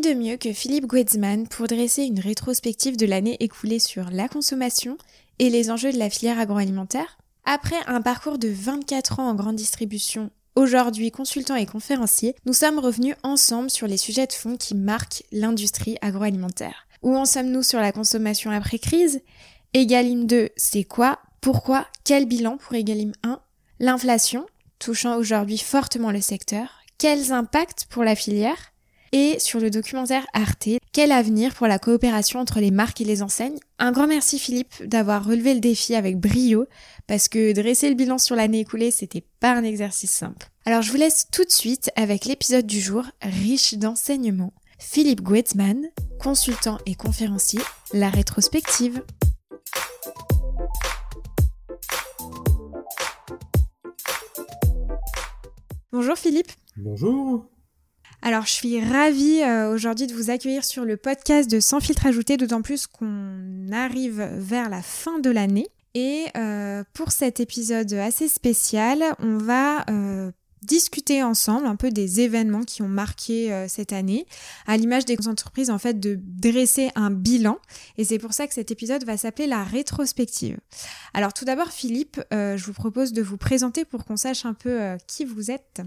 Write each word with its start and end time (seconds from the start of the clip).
de 0.00 0.14
mieux 0.14 0.36
que 0.36 0.52
Philippe 0.52 0.86
Guetzmann 0.86 1.46
pour 1.46 1.66
dresser 1.66 2.02
une 2.04 2.18
rétrospective 2.18 2.96
de 2.96 3.06
l'année 3.06 3.36
écoulée 3.40 3.78
sur 3.78 4.10
la 4.10 4.28
consommation 4.28 4.98
et 5.38 5.50
les 5.50 5.70
enjeux 5.70 5.92
de 5.92 5.98
la 5.98 6.10
filière 6.10 6.38
agroalimentaire 6.38 7.18
Après 7.44 7.76
un 7.86 8.00
parcours 8.00 8.38
de 8.38 8.48
24 8.48 9.20
ans 9.20 9.28
en 9.28 9.34
grande 9.34 9.56
distribution, 9.56 10.30
aujourd'hui 10.56 11.10
consultant 11.10 11.54
et 11.54 11.66
conférencier, 11.66 12.34
nous 12.44 12.52
sommes 12.52 12.78
revenus 12.78 13.14
ensemble 13.22 13.70
sur 13.70 13.86
les 13.86 13.96
sujets 13.96 14.26
de 14.26 14.32
fond 14.32 14.56
qui 14.56 14.74
marquent 14.74 15.22
l'industrie 15.30 15.96
agroalimentaire. 16.00 16.86
Où 17.02 17.16
en 17.16 17.24
sommes-nous 17.24 17.62
sur 17.62 17.78
la 17.78 17.92
consommation 17.92 18.50
après 18.50 18.78
crise? 18.78 19.20
Egalim 19.74 20.26
2, 20.26 20.48
c'est 20.56 20.84
quoi? 20.84 21.20
Pourquoi? 21.40 21.86
Quel 22.04 22.26
bilan 22.26 22.56
pour 22.56 22.74
Egalim 22.74 23.12
1 23.22 23.40
L'inflation, 23.78 24.46
touchant 24.78 25.16
aujourd'hui 25.16 25.58
fortement 25.58 26.10
le 26.10 26.20
secteur. 26.20 26.80
Quels 26.98 27.32
impacts 27.32 27.86
pour 27.86 28.02
la 28.02 28.16
filière? 28.16 28.73
Et 29.14 29.38
sur 29.38 29.60
le 29.60 29.70
documentaire 29.70 30.26
Arte, 30.32 30.70
quel 30.90 31.12
avenir 31.12 31.54
pour 31.54 31.68
la 31.68 31.78
coopération 31.78 32.40
entre 32.40 32.58
les 32.58 32.72
marques 32.72 33.00
et 33.00 33.04
les 33.04 33.22
enseignes 33.22 33.60
Un 33.78 33.92
grand 33.92 34.08
merci 34.08 34.40
Philippe 34.40 34.84
d'avoir 34.84 35.24
relevé 35.24 35.54
le 35.54 35.60
défi 35.60 35.94
avec 35.94 36.18
brio, 36.18 36.66
parce 37.06 37.28
que 37.28 37.52
dresser 37.52 37.88
le 37.88 37.94
bilan 37.94 38.18
sur 38.18 38.34
l'année 38.34 38.58
écoulée, 38.58 38.90
c'était 38.90 39.24
pas 39.38 39.52
un 39.52 39.62
exercice 39.62 40.10
simple. 40.10 40.48
Alors 40.64 40.82
je 40.82 40.90
vous 40.90 40.96
laisse 40.96 41.28
tout 41.30 41.44
de 41.44 41.52
suite 41.52 41.92
avec 41.94 42.24
l'épisode 42.24 42.66
du 42.66 42.80
jour, 42.80 43.04
riche 43.22 43.74
d'enseignements. 43.74 44.52
Philippe 44.80 45.22
Guetzmann, 45.22 45.86
consultant 46.18 46.78
et 46.84 46.96
conférencier, 46.96 47.60
la 47.92 48.10
rétrospective. 48.10 49.00
Bonjour 55.92 56.18
Philippe. 56.18 56.50
Bonjour. 56.76 57.53
Alors, 58.26 58.46
je 58.46 58.52
suis 58.52 58.80
ravie 58.82 59.42
euh, 59.42 59.70
aujourd'hui 59.70 60.06
de 60.06 60.14
vous 60.14 60.30
accueillir 60.30 60.64
sur 60.64 60.86
le 60.86 60.96
podcast 60.96 61.50
de 61.50 61.60
Sans 61.60 61.80
filtre 61.80 62.06
ajouté, 62.06 62.38
d'autant 62.38 62.62
plus 62.62 62.86
qu'on 62.86 63.66
arrive 63.70 64.26
vers 64.38 64.70
la 64.70 64.80
fin 64.80 65.18
de 65.18 65.28
l'année. 65.28 65.68
Et 65.92 66.24
euh, 66.34 66.84
pour 66.94 67.12
cet 67.12 67.38
épisode 67.38 67.92
assez 67.92 68.28
spécial, 68.28 69.04
on 69.18 69.36
va 69.36 69.84
euh, 69.90 70.32
discuter 70.62 71.22
ensemble 71.22 71.66
un 71.66 71.76
peu 71.76 71.90
des 71.90 72.22
événements 72.22 72.62
qui 72.62 72.80
ont 72.80 72.88
marqué 72.88 73.66
cette 73.68 73.92
année, 73.92 74.24
à 74.66 74.78
l'image 74.78 75.04
des 75.04 75.28
entreprises 75.28 75.68
en 75.68 75.78
fait 75.78 76.00
de 76.00 76.18
dresser 76.18 76.88
un 76.94 77.10
bilan. 77.10 77.58
Et 77.98 78.04
c'est 78.04 78.18
pour 78.18 78.32
ça 78.32 78.46
que 78.46 78.54
cet 78.54 78.70
épisode 78.70 79.04
va 79.04 79.18
s'appeler 79.18 79.46
la 79.46 79.62
rétrospective. 79.62 80.56
Alors 81.12 81.34
tout 81.34 81.44
d'abord, 81.44 81.72
Philippe, 81.72 82.18
je 82.30 82.64
vous 82.64 82.72
propose 82.72 83.12
de 83.12 83.20
vous 83.20 83.36
présenter 83.36 83.84
pour 83.84 84.06
qu'on 84.06 84.16
sache 84.16 84.46
un 84.46 84.54
peu 84.54 84.96
qui 85.06 85.26
vous 85.26 85.50
êtes. 85.50 85.82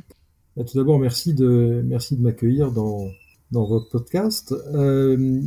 Bah, 0.58 0.64
tout 0.64 0.76
d'abord, 0.76 0.98
merci 0.98 1.36
de, 1.36 1.86
m'accueillir 2.18 2.72
dans, 2.72 3.12
votre 3.52 3.90
podcast. 3.90 4.56
Euh, 4.74 5.40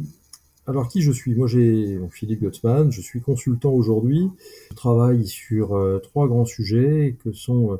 alors, 0.69 0.86
qui 0.86 1.02
je 1.02 1.11
suis? 1.11 1.34
Moi, 1.34 1.48
j'ai 1.48 1.98
Philippe 2.12 2.42
Gutzmann, 2.44 2.92
je 2.92 3.00
suis 3.00 3.20
consultant 3.20 3.72
aujourd'hui. 3.72 4.28
Je 4.70 4.77
travaille 4.77 5.27
sur 5.27 5.75
euh, 5.75 5.98
trois 5.98 6.28
grands 6.28 6.44
sujets 6.44 7.17
que 7.25 7.33
sont 7.33 7.72
euh, 7.72 7.77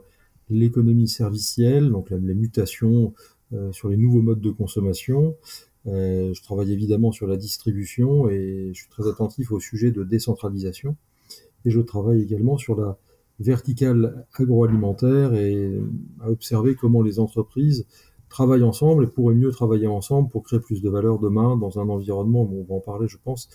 l'économie 0.51 1.07
servicielle, 1.07 1.91
donc 1.91 2.11
les 2.11 2.35
mutations 2.35 3.15
sur 3.71 3.89
les 3.89 3.97
nouveaux 3.97 4.23
modes 4.23 4.41
de 4.41 4.51
consommation. 4.51 5.37
je 5.87 6.43
travaille 6.43 6.73
évidemment 6.73 7.13
sur 7.13 7.29
la 7.29 7.37
distribution 7.37 8.29
et 8.29 8.71
je 8.73 8.79
suis 8.81 8.91
très 8.91 9.09
attentif 9.09 9.53
au 9.53 9.61
sujet 9.61 9.93
de 9.93 10.03
décentralisation. 10.03 10.97
Et 11.65 11.71
je 11.71 11.81
travaille 11.81 12.23
également 12.23 12.59
sur 12.59 12.75
la, 12.75 12.99
verticale 13.41 14.27
agroalimentaire 14.35 15.35
et 15.35 15.81
à 16.21 16.31
observer 16.31 16.75
comment 16.75 17.03
les 17.03 17.19
entreprises 17.19 17.87
travaillent 18.29 18.63
ensemble 18.63 19.05
et 19.05 19.07
pourraient 19.07 19.35
mieux 19.35 19.51
travailler 19.51 19.89
ensemble 19.89 20.29
pour 20.29 20.45
créer 20.45 20.61
plus 20.61 20.83
de 20.83 20.89
valeur 20.89 21.19
demain 21.19 21.57
dans 21.57 21.81
un 21.81 21.89
environnement, 21.89 22.43
on 22.43 22.65
va 22.65 22.75
en 22.77 22.81
parler 22.81 23.09
je 23.09 23.17
pense, 23.23 23.49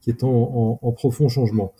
qui 0.00 0.10
est 0.10 0.22
en, 0.24 0.76
profond 0.96 1.28
changement. 1.28 1.72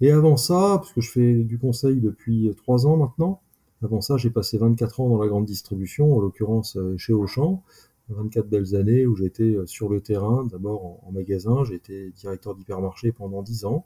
Et 0.00 0.12
avant 0.12 0.36
ça, 0.36 0.76
parce 0.76 0.92
que 0.92 1.00
je 1.00 1.10
fais 1.10 1.34
du 1.34 1.58
conseil 1.58 2.00
depuis 2.00 2.54
trois 2.56 2.86
ans 2.86 2.96
maintenant, 2.96 3.42
avant 3.82 4.00
ça 4.00 4.16
j'ai 4.16 4.30
passé 4.30 4.56
24 4.56 5.00
ans 5.00 5.08
dans 5.08 5.20
la 5.20 5.28
grande 5.28 5.44
distribution, 5.44 6.16
en 6.16 6.20
l'occurrence 6.20 6.76
euh, 6.76 6.96
chez 6.96 7.12
Auchan, 7.12 7.62
24 8.08 8.48
belles 8.48 8.76
années 8.76 9.06
où 9.06 9.16
j'étais 9.16 9.56
euh, 9.56 9.66
sur 9.66 9.88
le 9.88 10.00
terrain, 10.00 10.46
d'abord 10.50 10.86
en, 10.86 11.08
en 11.08 11.12
magasin, 11.12 11.64
j'ai 11.64 11.74
été 11.74 12.10
directeur 12.16 12.54
d'hypermarché 12.54 13.12
pendant 13.12 13.42
10 13.42 13.64
ans, 13.64 13.84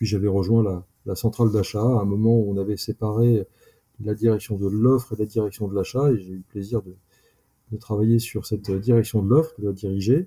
puis 0.00 0.06
j'avais 0.06 0.28
rejoint 0.28 0.82
la, 1.04 1.14
centrale 1.14 1.52
d'achat, 1.52 1.82
à 1.82 2.00
un 2.00 2.06
moment 2.06 2.34
où 2.34 2.50
on 2.50 2.56
avait 2.56 2.78
séparé 2.78 3.46
la 4.02 4.14
direction 4.14 4.56
de 4.56 4.66
l'offre 4.66 5.12
et 5.12 5.16
la 5.18 5.26
direction 5.26 5.68
de 5.68 5.74
l'achat, 5.74 6.10
et 6.10 6.16
j'ai 6.16 6.30
eu 6.30 6.36
le 6.36 6.42
plaisir 6.48 6.80
de, 6.80 6.96
travailler 7.76 8.18
sur 8.18 8.46
cette 8.46 8.70
direction 8.70 9.22
de 9.22 9.28
l'offre, 9.28 9.52
de 9.60 9.66
la 9.66 9.74
diriger. 9.74 10.26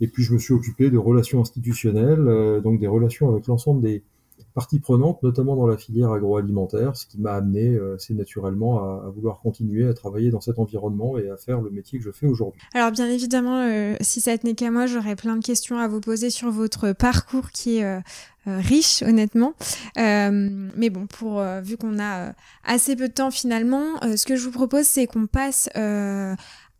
Et 0.00 0.08
puis 0.08 0.24
je 0.24 0.32
me 0.34 0.38
suis 0.38 0.54
occupé 0.54 0.90
de 0.90 0.98
relations 0.98 1.40
institutionnelles, 1.40 2.26
euh, 2.26 2.60
donc 2.60 2.80
des 2.80 2.88
relations 2.88 3.30
avec 3.30 3.46
l'ensemble 3.46 3.80
des 3.80 4.02
parties 4.56 4.80
prenantes, 4.80 5.22
notamment 5.22 5.54
dans 5.54 5.66
la 5.66 5.76
filière 5.76 6.10
agroalimentaire, 6.10 6.96
ce 6.96 7.06
qui 7.06 7.20
m'a 7.20 7.34
amené 7.34 7.74
euh, 7.74 7.94
assez 7.94 8.14
naturellement 8.14 8.82
à, 8.82 9.10
vouloir 9.14 9.38
continuer 9.40 9.86
à 9.86 9.94
travailler 9.94 10.30
dans 10.30 10.40
cet 10.40 10.58
environnement 10.58 11.18
et 11.18 11.30
à 11.30 11.36
faire 11.36 11.60
le 11.60 11.70
métier 11.70 11.98
que 11.98 12.04
je 12.04 12.10
fais 12.10 12.26
aujourd'hui. 12.26 12.60
Alors 12.74 12.90
bien 12.90 13.08
évidemment, 13.08 13.60
euh, 13.60 13.94
si 14.00 14.20
ça 14.20 14.36
tenait 14.36 14.54
qu'à 14.54 14.70
moi, 14.70 14.86
j'aurais 14.86 15.14
plein 15.14 15.36
de 15.36 15.44
questions 15.44 15.78
à 15.78 15.86
vous 15.86 16.00
poser 16.00 16.30
sur 16.30 16.50
votre 16.50 16.92
parcours 16.92 17.50
qui 17.50 17.78
est 17.78 18.00
euh, 18.48 18.60
riche 18.60 19.02
honnêtement. 19.02 19.54
Euh, 19.98 20.68
mais 20.76 20.88
bon, 20.88 21.06
pour 21.06 21.40
euh, 21.40 21.60
vu 21.60 21.76
qu'on 21.76 21.98
a 21.98 22.32
assez 22.62 22.94
peu 22.94 23.08
de 23.08 23.12
temps 23.12 23.32
finalement, 23.32 24.00
ce 24.16 24.24
que 24.24 24.36
je 24.36 24.44
vous 24.44 24.52
propose 24.52 24.84
c'est 24.84 25.06
qu'on 25.08 25.26
passe 25.26 25.68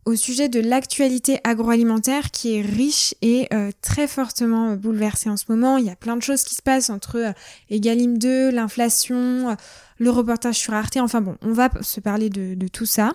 au 0.07 0.15
sujet 0.15 0.47
de 0.47 0.61
l'actualité 0.61 1.39
agroalimentaire 1.43 2.31
qui 2.31 2.55
est 2.55 2.61
riche 2.61 3.13
et 3.21 3.49
très 3.81 4.07
fortement 4.07 4.75
bouleversée 4.77 5.29
en 5.29 5.35
ce 5.35 5.43
moment. 5.49 5.77
Il 5.77 5.85
y 5.85 5.89
a 5.89 5.97
plein 5.97 6.15
de 6.15 6.21
choses 6.21 6.43
qui 6.43 6.55
se 6.55 6.61
passent 6.61 6.89
entre 6.89 7.33
Egalim 7.69 8.17
2, 8.17 8.51
l'inflation, 8.51 9.57
le 9.97 10.09
reportage 10.09 10.55
sur 10.55 10.73
Arte. 10.73 10.95
Enfin 10.97 11.19
bon, 11.19 11.35
on 11.41 11.51
va 11.51 11.69
se 11.81 11.99
parler 11.99 12.29
de, 12.29 12.55
de 12.55 12.67
tout 12.69 12.85
ça. 12.85 13.11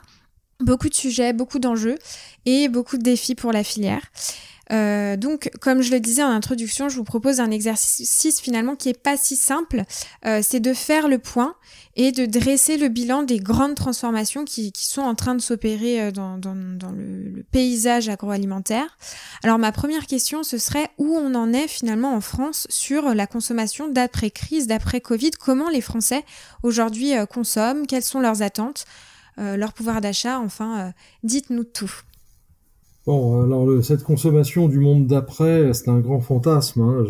Beaucoup 0.63 0.89
de 0.89 0.95
sujets, 0.95 1.33
beaucoup 1.33 1.59
d'enjeux 1.59 1.97
et 2.47 2.69
beaucoup 2.69 2.97
de 2.97 3.03
défis 3.03 3.35
pour 3.35 3.53
la 3.53 3.65
filière. 3.65 4.03
Euh, 4.73 5.17
donc, 5.17 5.51
comme 5.61 5.83
je 5.83 5.91
le 5.91 6.01
disais 6.01 6.23
en 6.23 6.31
introduction, 6.31 6.89
je 6.89 6.97
vous 6.97 7.05
propose 7.05 7.41
un 7.41 7.51
exercice 7.51 8.41
finalement 8.41 8.75
qui 8.75 8.89
est 8.89 8.99
pas 8.99 9.17
si 9.17 9.37
simple. 9.37 9.83
Euh, 10.25 10.41
c'est 10.43 10.61
de 10.61 10.73
faire 10.73 11.09
le 11.09 11.19
point 11.19 11.55
et 11.95 12.11
de 12.11 12.25
dresser 12.25 12.79
le 12.79 12.89
bilan 12.89 13.23
des 13.23 13.39
grandes 13.39 13.75
transformations 13.75 14.45
qui, 14.45 14.73
sont 14.75 15.03
en 15.03 15.15
train 15.15 15.35
de 15.35 15.43
s'opérer 15.43 16.01
euh, 16.01 16.11
dans, 16.11 16.39
le, 16.97 17.43
paysage 17.51 18.09
agroalimentaire. 18.09 18.97
Alors, 19.43 19.59
ma 19.59 19.73
première 19.73 20.07
question, 20.07 20.43
ce 20.43 20.57
serait 20.59 20.89
où 20.97 21.17
on 21.17 21.35
en 21.35 21.53
est 21.53 21.69
finalement 21.69 22.15
en 22.15 22.21
France 22.21 22.67
sur 22.71 23.15
la 23.15 23.27
consommation 23.27 23.89
d'après-crise, 23.89 24.67
d'après-Covid. 24.67 25.33
Comment 25.33 25.69
les 25.69 25.83
Français 25.83 26.25
aujourd'hui 26.63 27.13
consomment? 27.29 27.87
Quelles 27.87 28.03
sont 28.03 28.21
leurs 28.21 28.43
attentes? 28.43 28.87
Leur 29.39 29.73
pouvoir 29.73 30.01
d'achat, 30.01 30.39
enfin, 30.41 30.93
dites-nous 31.23 31.65
tout. 31.65 31.93
Bon, 33.05 33.43
alors 33.43 33.83
cette 33.83 34.05
consommation 34.05 34.69
du 34.69 34.79
monde 34.79 35.09
d'après, 35.09 35.75
c'est 35.75 35.89
un 35.89 35.99
grand 35.99 36.21
fantasme. 36.21 36.83
Hein. 36.83 37.05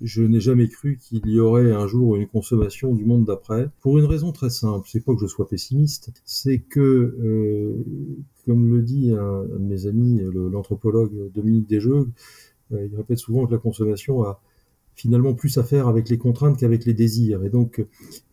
Je, 0.00 0.22
n'ai 0.22 0.38
jamais 0.38 0.68
cru 0.68 0.96
qu'il 0.96 1.26
y 1.26 1.40
aurait 1.40 1.72
un 1.72 1.88
jour 1.88 2.14
une 2.14 2.28
consommation 2.28 2.94
du 2.94 3.04
monde 3.04 3.24
d'après. 3.24 3.68
Pour 3.80 3.98
une 3.98 4.04
raison 4.04 4.30
très 4.30 4.50
simple, 4.50 4.88
c'est 4.88 5.04
pas 5.04 5.12
que 5.14 5.20
je 5.20 5.26
sois 5.26 5.48
pessimiste, 5.48 6.12
c'est 6.24 6.60
que, 6.60 6.80
euh, 6.80 7.84
comme 8.46 8.70
le 8.70 8.80
dit 8.82 9.10
un, 9.10 9.42
de 9.42 9.58
mes 9.58 9.86
amis, 9.86 10.20
l'anthropologue 10.32 11.32
Dominique 11.34 11.68
Desjeux, 11.68 12.06
euh, 12.72 12.86
il 12.88 12.96
répète 12.96 13.18
souvent 13.18 13.44
que 13.44 13.52
la 13.52 13.58
consommation 13.58 14.22
a 14.22 14.40
finalement 14.98 15.32
plus 15.32 15.56
à 15.56 15.64
faire 15.64 15.88
avec 15.88 16.10
les 16.10 16.18
contraintes 16.18 16.58
qu'avec 16.58 16.84
les 16.84 16.92
désirs. 16.92 17.42
Et 17.44 17.48
donc, 17.48 17.82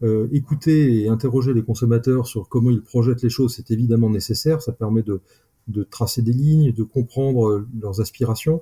euh, 0.03 0.27
écouter 0.33 1.01
et 1.01 1.07
interroger 1.07 1.53
les 1.53 1.63
consommateurs 1.63 2.27
sur 2.27 2.49
comment 2.49 2.71
ils 2.71 2.81
projettent 2.81 3.21
les 3.21 3.29
choses, 3.29 3.55
c'est 3.55 3.71
évidemment 3.71 4.09
nécessaire. 4.09 4.61
Ça 4.61 4.73
permet 4.73 5.03
de 5.03 5.21
de 5.67 5.83
tracer 5.83 6.21
des 6.21 6.33
lignes, 6.33 6.71
de 6.71 6.83
comprendre 6.83 7.49
euh, 7.49 7.67
leurs 7.79 8.01
aspirations. 8.01 8.61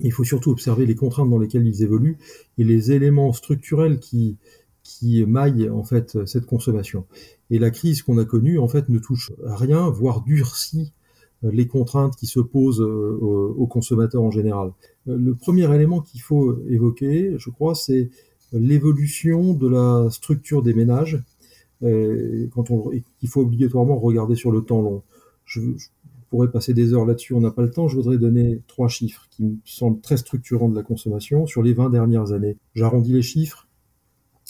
Il 0.00 0.12
faut 0.12 0.24
surtout 0.24 0.50
observer 0.50 0.86
les 0.86 0.94
contraintes 0.94 1.30
dans 1.30 1.38
lesquelles 1.38 1.66
ils 1.66 1.82
évoluent 1.82 2.18
et 2.58 2.64
les 2.64 2.92
éléments 2.92 3.32
structurels 3.32 3.98
qui, 3.98 4.36
qui 4.82 5.24
maillent 5.26 5.68
en 5.68 5.84
fait 5.84 6.24
cette 6.24 6.46
consommation. 6.46 7.06
Et 7.50 7.58
la 7.58 7.70
crise 7.70 8.02
qu'on 8.02 8.18
a 8.18 8.24
connue 8.24 8.58
en 8.58 8.68
fait 8.68 8.88
ne 8.88 8.98
touche 8.98 9.32
à 9.46 9.54
rien, 9.54 9.90
voire 9.90 10.22
durcit 10.22 10.92
les 11.42 11.66
contraintes 11.66 12.16
qui 12.16 12.26
se 12.26 12.40
posent 12.40 12.80
euh, 12.80 13.18
aux 13.18 13.66
consommateurs 13.66 14.22
en 14.22 14.30
général. 14.30 14.72
Le 15.06 15.34
premier 15.34 15.72
élément 15.74 16.00
qu'il 16.00 16.20
faut 16.20 16.58
évoquer, 16.68 17.34
je 17.38 17.50
crois, 17.50 17.74
c'est 17.74 18.10
l'évolution 18.52 19.54
de 19.54 19.68
la 19.68 20.08
structure 20.10 20.62
des 20.62 20.74
ménages. 20.74 21.22
Quand 21.80 22.70
on, 22.70 22.92
il 22.92 23.28
faut 23.28 23.40
obligatoirement 23.40 23.98
regarder 23.98 24.36
sur 24.36 24.52
le 24.52 24.60
temps 24.60 24.80
long 24.80 25.02
je, 25.44 25.60
pourrais 26.30 26.50
passer 26.50 26.72
des 26.72 26.94
heures 26.94 27.04
là-dessus, 27.04 27.34
on 27.34 27.40
n'a 27.40 27.50
pas 27.50 27.62
le 27.62 27.70
temps. 27.70 27.88
Je 27.88 27.96
voudrais 27.96 28.16
donner 28.16 28.62
trois 28.66 28.88
chiffres 28.88 29.26
qui 29.30 29.44
me 29.44 29.56
semblent 29.64 30.00
très 30.00 30.16
structurants 30.16 30.70
de 30.70 30.74
la 30.74 30.82
consommation 30.82 31.46
sur 31.46 31.62
les 31.62 31.74
20 31.74 31.90
dernières 31.90 32.32
années. 32.32 32.56
J'arrondis 32.74 33.12
les 33.12 33.22
chiffres. 33.22 33.68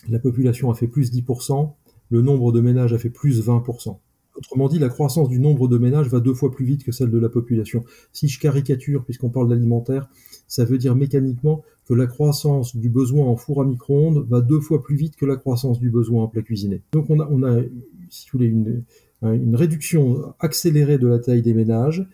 La 0.08 0.20
population 0.20 0.70
a 0.70 0.74
fait 0.74 0.86
plus 0.86 1.12
10%, 1.12 1.72
le 2.10 2.22
nombre 2.22 2.52
de 2.52 2.60
ménages 2.60 2.92
a 2.92 2.98
fait 2.98 3.10
plus 3.10 3.44
20%. 3.44 3.98
Autrement 4.42 4.68
dit, 4.68 4.80
la 4.80 4.88
croissance 4.88 5.28
du 5.28 5.38
nombre 5.38 5.68
de 5.68 5.78
ménages 5.78 6.08
va 6.08 6.18
deux 6.18 6.34
fois 6.34 6.50
plus 6.50 6.64
vite 6.64 6.82
que 6.82 6.90
celle 6.90 7.10
de 7.10 7.18
la 7.18 7.28
population. 7.28 7.84
Si 8.12 8.26
je 8.26 8.40
caricature, 8.40 9.04
puisqu'on 9.04 9.30
parle 9.30 9.48
d'alimentaire, 9.48 10.08
ça 10.48 10.64
veut 10.64 10.78
dire 10.78 10.96
mécaniquement 10.96 11.62
que 11.86 11.94
la 11.94 12.06
croissance 12.06 12.74
du 12.74 12.88
besoin 12.88 13.24
en 13.24 13.36
four 13.36 13.62
à 13.62 13.64
micro-ondes 13.64 14.26
va 14.28 14.40
deux 14.40 14.58
fois 14.58 14.82
plus 14.82 14.96
vite 14.96 15.14
que 15.14 15.26
la 15.26 15.36
croissance 15.36 15.78
du 15.78 15.90
besoin 15.90 16.24
en 16.24 16.26
plat 16.28 16.42
cuisiné. 16.42 16.82
Donc 16.92 17.08
on 17.08 17.20
a, 17.20 17.62
si 18.10 18.26
vous 18.26 18.38
voulez, 18.38 18.50
une, 18.50 18.82
une 19.22 19.54
réduction 19.54 20.34
accélérée 20.40 20.98
de 20.98 21.06
la 21.06 21.20
taille 21.20 21.42
des 21.42 21.54
ménages. 21.54 22.04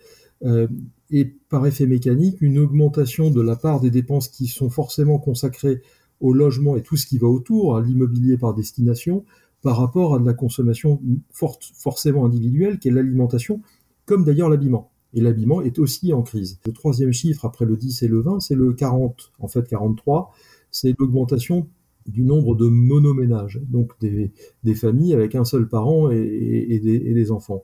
Euh, 0.45 0.67
et 1.09 1.25
par 1.25 1.65
effet 1.65 1.87
mécanique, 1.87 2.41
une 2.41 2.59
augmentation 2.59 3.31
de 3.31 3.41
la 3.41 3.55
part 3.55 3.79
des 3.79 3.89
dépenses 3.89 4.27
qui 4.27 4.45
sont 4.45 4.69
forcément 4.69 5.17
consacrées 5.17 5.81
au 6.19 6.31
logement 6.31 6.75
et 6.75 6.83
tout 6.83 6.95
ce 6.95 7.07
qui 7.07 7.17
va 7.17 7.27
autour, 7.27 7.75
à 7.75 7.81
l'immobilier 7.81 8.37
par 8.37 8.53
destination, 8.53 9.25
par 9.61 9.77
rapport 9.77 10.15
à 10.15 10.19
de 10.19 10.25
la 10.25 10.33
consommation 10.33 11.01
forcément 11.31 12.25
individuelle, 12.25 12.79
qui 12.79 12.87
est 12.87 12.91
l'alimentation, 12.91 13.61
comme 14.05 14.23
d'ailleurs 14.23 14.49
l'habillement. 14.49 14.91
Et 15.13 15.21
l'habillement 15.21 15.61
est 15.61 15.79
aussi 15.79 16.13
en 16.13 16.21
crise. 16.21 16.59
Le 16.65 16.71
troisième 16.71 17.11
chiffre, 17.11 17.45
après 17.45 17.65
le 17.65 17.75
10 17.75 18.03
et 18.03 18.07
le 18.07 18.21
20, 18.21 18.39
c'est 18.39 18.55
le 18.55 18.73
40, 18.73 19.31
en 19.39 19.47
fait 19.47 19.67
43, 19.67 20.31
c'est 20.71 20.93
l'augmentation 20.99 21.67
du 22.05 22.23
nombre 22.23 22.55
de 22.55 22.67
monoménages, 22.67 23.59
donc 23.67 23.91
des, 23.99 24.31
familles 24.75 25.13
avec 25.13 25.35
un 25.35 25.45
seul 25.45 25.67
parent 25.67 26.09
et, 26.11 26.17
et, 26.17 26.79
des, 26.79 26.95
et, 26.95 27.13
des, 27.13 27.31
enfants, 27.31 27.63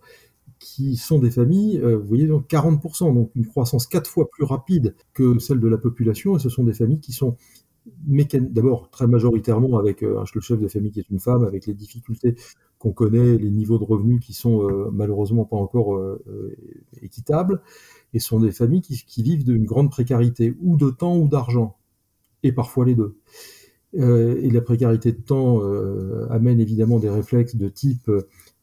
qui 0.59 0.95
sont 0.95 1.19
des 1.19 1.31
familles, 1.31 1.79
euh, 1.79 1.97
vous 1.97 2.07
voyez, 2.07 2.27
donc 2.27 2.47
40%, 2.49 3.13
donc 3.13 3.31
une 3.35 3.45
croissance 3.45 3.87
quatre 3.87 4.09
fois 4.09 4.29
plus 4.29 4.43
rapide 4.43 4.95
que 5.13 5.39
celle 5.39 5.59
de 5.59 5.67
la 5.67 5.77
population, 5.77 6.35
et 6.35 6.39
ce 6.39 6.49
sont 6.49 6.63
des 6.63 6.73
familles 6.73 6.99
qui 6.99 7.13
sont 7.13 7.37
d'abord 7.85 8.89
très 8.89 9.07
majoritairement 9.07 9.77
avec 9.77 10.03
euh, 10.03 10.23
le 10.33 10.41
chef 10.41 10.59
de 10.59 10.67
famille 10.67 10.91
qui 10.91 10.99
est 10.99 11.09
une 11.09 11.19
femme, 11.19 11.43
avec 11.43 11.65
les 11.67 11.73
difficultés 11.73 12.35
qu'on 12.79 12.91
connaît, 12.91 13.37
les 13.37 13.49
niveaux 13.49 13.77
de 13.77 13.83
revenus 13.83 14.19
qui 14.19 14.33
sont 14.33 14.67
euh, 14.67 14.89
malheureusement 14.91 15.45
pas 15.45 15.57
encore 15.57 15.95
euh, 15.95 16.55
équitables, 17.01 17.61
et 18.13 18.19
sont 18.19 18.39
des 18.39 18.51
familles 18.51 18.81
qui, 18.81 19.23
vivent 19.23 19.43
d'une 19.43 19.65
grande 19.65 19.89
précarité, 19.89 20.55
ou 20.61 20.77
de 20.77 20.89
temps 20.89 21.17
ou 21.17 21.27
d'argent, 21.27 21.77
et 22.43 22.51
parfois 22.51 22.85
les 22.85 22.95
deux. 22.95 23.17
et 23.93 24.49
la 24.49 24.61
précarité 24.61 25.11
de 25.11 25.21
temps 25.21 25.61
amène 26.29 26.59
évidemment 26.61 26.99
des 26.99 27.09
réflexes 27.09 27.55
de 27.55 27.67
type 27.67 28.09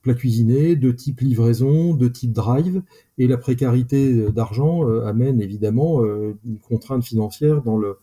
plat 0.00 0.14
cuisiné, 0.14 0.74
de 0.76 0.90
type 0.90 1.20
livraison, 1.20 1.94
de 1.94 2.08
type 2.08 2.32
drive, 2.32 2.82
et 3.18 3.26
la 3.26 3.36
précarité 3.36 4.30
d'argent 4.32 4.86
amène 5.02 5.42
évidemment 5.42 6.02
une 6.02 6.58
contrainte 6.62 7.04
financière 7.04 7.62
dans 7.62 7.76
le 7.76 7.98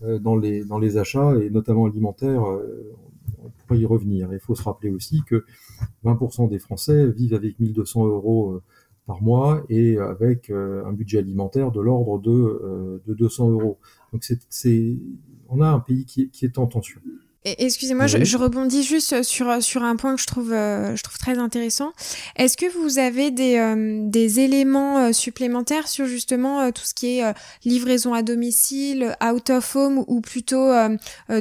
dans, 0.00 0.36
les, 0.36 0.64
dans 0.64 0.78
les 0.78 0.96
achats, 0.96 1.34
et 1.36 1.50
notamment 1.50 1.86
alimentaires, 1.86 2.44
euh, 2.44 2.94
on 3.44 3.48
pourrait 3.48 3.78
y 3.78 3.86
revenir. 3.86 4.32
Il 4.32 4.40
faut 4.40 4.54
se 4.54 4.62
rappeler 4.62 4.90
aussi 4.90 5.22
que 5.26 5.44
20% 6.04 6.48
des 6.48 6.58
Français 6.58 7.10
vivent 7.10 7.34
avec 7.34 7.58
1200 7.58 8.06
euros 8.06 8.52
euh, 8.52 8.62
par 9.06 9.22
mois 9.22 9.62
et 9.68 9.98
avec 9.98 10.48
un 10.50 10.90
budget 10.94 11.18
alimentaire 11.18 11.70
de 11.70 11.80
l'ordre 11.82 12.18
de, 12.20 13.02
de 13.06 13.12
200 13.12 13.50
euros. 13.50 13.78
Donc 14.14 14.24
c'est, 14.48 14.96
on 15.50 15.60
a 15.60 15.68
un 15.68 15.78
pays 15.78 16.06
qui, 16.06 16.30
qui 16.30 16.46
est 16.46 16.56
en 16.56 16.66
tension. 16.66 17.02
Excusez-moi, 17.46 18.06
je, 18.06 18.36
rebondis 18.38 18.82
juste 18.82 19.22
sur, 19.22 19.62
sur 19.62 19.82
un 19.82 19.96
point 19.96 20.14
que 20.14 20.20
je 20.22 20.26
trouve, 20.26 20.50
euh, 20.54 20.96
je 20.96 21.02
trouve 21.02 21.18
très 21.18 21.36
intéressant. 21.36 21.92
Est-ce 22.36 22.56
que 22.56 22.64
vous 22.78 22.98
avez 22.98 23.30
des, 23.30 23.58
euh, 23.58 24.00
des 24.08 24.40
éléments 24.40 24.96
euh, 24.98 25.12
supplémentaires 25.12 25.86
sur 25.86 26.06
justement 26.06 26.72
tout 26.72 26.84
ce 26.84 26.94
qui 26.94 27.18
est 27.18 27.34
livraison 27.66 28.14
à 28.14 28.22
domicile, 28.22 29.14
out 29.22 29.50
of 29.50 29.76
home, 29.76 30.04
ou 30.06 30.22
plutôt 30.22 30.70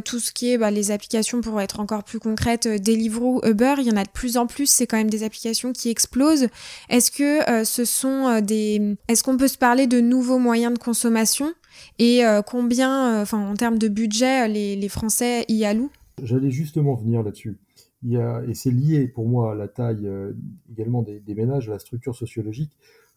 tout 0.04 0.20
ce 0.20 0.32
qui 0.32 0.52
est 0.52 0.58
bah, 0.58 0.72
les 0.72 0.92
applications 0.92 1.40
pour 1.40 1.62
être 1.62 1.80
encore 1.80 2.04
plus 2.04 2.20
concrètes, 2.20 2.68
Deliveroo, 2.68 3.42
Uber, 3.46 3.76
il 3.78 3.86
y 3.86 3.92
en 3.92 3.98
a 3.98 4.04
de 4.04 4.10
plus 4.10 4.36
en 4.36 4.46
plus, 4.46 4.68
c'est 4.68 4.88
quand 4.88 4.98
même 4.98 5.10
des 5.10 5.24
applications 5.24 5.72
qui 5.72 5.90
explosent. 5.90 6.48
Est-ce 6.90 7.12
que 7.12 7.64
ce 7.64 7.86
sont 7.86 8.42
des... 8.42 8.98
Est-ce 9.08 9.24
qu'on 9.24 9.38
peut 9.38 9.48
se 9.48 9.58
parler 9.58 9.88
de 9.88 10.02
nouveaux 10.02 10.40
moyens 10.40 10.74
de 10.74 10.80
consommation? 10.80 11.54
Et 12.00 12.26
euh, 12.26 12.42
combien, 12.42 13.22
euh, 13.22 13.26
en 13.32 13.54
termes 13.56 13.78
de 13.78 13.88
budget, 13.88 14.48
les, 14.48 14.90
Français 14.90 15.46
y 15.48 15.66
allouent? 15.66 15.92
J'allais 16.22 16.52
justement 16.52 16.96
venir 16.96 17.24
là-dessus. 17.24 17.58
Et 18.06 18.54
c'est 18.54 18.72
lié 18.72 19.08
pour 19.08 19.28
moi 19.30 19.54
à 19.54 19.56
la 19.56 19.68
taille 19.68 20.06
euh, 20.06 20.34
également 20.72 21.04
des, 21.04 21.22
ménages, 21.36 21.70
à 21.70 21.74
la 21.74 21.80
structure 21.80 22.16
sociologique, 22.16 22.72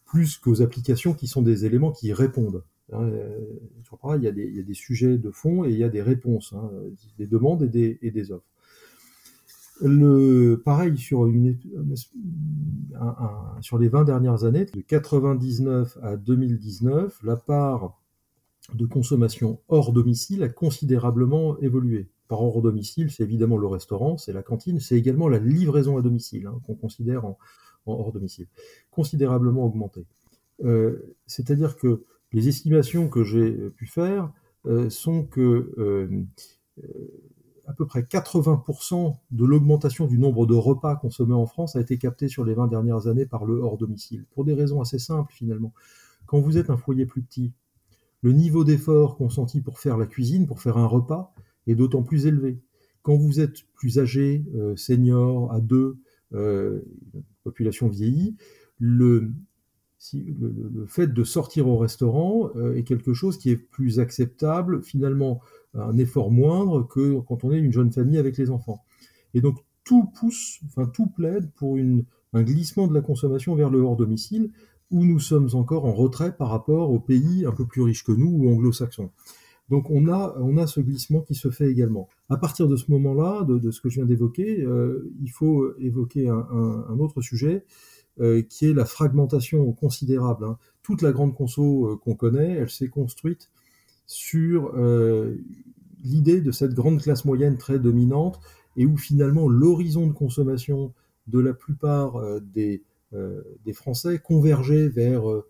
plus 0.05 0.37
qu'aux 0.37 0.61
applications 0.61 1.13
qui 1.13 1.27
sont 1.27 1.41
des 1.41 1.65
éléments 1.65 1.91
qui 1.91 2.13
répondent. 2.13 2.63
Hein, 2.93 3.09
il, 4.15 4.23
y 4.23 4.27
a 4.27 4.31
des, 4.31 4.73
sujets 4.73 5.17
de 5.17 5.29
fond 5.29 5.65
et 5.65 5.71
il 5.71 5.77
y 5.77 5.83
a 5.83 5.89
des 5.89 6.01
réponses, 6.01 6.53
hein, 6.53 6.71
des 7.17 7.27
demandes 7.27 7.63
et 7.63 8.11
des, 8.11 8.31
offres. 8.31 8.45
Le, 9.81 10.61
pareil 10.63 10.97
sur, 10.97 11.29
sur 13.59 13.77
les 13.77 13.89
20 13.89 14.05
dernières 14.05 14.45
années, 14.45 14.65
de 14.65 14.79
99 14.79 15.97
à 16.01 16.15
2019, 16.15 17.19
la 17.23 17.35
part 17.35 17.99
de 18.73 18.85
consommation 18.85 19.59
hors 19.67 19.93
domicile 19.93 20.43
a 20.43 20.49
considérablement 20.49 21.57
évolué. 21.59 22.09
Par 22.27 22.41
hors 22.43 22.61
domicile, 22.61 23.09
c'est 23.09 23.23
évidemment 23.23 23.57
le 23.57 23.67
restaurant, 23.67 24.17
c'est 24.17 24.33
la 24.33 24.43
cantine, 24.43 24.79
c'est 24.79 24.97
également 24.97 25.29
la 25.29 25.39
livraison 25.39 25.97
à 25.97 26.01
domicile, 26.01 26.47
hein, 26.47 26.59
qu'on 26.65 26.75
considère 26.75 27.25
en, 27.25 27.37
hors 27.85 28.11
domicile, 28.11 28.47
considérablement 28.91 29.65
augmenté. 29.65 30.05
Euh, 30.63 31.15
c'est-à-dire 31.25 31.77
que 31.77 32.03
les 32.33 32.49
estimations 32.49 33.07
que 33.07 33.23
j'ai 33.23 33.51
pu 33.69 33.87
faire 33.87 34.31
euh, 34.65 34.89
sont 34.89 35.23
que 35.23 35.73
euh, 35.77 36.25
à 37.67 37.73
peu 37.73 37.85
près 37.85 38.01
80% 38.01 39.15
de 39.31 39.45
l'augmentation 39.45 40.07
du 40.07 40.17
nombre 40.17 40.45
de 40.45 40.55
repas 40.55 40.95
consommés 40.95 41.33
en 41.33 41.45
France 41.45 41.75
a 41.75 41.81
été 41.81 41.97
capté 41.97 42.27
sur 42.27 42.43
les 42.43 42.53
20 42.53 42.67
dernières 42.67 43.07
années 43.07 43.25
par 43.25 43.45
le 43.45 43.59
hors 43.59 43.77
domicile, 43.77 44.25
pour 44.31 44.43
des 44.43 44.53
raisons 44.53 44.81
assez 44.81 44.99
simples 44.99 45.33
finalement. 45.33 45.73
Quand 46.25 46.39
vous 46.39 46.57
êtes 46.57 46.69
un 46.69 46.77
foyer 46.77 47.05
plus 47.05 47.21
petit, 47.21 47.53
le 48.21 48.31
niveau 48.31 48.63
d'effort 48.63 49.17
consenti 49.17 49.61
pour 49.61 49.79
faire 49.79 49.97
la 49.97 50.05
cuisine, 50.05 50.47
pour 50.47 50.61
faire 50.61 50.77
un 50.77 50.87
repas, 50.87 51.33
est 51.67 51.75
d'autant 51.75 52.03
plus 52.03 52.25
élevé. 52.25 52.59
Quand 53.01 53.15
vous 53.15 53.39
êtes 53.39 53.63
plus 53.75 53.99
âgé, 53.99 54.45
euh, 54.55 54.75
senior, 54.75 55.51
à 55.53 55.61
deux, 55.61 55.97
euh, 56.33 56.81
population 57.43 57.87
vieillie, 57.87 58.35
le, 58.79 59.31
fait 60.87 61.07
de 61.07 61.23
sortir 61.23 61.67
au 61.67 61.77
restaurant 61.77 62.51
euh, 62.55 62.75
est 62.75 62.83
quelque 62.83 63.13
chose 63.13 63.37
qui 63.37 63.49
est 63.49 63.57
plus 63.57 63.99
acceptable, 63.99 64.83
finalement 64.83 65.41
un 65.73 65.97
effort 65.97 66.31
moindre 66.31 66.87
que 66.87 67.19
quand 67.21 67.43
on 67.43 67.51
est 67.51 67.59
une 67.59 67.71
jeune 67.71 67.91
famille 67.91 68.17
avec 68.17 68.37
les 68.37 68.49
enfants. 68.49 68.83
Et 69.33 69.41
donc 69.41 69.57
tout 69.83 70.05
pousse, 70.19 70.59
enfin 70.65 70.85
tout 70.85 71.07
plaide 71.07 71.49
pour 71.55 71.77
un 71.77 72.43
glissement 72.43 72.87
de 72.87 72.93
la 72.93 73.01
consommation 73.01 73.55
vers 73.55 73.69
le 73.69 73.79
hors 73.79 73.95
domicile, 73.95 74.51
où 74.91 75.05
nous 75.05 75.19
sommes 75.19 75.49
encore 75.53 75.85
en 75.85 75.93
retrait 75.93 76.35
par 76.35 76.49
rapport 76.49 76.91
aux 76.91 76.99
pays 76.99 77.45
un 77.45 77.51
peu 77.51 77.65
plus 77.65 77.81
riches 77.81 78.03
que 78.03 78.11
nous 78.11 78.29
ou 78.29 78.49
anglo-saxons. 78.49 79.11
Donc 79.69 79.89
on 79.89 80.07
a, 80.07 80.35
on 80.39 80.57
a 80.57 80.65
ce 80.65 80.79
glissement 80.79 81.21
qui 81.21 81.35
se 81.35 81.49
fait 81.49 81.69
également. 81.69 82.07
À 82.29 82.37
partir 82.37 82.67
de 82.67 82.75
ce 82.75 82.89
moment-là, 82.91 83.43
de, 83.43 83.71
ce 83.71 83.81
que 83.81 83.89
je 83.89 83.95
viens 83.95 84.05
d'évoquer, 84.05 84.61
euh, 84.61 85.11
il 85.21 85.29
faut 85.29 85.77
évoquer 85.77 86.29
un, 86.29 86.99
autre 86.99 87.21
sujet 87.21 87.65
euh, 88.19 88.41
qui 88.41 88.65
est 88.65 88.73
la 88.73 88.85
fragmentation 88.85 89.71
considérable. 89.73 90.45
Hein. 90.45 90.57
Toute 90.83 91.01
la 91.01 91.11
grande 91.11 91.35
conso 91.35 91.87
euh, 91.87 91.97
qu'on 91.97 92.15
connaît, 92.15 92.51
elle 92.51 92.69
s'est 92.69 92.87
construite 92.87 93.49
sur 94.05 94.73
l'idée 96.01 96.39
de 96.39 96.51
cette 96.53 96.73
grande 96.73 97.01
classe 97.01 97.25
moyenne 97.25 97.57
très 97.57 97.77
dominante 97.77 98.39
et 98.77 98.85
où 98.85 98.95
finalement 98.95 99.49
l'horizon 99.49 100.07
de 100.07 100.13
consommation 100.13 100.93
de 101.27 101.39
la 101.39 101.53
plupart 101.53 102.39
des 102.39 102.83
des 103.13 103.73
Français 103.73 104.19
convergeaient 104.19 104.89
vers, 104.89 105.29
euh, 105.29 105.47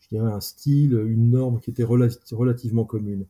je 0.00 0.08
dirais, 0.08 0.30
un 0.30 0.40
style, 0.40 0.94
une 1.06 1.30
norme 1.30 1.60
qui 1.60 1.70
était 1.70 1.84
relativement 1.84 2.84
commune. 2.84 3.26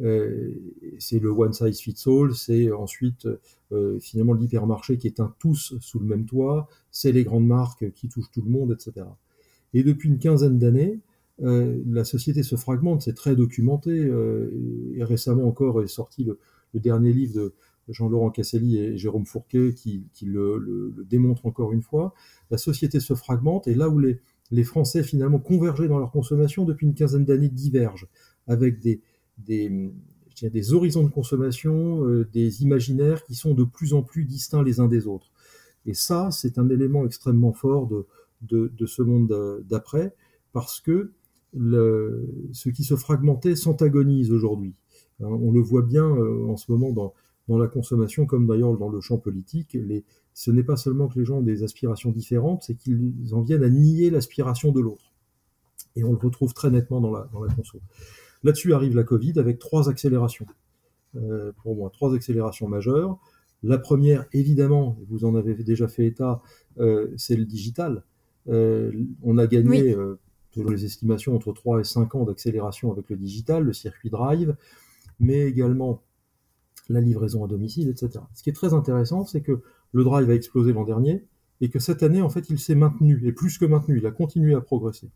Euh, 0.00 0.54
c'est 0.98 1.18
le 1.18 1.30
one 1.30 1.52
size 1.52 1.80
fits 1.80 2.04
all, 2.06 2.34
c'est 2.34 2.72
ensuite 2.72 3.28
euh, 3.72 3.98
finalement 4.00 4.32
l'hypermarché 4.32 4.96
qui 4.96 5.12
un 5.18 5.34
tous 5.38 5.74
sous 5.80 5.98
le 5.98 6.06
même 6.06 6.24
toit, 6.24 6.68
c'est 6.90 7.12
les 7.12 7.24
grandes 7.24 7.46
marques 7.46 7.92
qui 7.92 8.08
touchent 8.08 8.30
tout 8.32 8.42
le 8.42 8.50
monde, 8.50 8.72
etc. 8.72 9.06
Et 9.74 9.82
depuis 9.82 10.08
une 10.08 10.18
quinzaine 10.18 10.58
d'années, 10.58 11.00
euh, 11.42 11.82
la 11.86 12.04
société 12.04 12.42
se 12.42 12.56
fragmente, 12.56 13.02
c'est 13.02 13.14
très 13.14 13.36
documenté, 13.36 14.10
et 14.94 15.04
récemment 15.04 15.46
encore 15.46 15.82
est 15.82 15.88
sorti 15.88 16.24
le 16.24 16.38
dernier 16.80 17.12
livre 17.12 17.34
de, 17.34 17.52
Jean-Laurent 17.88 18.30
Casselli 18.30 18.78
et 18.78 18.96
Jérôme 18.96 19.26
Fourquet 19.26 19.74
qui, 19.74 20.06
le, 20.24 20.58
le, 20.58 21.04
démontrent 21.08 21.46
encore 21.46 21.72
une 21.72 21.82
fois. 21.82 22.14
La 22.50 22.58
société 22.58 23.00
se 23.00 23.14
fragmente 23.14 23.66
et 23.66 23.74
là 23.74 23.88
où 23.88 23.98
les, 23.98 24.18
Français 24.64 25.02
finalement 25.02 25.38
convergeaient 25.38 25.88
dans 25.88 25.98
leur 25.98 26.10
consommation 26.10 26.64
depuis 26.64 26.86
une 26.86 26.94
quinzaine 26.94 27.24
d'années 27.24 27.48
divergent 27.48 28.06
avec 28.46 28.80
des, 28.80 29.00
horizons 30.72 31.04
de 31.04 31.10
consommation, 31.10 32.06
euh, 32.06 32.28
des 32.32 32.62
imaginaires 32.62 33.24
qui 33.24 33.34
sont 33.34 33.54
de 33.54 33.64
plus 33.64 33.94
en 33.94 34.02
plus 34.02 34.24
distincts 34.24 34.62
les 34.62 34.78
uns 34.78 34.88
des 34.88 35.06
autres. 35.06 35.32
Et 35.86 35.94
ça, 35.94 36.30
c'est 36.30 36.58
un 36.58 36.68
élément 36.68 37.06
extrêmement 37.06 37.52
fort 37.52 37.88
de, 38.42 38.86
ce 38.86 39.02
monde 39.02 39.64
d'après 39.68 40.14
parce 40.52 40.80
que 40.80 41.12
ce 41.54 42.68
qui 42.68 42.84
se 42.84 42.94
fragmentait 42.94 43.56
s'antagonise 43.56 44.32
aujourd'hui. 44.32 44.74
Hein, 45.20 45.26
on 45.26 45.52
le 45.52 45.60
voit 45.60 45.82
bien 45.82 46.04
euh, 46.04 46.46
en 46.46 46.56
ce 46.56 46.70
moment 46.70 46.90
dans, 46.90 47.14
dans 47.48 47.58
la 47.58 47.66
consommation, 47.66 48.26
comme 48.26 48.46
d'ailleurs 48.46 48.76
dans 48.76 48.88
le 48.88 49.00
champ 49.00 49.18
politique, 49.18 49.74
les, 49.74 50.04
ce 50.34 50.50
n'est 50.50 50.62
pas 50.62 50.76
seulement 50.76 51.08
que 51.08 51.18
les 51.18 51.24
gens 51.24 51.38
ont 51.38 51.42
des 51.42 51.62
aspirations 51.62 52.10
différentes, 52.10 52.62
c'est 52.62 52.74
qu'ils 52.74 53.34
en 53.34 53.42
viennent 53.42 53.64
à 53.64 53.68
nier 53.68 54.10
l'aspiration 54.10 54.72
de 54.72 54.80
l'autre. 54.80 55.12
Et 55.96 56.04
on 56.04 56.12
le 56.12 56.18
retrouve 56.18 56.54
très 56.54 56.70
nettement 56.70 57.00
dans 57.00 57.10
la, 57.10 57.28
dans 57.32 57.42
la 57.42 57.52
conso. 57.52 57.80
Là-dessus 58.44 58.72
arrive 58.72 58.96
la 58.96 59.04
Covid 59.04 59.38
avec 59.38 59.58
trois 59.58 59.88
accélérations. 59.88 60.46
Euh, 61.16 61.52
pour 61.62 61.76
moi, 61.76 61.90
trois 61.90 62.14
accélérations 62.14 62.68
majeures. 62.68 63.18
La 63.62 63.78
première, 63.78 64.26
évidemment, 64.32 64.98
vous 65.08 65.24
en 65.24 65.34
avez 65.34 65.54
déjà 65.54 65.86
fait 65.86 66.06
état, 66.06 66.42
euh, 66.78 67.12
c'est 67.16 67.36
le 67.36 67.44
digital. 67.44 68.02
Euh, 68.48 68.90
on 69.22 69.38
a 69.38 69.46
gagné, 69.46 69.94
selon 70.50 70.70
les 70.70 70.84
estimations, 70.84 71.36
entre 71.36 71.52
3 71.52 71.80
et 71.80 71.84
5 71.84 72.14
ans 72.14 72.24
d'accélération 72.24 72.90
avec 72.90 73.08
le 73.10 73.16
digital, 73.16 73.64
le 73.64 73.72
circuit 73.72 74.10
drive, 74.10 74.56
mais 75.20 75.42
également 75.42 76.02
la 76.92 77.00
livraison 77.00 77.44
à 77.44 77.48
domicile, 77.48 77.88
etc. 77.88 78.24
Ce 78.34 78.42
qui 78.42 78.50
est 78.50 78.54
très 78.54 78.74
intéressant, 78.74 79.24
c'est 79.24 79.40
que 79.40 79.62
le 79.92 80.04
drive 80.04 80.30
a 80.30 80.34
explosé 80.34 80.72
l'an 80.72 80.84
dernier 80.84 81.24
et 81.60 81.68
que 81.68 81.78
cette 81.78 82.02
année, 82.02 82.22
en 82.22 82.28
fait, 82.28 82.50
il 82.50 82.58
s'est 82.58 82.74
maintenu, 82.74 83.22
et 83.24 83.32
plus 83.32 83.58
que 83.58 83.64
maintenu, 83.64 83.98
il 83.98 84.06
a 84.06 84.10
continué 84.10 84.54
à 84.54 84.60
progresser. 84.60 85.10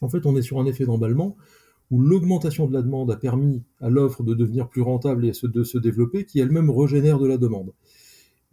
En 0.00 0.08
fait, 0.08 0.26
on 0.26 0.36
est 0.36 0.42
sur 0.42 0.60
un 0.60 0.66
effet 0.66 0.84
d'emballement 0.84 1.36
où 1.90 2.00
l'augmentation 2.00 2.66
de 2.66 2.72
la 2.72 2.82
demande 2.82 3.10
a 3.10 3.16
permis 3.16 3.62
à 3.80 3.90
l'offre 3.90 4.22
de 4.22 4.34
devenir 4.34 4.68
plus 4.68 4.82
rentable 4.82 5.24
et 5.26 5.32
de 5.42 5.62
se 5.62 5.78
développer, 5.78 6.24
qui 6.24 6.40
elle-même 6.40 6.70
régénère 6.70 7.18
de 7.18 7.28
la 7.28 7.36
demande. 7.36 7.72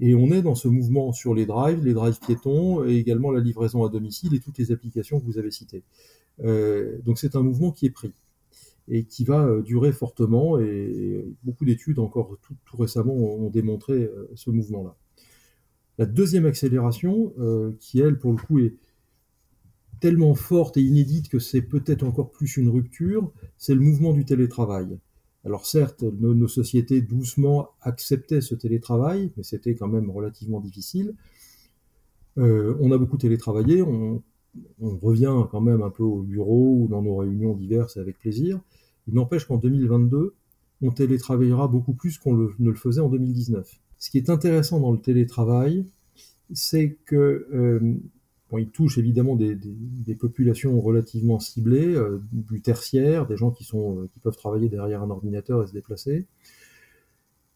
Et 0.02 0.14
on 0.14 0.28
est 0.28 0.42
dans 0.42 0.56
ce 0.56 0.68
mouvement 0.68 1.12
sur 1.12 1.34
les 1.34 1.46
drives, 1.46 1.84
les 1.84 1.94
drives 1.94 2.20
piétons, 2.20 2.86
et 2.86 2.96
également 2.96 3.32
la 3.32 3.40
livraison 3.40 3.84
à 3.86 3.90
domicile 3.90 4.36
et 4.36 4.40
toutes 4.40 4.58
les 4.58 4.72
applications 4.72 5.20
que 5.20 5.26
vous 5.26 5.38
avez 5.38 5.52
citées. 5.52 5.84
Euh, 6.44 6.98
donc 7.06 7.18
c'est 7.18 7.36
un 7.36 7.42
mouvement 7.42 7.72
qui 7.72 7.86
est 7.86 7.92
pris 7.92 8.14
et 8.90 9.04
qui 9.04 9.24
va 9.24 9.46
euh, 9.46 9.62
durer 9.62 9.92
fortement, 9.92 10.60
et 10.60 11.26
beaucoup 11.44 11.64
d'études 11.64 12.00
encore 12.00 12.38
tout, 12.42 12.78
récemment 12.78 13.14
ont 13.14 13.50
démontré 13.50 13.94
euh, 13.94 14.30
ce 14.36 14.50
mouvement-là. 14.50 14.96
La 15.98 16.06
deuxième 16.06 16.46
accélération, 16.46 17.34
euh, 17.40 17.72
qui 17.80 18.00
elle, 18.00 18.18
pour 18.18 18.32
le 18.32 18.38
coup, 18.38 18.60
est 18.60 18.76
tellement 20.00 20.34
forte 20.34 20.78
et 20.78 20.82
inédite 20.82 21.30
que 21.30 21.40
c'est 21.40 21.62
peut-être 21.62 22.04
encore 22.04 22.32
plus 22.32 22.58
une 22.58 22.70
rupture, 22.70 23.32
c'est 23.58 23.76
le 23.76 23.82
mouvement 23.82 24.14
du 24.14 24.26
télétravail. 24.26 24.98
Alors 25.46 25.66
certes, 25.66 26.04
nos, 26.04 26.48
sociétés 26.48 27.02
doucement 27.02 27.70
acceptaient 27.82 28.42
ce 28.42 28.56
télétravail, 28.56 29.32
mais 29.36 29.44
c'était 29.44 29.76
quand 29.76 29.88
même 29.88 30.10
relativement 30.10 30.60
difficile. 30.60 31.16
On 32.38 32.92
a 32.94 32.98
beaucoup 32.98 33.18
télétravaillé, 33.18 33.82
on, 33.82 34.24
on, 34.80 34.98
revient 34.98 35.36
quand 35.52 35.60
même 35.60 35.82
un 35.82 35.90
peu 35.90 36.04
au 36.04 36.22
bureau 36.22 36.78
ou 36.80 36.88
dans 36.88 37.02
nos 37.02 37.18
réunions 37.18 37.54
diverses 37.54 37.98
avec 37.98 38.18
plaisir. 38.20 38.62
Il 39.10 39.16
n'empêche 39.16 39.46
qu'en 39.46 39.58
2022, 39.58 40.36
on 40.82 40.92
télétravaillera 40.92 41.68
beaucoup 41.68 41.94
plus 41.94 42.18
qu'on 42.18 42.34
ne 42.34 42.70
le 42.70 42.76
faisait 42.76 43.02
en 43.02 43.10
2019. 43.10 43.70
Ce 43.98 44.10
qui 44.10 44.18
est 44.18 44.30
intéressant 44.30 44.80
dans 44.80 44.92
le 44.92 45.00
télétravail, 45.00 45.86
c'est 46.54 46.98
que 47.06 47.48
euh, 47.54 47.98
touche 48.74 48.98
évidemment 48.98 49.36
des, 49.36 49.58
populations 50.16 50.80
relativement 50.80 51.40
ciblées, 51.40 51.96
euh, 51.96 52.22
du 52.32 52.62
tertiaire, 52.62 53.28
des 53.28 53.38
gens 53.38 53.52
qui, 53.52 53.64
sont, 53.64 54.00
euh, 54.00 54.10
qui 54.14 54.20
peuvent 54.20 54.38
travailler 54.38 54.70
derrière 54.70 55.04
un 55.04 55.10
ordinateur 55.10 55.64
et 55.64 55.68
se 55.68 55.74
déplacer. 55.74 56.26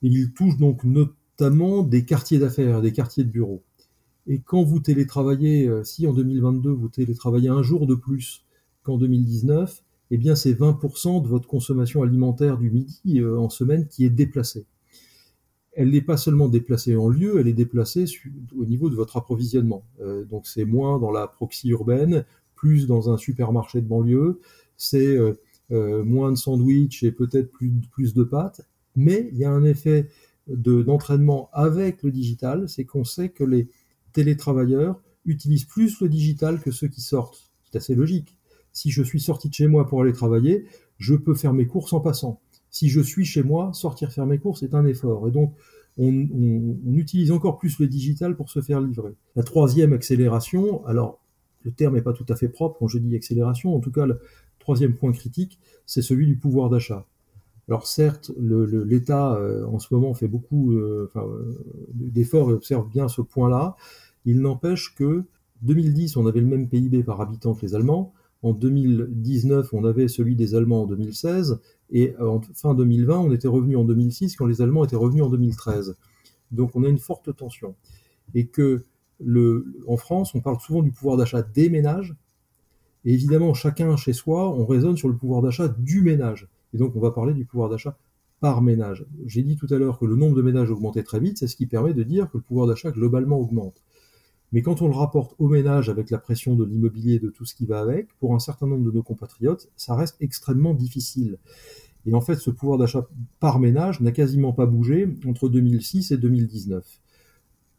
Et 0.02 0.08
il 0.08 0.34
touche 0.34 0.58
donc 0.58 0.84
notamment 0.84 1.84
des 1.84 2.04
quartiers 2.04 2.40
d'affaires, 2.40 2.82
des 2.82 2.92
quartiers 2.92 3.24
de 3.24 3.30
bureaux. 3.30 3.64
Et 4.28 4.40
quand 4.40 4.64
vous 4.64 4.80
télétravaillez, 4.80 5.68
euh, 5.68 5.84
si 5.84 6.08
en 6.08 6.14
2022 6.14 6.70
vous 6.70 6.90
télétravaillez 6.90 7.50
un 7.50 7.62
jour 7.62 7.88
de 7.88 7.96
plus 7.96 8.46
qu'en 8.84 8.98
2019, 8.98 9.84
eh 10.22 10.36
c'est 10.36 10.54
20% 10.54 11.24
de 11.24 11.28
votre 11.28 11.48
consommation 11.48 12.04
alimentaire 12.04 12.58
du 12.58 12.70
midi 12.70 13.20
euh, 13.20 13.40
en 13.40 13.50
semaine 13.50 13.88
qui 13.88 14.06
est 14.06 14.10
déplacée 14.10 14.66
elle 15.76 15.92
n'est 15.92 16.02
pas 16.02 16.18
seulement 16.18 16.50
déplacée 16.50 16.96
en 16.96 17.10
lieu, 17.10 17.40
elle 17.40 17.48
est 17.48 17.54
déplacée 17.54 18.06
au 18.58 18.66
niveau 18.66 18.90
de 18.90 18.96
votre 18.96 19.18
approvisionnement. 19.18 19.84
Euh, 20.02 20.24
donc 20.26 20.48
c'est 20.48 20.66
moins 20.66 21.00
dans 21.00 21.12
la 21.12 21.28
proxy 21.28 21.70
urbaine, 21.70 22.26
plus 22.56 22.88
dans 22.88 23.10
un 23.10 23.18
supermarché 23.18 23.82
de 23.82 23.88
banlieue, 23.88 24.40
c'est 24.78 25.18
euh, 25.18 26.04
moins 26.04 26.32
de 26.32 26.38
sandwich 26.38 27.04
et 27.04 27.12
peut-être 27.12 27.52
plus, 27.52 27.72
plus 27.92 28.14
de 28.14 28.24
pâtes, 28.24 28.62
mais 28.96 29.30
il 29.32 29.38
y 29.38 29.46
a 29.46 29.52
un 29.52 29.64
effet 29.64 30.10
d'entraînement 30.48 31.50
avec 31.54 32.04
le 32.04 32.12
digital, 32.12 32.70
c'est 32.70 32.86
qu'on 32.86 33.04
sait 33.06 33.30
que 33.30 33.44
les 33.44 33.70
télétravailleurs 34.12 35.02
utilisent 35.26 35.66
plus 35.66 36.02
le 36.02 36.10
digital 36.10 36.60
que 36.60 36.70
ceux 36.70 36.88
qui 36.88 37.02
sortent. 37.02 37.50
C'est 37.64 37.78
assez 37.78 37.96
logique. 37.96 38.36
Si 38.74 38.92
je 38.92 39.04
suis 39.04 39.22
sorti 39.22 39.50
de 39.50 39.54
chez 39.54 39.68
moi 39.68 39.88
pour 39.88 40.02
aller 40.02 40.14
travailler, 40.14 40.66
je 40.98 41.16
peux 41.16 41.36
faire 41.36 41.54
mes 41.54 41.68
courses 41.68 41.94
en 41.94 42.00
passant 42.00 42.42
si 42.74 42.90
je 42.90 43.00
suis 43.00 43.24
chez 43.24 43.44
moi, 43.44 43.72
sortir 43.72 44.12
faire 44.12 44.26
mes 44.26 44.40
courses 44.40 44.64
est 44.64 44.74
un 44.74 44.86
effort. 44.86 45.28
Et 45.28 45.32
donc, 45.32 45.54
on, 45.98 46.12
utilise 46.96 47.32
encore 47.32 47.60
plus 47.60 47.80
le 47.80 47.88
digital 47.88 48.36
pour 48.36 48.50
se 48.50 48.62
faire 48.62 48.82
livrer. 48.82 49.14
La 49.36 49.44
troisième 49.44 49.94
accélération, 49.94 50.84
alors 50.88 51.20
le 51.64 51.72
terme 51.72 51.94
n'est 51.94 52.02
pas 52.02 52.14
tout 52.14 52.26
à 52.30 52.36
fait 52.36 52.50
propre 52.50 52.80
quand 52.80 52.88
je 52.88 52.98
dis 52.98 53.16
accélération, 53.16 53.76
en 53.76 53.80
tout 53.80 53.92
cas 53.92 54.08
le 54.08 54.20
troisième 54.60 54.96
point 54.96 55.12
critique, 55.12 55.60
c'est 55.86 56.02
celui 56.02 56.26
du 56.26 56.36
pouvoir 56.36 56.72
d'achat. 56.72 57.06
Alors 57.70 57.86
certes, 57.86 58.32
l'État 58.40 59.36
euh, 59.36 59.66
en 59.68 59.78
ce 59.78 59.94
moment 59.94 60.16
fait 60.16 60.28
beaucoup 60.28 60.74
euh, 60.74 61.12
euh, 61.16 61.56
d'efforts 61.94 62.50
et 62.50 62.54
observe 62.54 62.90
bien 62.90 63.08
ce 63.08 63.22
point-là. 63.22 63.78
Il 64.26 64.42
n'empêche 64.42 64.96
que 64.96 65.24
2010, 65.62 66.18
on 66.18 66.26
avait 66.26 66.42
le 66.42 66.48
même 66.48 66.68
PIB 66.68 67.04
par 67.04 67.22
habitant 67.22 67.54
que 67.54 67.62
les 67.62 67.76
Allemands. 67.76 68.14
En 68.44 68.54
2019, 68.54 69.74
on 69.74 69.84
avait 69.86 70.08
celui 70.08 70.36
des 70.36 70.54
Allemands 70.54 70.84
en 70.84 70.88
2016, 70.88 71.60
et 71.92 72.16
en 72.18 72.42
fin 72.54 72.76
2020, 72.76 73.18
on 73.18 73.32
était 73.32 73.48
revenu 73.48 73.76
en 73.78 73.86
2006 73.86 74.36
quand 74.36 74.46
les 74.46 74.62
Allemands 74.62 74.84
étaient 74.84 74.96
revenus 74.96 75.24
en 75.24 75.30
2013. 75.30 75.96
Donc 76.52 76.76
on 76.76 76.84
a 76.84 76.90
une 76.90 77.00
forte 77.00 77.36
tension. 77.36 77.76
Et 78.36 78.48
que 78.48 78.86
en 79.88 79.98
France, 79.98 80.36
on 80.36 80.42
parle 80.42 80.60
souvent 80.60 80.84
du 80.84 80.92
pouvoir 80.92 81.18
d'achat 81.18 81.42
des 81.42 81.70
ménages, 81.70 82.16
et 83.06 83.14
évidemment, 83.14 83.54
chacun 83.54 83.96
chez 83.98 84.14
soi, 84.14 84.50
on 84.50 84.66
raisonne 84.66 84.98
sur 84.98 85.10
le 85.10 85.16
pouvoir 85.16 85.42
d'achat 85.42 85.68
du 85.68 86.02
ménage. 86.02 86.48
Et 86.74 86.78
donc 86.78 86.96
on 86.96 87.00
va 87.00 87.12
parler 87.12 87.34
du 87.34 87.46
pouvoir 87.46 87.70
d'achat 87.70 87.98
par 88.40 88.62
ménage. 88.62 89.06
J'ai 89.26 89.42
dit 89.42 89.56
tout 89.56 89.68
à 89.72 89.78
l'heure 89.78 90.00
que 90.00 90.06
le 90.06 90.16
nombre 90.16 90.36
de 90.36 90.42
ménages 90.42 90.70
augmentait 90.70 91.04
très 91.04 91.20
vite, 91.20 91.38
c'est 91.38 91.48
ce 91.48 91.56
qui 91.56 91.66
permet 91.66 91.94
de 91.94 92.04
dire 92.04 92.30
que 92.30 92.38
le 92.38 92.44
pouvoir 92.44 92.68
d'achat 92.68 92.92
globalement 92.92 93.38
augmente. 93.38 93.84
Mais 94.54 94.62
quand 94.62 94.84
on 94.84 94.88
le 94.88 94.94
rapporte 94.94 95.36
au 95.40 95.50
ménage 95.50 95.90
avec 95.90 96.12
la 96.12 96.20
pression 96.20 96.56
de 96.56 96.64
l'immobilier 96.64 97.16
et 97.16 97.20
de 97.20 97.30
tout 97.30 97.44
ce 97.44 97.56
qui 97.56 97.66
va 97.66 97.82
avec, 97.82 98.08
pour 98.20 98.36
un 98.36 98.40
certain 98.40 98.68
nombre 98.68 98.86
de 98.86 98.92
nos 98.92 99.02
compatriotes, 99.02 99.70
ça 99.76 99.96
reste 99.96 100.16
extrêmement 100.22 100.76
difficile. 100.76 101.40
Et 102.06 102.14
en 102.14 102.22
fait, 102.22 102.36
ce 102.36 102.52
pouvoir 102.52 102.78
d'achat 102.78 103.08
par 103.40 103.60
ménage 103.60 104.00
n'a 104.00 104.12
quasiment 104.12 104.54
pas 104.54 104.68
bougé 104.68 105.10
entre 105.26 105.50
2006 105.50 106.12
et 106.12 106.18
2019. 106.18 106.86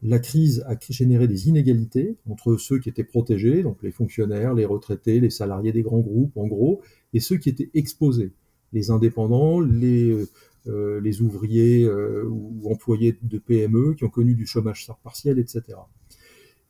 La 0.02 0.18
crise 0.18 0.64
a 0.66 0.74
généré 0.90 1.28
des 1.28 1.48
inégalités 1.48 2.16
entre 2.28 2.56
ceux 2.56 2.80
qui 2.80 2.88
étaient 2.88 3.04
protégés, 3.04 3.62
donc 3.62 3.82
les 3.82 3.92
fonctionnaires, 3.92 4.52
les 4.52 4.66
retraités, 4.66 5.20
les 5.20 5.30
salariés 5.30 5.72
des 5.72 5.82
grands 5.82 6.00
groupes, 6.00 6.36
en 6.36 6.46
gros, 6.46 6.82
et 7.12 7.20
ceux 7.20 7.36
qui 7.36 7.48
étaient 7.48 7.70
exposés, 7.74 8.32
les 8.72 8.90
indépendants, 8.90 9.60
les, 9.60 10.26
euh, 10.66 11.00
les 11.00 11.22
ouvriers 11.22 11.84
euh, 11.84 12.24
ou 12.28 12.70
employés 12.70 13.16
de 13.22 13.38
PME 13.38 13.94
qui 13.94 14.04
ont 14.04 14.10
connu 14.10 14.34
du 14.34 14.46
chômage 14.46 14.90
partiel, 15.02 15.38
etc. 15.38 15.62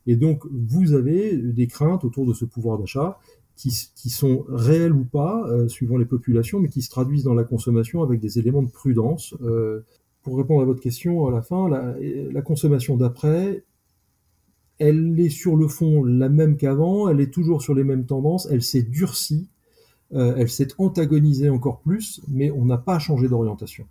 Et 0.07 0.15
donc, 0.15 0.43
vous 0.51 0.93
avez 0.93 1.35
des 1.35 1.67
craintes 1.67 2.03
autour 2.03 2.25
de 2.25 2.33
ce 2.33 2.45
pouvoir 2.45 2.77
d'achat 2.77 3.19
qui, 3.55 4.09
sont 4.09 4.45
réelles 4.49 4.93
ou 4.93 5.05
pas, 5.05 5.47
euh, 5.47 5.67
suivant 5.67 5.97
les 5.97 6.05
populations, 6.05 6.59
mais 6.59 6.67
qui 6.67 6.81
se 6.81 6.89
traduisent 6.89 7.23
dans 7.23 7.33
la 7.33 7.45
consommation 7.45 8.03
avec 8.03 8.19
des 8.19 8.37
éléments 8.37 8.63
de 8.63 8.69
prudence. 8.69 9.33
Euh, 9.41 9.81
pour 10.23 10.37
répondre 10.37 10.61
à 10.61 10.65
votre 10.65 10.81
question 10.81 11.27
à 11.27 11.31
la 11.31 11.41
fin, 11.41 11.69
la, 11.69 12.41
consommation 12.41 12.97
d'après, 12.97 13.63
elle 14.79 15.19
est 15.19 15.29
sur 15.29 15.55
le 15.55 15.67
fond 15.67 16.03
la 16.03 16.29
même 16.29 16.57
qu'avant, 16.57 17.07
elle 17.07 17.21
est 17.21 17.31
toujours 17.31 17.61
sur 17.61 17.75
les 17.75 17.83
mêmes 17.83 18.05
tendances, 18.05 18.47
elle 18.51 18.63
s'est 18.63 18.81
durcie, 18.81 19.47
euh, 20.13 20.33
elle 20.37 20.49
s'est 20.49 20.69
antagonisée 20.79 21.49
encore 21.49 21.79
plus, 21.79 22.21
mais 22.27 22.51
on 22.51 22.65
n'a 22.65 22.77
pas 22.77 22.97
changé 22.99 23.27
d'orientation. 23.27 23.85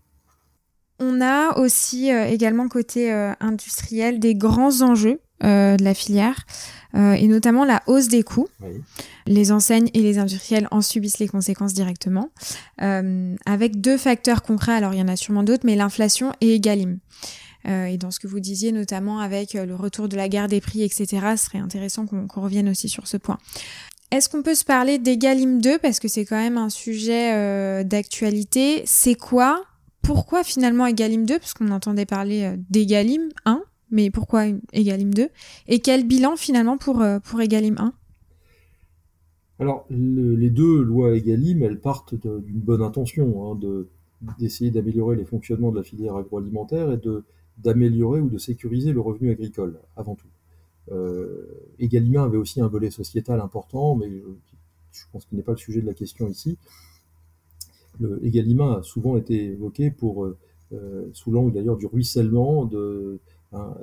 On 0.98 1.20
a 1.20 1.58
aussi 1.58 2.08
également 2.08 2.68
côté 2.68 3.10
industriel 3.40 4.20
des 4.20 4.34
grands 4.34 4.82
enjeux 4.82 5.20
euh, 5.42 5.76
de 5.76 5.82
la 5.82 5.94
filière 5.94 6.46
euh, 6.94 7.14
et 7.14 7.26
notamment 7.26 7.64
la 7.64 7.82
hausse 7.88 8.06
des 8.06 8.22
coûts. 8.22 8.46
Oui. 8.62 8.80
Les 9.26 9.50
enseignes 9.50 9.90
et 9.92 10.00
les 10.00 10.18
industriels 10.18 10.68
en 10.70 10.80
subissent 10.80 11.18
les 11.18 11.26
conséquences 11.26 11.74
directement 11.74 12.30
euh, 12.80 13.34
avec 13.44 13.80
deux 13.80 13.98
facteurs 13.98 14.42
concrets. 14.42 14.74
Alors 14.74 14.94
il 14.94 15.00
y 15.00 15.02
en 15.02 15.08
a 15.08 15.16
sûrement 15.16 15.42
d'autres, 15.42 15.66
mais 15.66 15.74
l'inflation 15.74 16.32
et 16.40 16.54
Egalim. 16.54 16.98
et 17.66 17.98
dans 17.98 18.12
ce 18.12 18.20
que 18.20 18.28
vous 18.28 18.38
disiez, 18.38 18.70
notamment 18.70 19.18
avec 19.18 19.54
le 19.54 19.74
retour 19.74 20.08
de 20.08 20.16
la 20.16 20.28
guerre 20.28 20.46
des 20.46 20.60
prix, 20.60 20.82
etc., 20.82 21.06
ce 21.36 21.46
serait 21.46 21.58
intéressant 21.58 22.06
qu'on 22.06 22.28
qu 22.28 22.38
revienne 22.38 22.68
aussi 22.68 22.88
sur 22.88 23.08
ce 23.08 23.16
point. 23.16 23.38
Est-ce 24.12 24.28
qu'on 24.28 24.42
peut 24.42 24.54
se 24.54 24.64
parler 24.64 24.98
d'Egalim 24.98 25.60
2 25.60 25.78
parce 25.78 25.98
que 25.98 26.06
c'est 26.06 26.24
quand 26.24 26.40
même 26.40 26.58
un 26.58 26.70
sujet 26.70 27.82
d'actualité 27.84 28.82
C'est 28.86 29.16
quoi? 29.16 29.64
Pourquoi 30.00 30.44
finalement 30.44 30.86
Egalim 30.86 31.26
2 31.26 31.40
Parce 31.40 31.54
qu'on 31.54 31.72
entendait 31.72 32.06
parler 32.06 32.54
d'Egalim 32.70 33.30
1, 33.46 33.64
mais 33.94 34.10
pourquoi 34.10 34.44
Egalim 34.72 35.14
2 35.14 35.28
Et 35.68 35.78
quel 35.80 36.06
bilan 36.06 36.36
finalement 36.36 36.76
pour, 36.76 37.02
pour 37.24 37.40
Egalim 37.40 37.76
1 37.78 37.92
Alors, 39.60 39.86
le, 39.88 40.34
les 40.34 40.50
deux 40.50 40.82
lois 40.82 41.16
Egalim, 41.16 41.62
elles 41.62 41.80
partent 41.80 42.14
d'une 42.14 42.60
bonne 42.60 42.82
intention, 42.82 43.52
hein, 43.52 43.54
de, 43.54 43.88
d'essayer 44.38 44.70
d'améliorer 44.70 45.16
les 45.16 45.24
fonctionnements 45.24 45.70
de 45.70 45.76
la 45.76 45.82
filière 45.82 46.16
agroalimentaire 46.16 46.92
et 46.92 47.00
d'améliorer 47.58 48.20
ou 48.20 48.28
de 48.28 48.38
sécuriser 48.38 48.92
le 48.92 49.00
revenu 49.00 49.30
agricole, 49.30 49.78
avant 49.96 50.14
tout. 50.14 50.26
Euh, 50.92 51.46
avait 51.78 52.36
aussi 52.36 52.60
un 52.60 52.68
volet 52.68 52.90
sociétal 52.90 53.40
important, 53.40 53.96
mais 53.96 54.10
je 54.92 55.02
pense 55.12 55.24
qu'il 55.24 55.36
n'est 55.36 55.44
pas 55.44 55.52
le 55.52 55.58
sujet 55.58 55.80
de 55.80 55.86
la 55.86 55.94
question 55.94 56.28
ici. 56.28 56.58
Le 58.00 58.24
Egalima 58.24 58.78
a 58.78 58.82
souvent 58.82 59.16
été 59.16 59.52
évoqué 59.52 59.90
pour, 59.90 60.24
euh, 60.24 60.36
euh, 60.72 61.08
sous 61.12 61.30
l'angle 61.30 61.52
d'ailleurs 61.52 61.76
du 61.76 61.86
ruissellement, 61.86 62.64
de, 62.64 63.20
hein, 63.54 63.74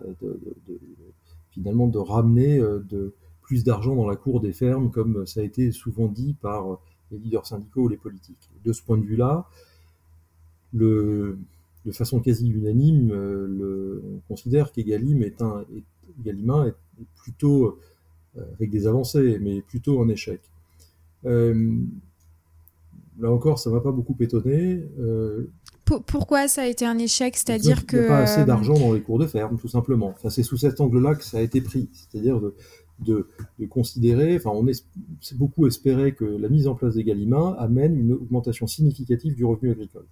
finalement 1.51 1.87
de 1.87 1.97
ramener 1.97 2.59
euh, 2.59 2.79
de, 2.89 3.13
plus 3.41 3.63
d'argent 3.63 3.95
dans 3.95 4.07
la 4.07 4.15
cour 4.15 4.39
des 4.39 4.53
fermes, 4.53 4.91
comme 4.91 5.25
ça 5.25 5.41
a 5.41 5.43
été 5.43 5.71
souvent 5.71 6.07
dit 6.07 6.35
par 6.41 6.79
les 7.11 7.17
leaders 7.17 7.45
syndicaux 7.45 7.83
ou 7.83 7.87
les 7.89 7.97
politiques. 7.97 8.49
De 8.63 8.71
ce 8.71 8.81
point 8.81 8.97
de 8.97 9.03
vue-là, 9.03 9.45
de 10.71 11.37
façon 11.91 12.21
quasi 12.21 12.49
unanime, 12.49 13.09
le, 13.09 14.01
on 14.15 14.19
considère 14.29 14.71
qu'Egalim 14.71 15.21
est 15.21 15.41
un, 15.41 15.65
est 15.73 16.65
plutôt, 17.17 17.77
avec 18.53 18.69
des 18.69 18.87
avancées, 18.87 19.37
mais 19.41 19.61
plutôt 19.61 20.01
un 20.01 20.07
échec. 20.07 20.39
Euh, 21.25 21.75
là 23.19 23.31
encore, 23.31 23.59
ça 23.59 23.69
m'a 23.69 23.81
pas 23.81 23.91
beaucoup 23.91 24.15
étonné. 24.19 24.83
Euh, 24.99 25.49
pourquoi 25.99 26.47
ça 26.47 26.63
a 26.63 26.67
été 26.67 26.85
un 26.85 26.97
échec? 26.97 27.35
C'est-à-dire 27.35 27.85
que. 27.85 27.97
Il 27.97 27.99
n'y 27.99 28.05
a 28.05 28.09
pas 28.09 28.17
assez 28.19 28.45
d'argent 28.45 28.73
dans 28.73 28.93
les 28.93 29.01
cours 29.01 29.19
de 29.19 29.27
ferme, 29.27 29.57
tout 29.57 29.67
simplement. 29.67 30.09
Enfin, 30.09 30.29
c'est 30.29 30.43
sous 30.43 30.57
cet 30.57 30.81
angle-là 30.81 31.15
que 31.15 31.23
ça 31.23 31.37
a 31.37 31.41
été 31.41 31.61
pris. 31.61 31.89
C'est-à-dire 31.93 32.39
de, 32.39 32.55
de, 32.99 33.27
de, 33.59 33.65
considérer, 33.65 34.35
enfin, 34.35 34.51
on 34.53 34.67
est 34.67 34.85
beaucoup 35.35 35.67
espéré 35.67 36.13
que 36.13 36.25
la 36.25 36.49
mise 36.49 36.67
en 36.67 36.75
place 36.75 36.95
des 36.95 37.03
Galima 37.03 37.55
amène 37.59 37.97
une 37.97 38.13
augmentation 38.13 38.67
significative 38.67 39.35
du 39.35 39.45
revenu 39.45 39.71
agricole. 39.71 40.05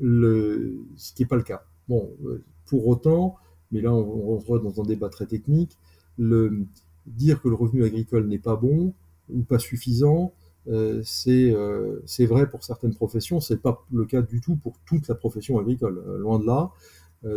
Le, 0.00 0.80
ce 0.96 1.12
qui 1.12 1.22
n'est 1.22 1.28
pas 1.28 1.36
le 1.36 1.42
cas. 1.42 1.62
Bon, 1.88 2.10
euh, 2.24 2.42
pour 2.66 2.86
autant, 2.86 3.36
mais 3.72 3.80
là, 3.80 3.92
on, 3.92 4.38
rentre 4.38 4.62
dans 4.62 4.80
un 4.80 4.84
débat 4.84 5.08
très 5.08 5.26
technique, 5.26 5.76
le, 6.18 6.64
dire 7.06 7.42
que 7.42 7.48
le 7.48 7.54
revenu 7.54 7.84
agricole 7.84 8.26
n'est 8.26 8.38
pas 8.38 8.56
bon, 8.56 8.94
ou 9.32 9.42
pas 9.42 9.58
suffisant, 9.58 10.32
euh, 10.70 11.02
euh, 11.26 12.00
c'est 12.06 12.26
vrai 12.26 12.48
pour 12.48 12.62
certaines 12.64 12.94
professions, 12.94 13.40
c'est 13.40 13.60
pas 13.60 13.84
le 13.92 14.04
cas 14.04 14.22
du 14.22 14.40
tout 14.40 14.56
pour 14.56 14.78
toute 14.86 15.08
la 15.08 15.14
profession 15.14 15.58
agricole, 15.58 16.02
euh, 16.06 16.18
loin 16.18 16.38
de 16.38 16.46
là. 16.46 16.70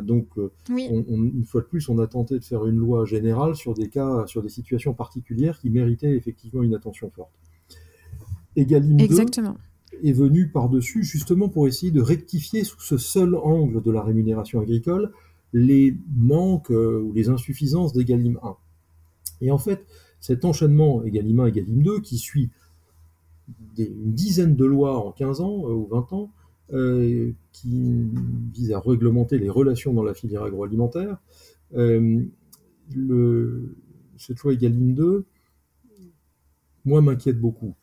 donc, 0.01 0.27
une 0.69 1.43
fois 1.43 1.61
de 1.61 1.65
plus, 1.65 1.89
on 1.89 1.99
a 1.99 2.07
tenté 2.07 2.39
de 2.39 2.43
faire 2.45 2.65
une 2.65 2.77
loi 2.77 3.03
générale 3.05 3.55
sur 3.55 3.73
des 3.73 3.89
cas, 3.89 4.25
sur 4.27 4.41
des 4.41 4.49
situations 4.49 4.93
particulières 4.93 5.59
qui 5.59 5.69
méritaient 5.69 6.15
effectivement 6.15 6.63
une 6.63 6.73
attention 6.73 7.09
forte. 7.09 7.33
Egalim 8.55 8.99
Exactement. 8.99 9.57
est 10.01 10.13
venu 10.13 10.47
par-dessus 10.47 11.03
justement 11.03 11.49
pour 11.49 11.67
essayer 11.67 11.91
de 11.91 12.01
rectifier 12.01 12.63
sous 12.63 12.79
ce 12.79 12.97
seul 12.97 13.35
angle 13.35 13.81
de 13.81 13.91
la 13.91 14.01
rémunération 14.03 14.61
agricole 14.61 15.11
les 15.51 15.97
manques 16.15 16.69
ou 16.69 17.11
les 17.13 17.27
insuffisances 17.27 17.91
d'Egalim 17.91 18.39
1. 18.41 18.55
Et 19.41 19.51
en 19.51 19.57
fait, 19.57 19.85
cet 20.21 20.45
enchaînement 20.45 21.03
Egalim 21.03 21.41
1, 21.41 21.47
Egalim 21.47 21.83
2, 21.83 21.99
qui 21.99 22.17
suit 22.17 22.51
une 23.77 24.13
dizaine 24.13 24.55
de 24.55 24.65
lois 24.65 25.05
en 25.05 25.11
15 25.11 25.41
ans 25.41 25.67
euh, 25.67 25.73
ou 25.73 25.87
20 25.87 26.13
ans, 26.13 26.31
euh, 26.71 27.31
qui 27.51 28.09
vise 28.53 28.71
à 28.71 28.79
réglementer 28.79 29.37
les 29.37 29.49
relations 29.49 29.93
dans 29.93 30.03
la 30.03 30.13
filière 30.13 30.43
agroalimentaire. 30.43 31.17
Euh, 31.75 32.23
cette 34.17 34.39
loi 34.39 34.53
Egalim 34.53 34.93
2, 34.93 35.25
moi, 36.85 37.01
m'inquiète 37.01 37.39
beaucoup. 37.39 37.75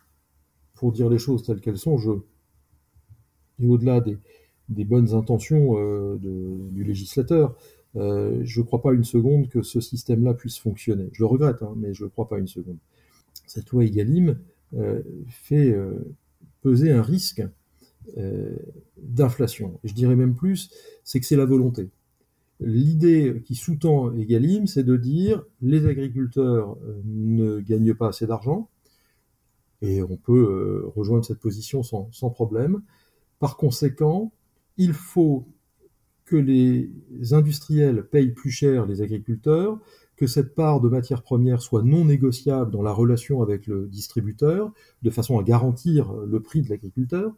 Pour 0.75 0.93
dire 0.93 1.09
les 1.09 1.19
choses 1.19 1.43
telles 1.43 1.61
qu'elles 1.61 1.79
sont, 1.79 1.99
je, 1.99 2.13
et 3.63 3.67
au-delà 3.67 4.01
des, 4.01 4.19
des, 4.69 4.85
bonnes 4.85 5.13
intentions 5.15 5.75
du 6.17 6.85
législateur, 6.85 7.55
je 7.95 8.61
ne 8.61 8.65
crois 8.65 8.81
pas 8.81 8.93
une 8.93 9.05
seconde 9.05 9.49
que 9.49 9.63
ce 9.63 9.81
système-là 9.81 10.35
puisse 10.35 10.59
fonctionner. 10.59 11.11
Je 11.13 11.23
le 11.23 11.27
regrette, 11.27 11.63
hein, 11.63 11.75
mais 11.77 11.93
je 11.93 12.05
ne 12.05 12.09
crois 12.09 12.29
pas 12.29 12.39
une 12.39 12.49
seconde. 12.49 12.79
Cette 13.47 13.71
loi 13.71 13.85
Egalim 13.85 14.39
fait 15.29 15.73
euh, 15.73 16.15
peser 16.63 16.93
un 16.93 17.03
risque 17.03 17.43
d'inflation. 18.97 19.79
Je 19.85 19.93
dirais 19.93 20.17
même 20.17 20.35
plus, 20.35 20.71
c'est 21.05 21.21
que 21.21 21.27
c'est 21.27 21.37
la 21.37 21.45
volonté. 21.45 21.91
L'idée 22.59 23.43
qui 23.45 23.55
sous-tend 23.55 24.13
Egalim, 24.15 24.67
c'est 24.67 24.83
de 24.83 24.97
dire 24.97 25.45
les 25.63 25.87
agriculteurs 25.87 26.77
ne 27.05 27.61
gagnent 27.61 27.95
pas 27.95 28.09
assez 28.09 28.27
d'argent, 28.27 28.69
et 29.81 30.03
on 30.03 30.17
peut 30.17 30.85
rejoindre 30.97 31.25
cette 31.25 31.39
position 31.39 31.83
sans, 31.83 32.11
sans 32.11 32.31
problème. 32.31 32.83
Par 33.39 33.57
conséquent, 33.57 34.33
il 34.77 34.93
faut 34.93 35.47
que 36.25 36.37
les 36.37 36.91
industriels 37.33 38.05
payent 38.05 38.33
plus 38.33 38.51
cher 38.51 38.87
les 38.87 39.03
agriculteurs, 39.03 39.79
que 40.21 40.27
cette 40.27 40.55
part 40.55 40.83
de 40.83 40.91
matières 40.91 41.23
premières 41.23 41.63
soit 41.63 41.83
non 41.83 42.05
négociable 42.05 42.71
dans 42.71 42.83
la 42.83 42.93
relation 42.93 43.41
avec 43.41 43.67
le 43.67 43.89
distributeur, 43.89 44.71
de 45.01 45.09
façon 45.09 45.39
à 45.39 45.43
garantir 45.43 46.13
le 46.13 46.41
prix 46.41 46.61
de 46.61 46.69
l'agriculteur, 46.69 47.33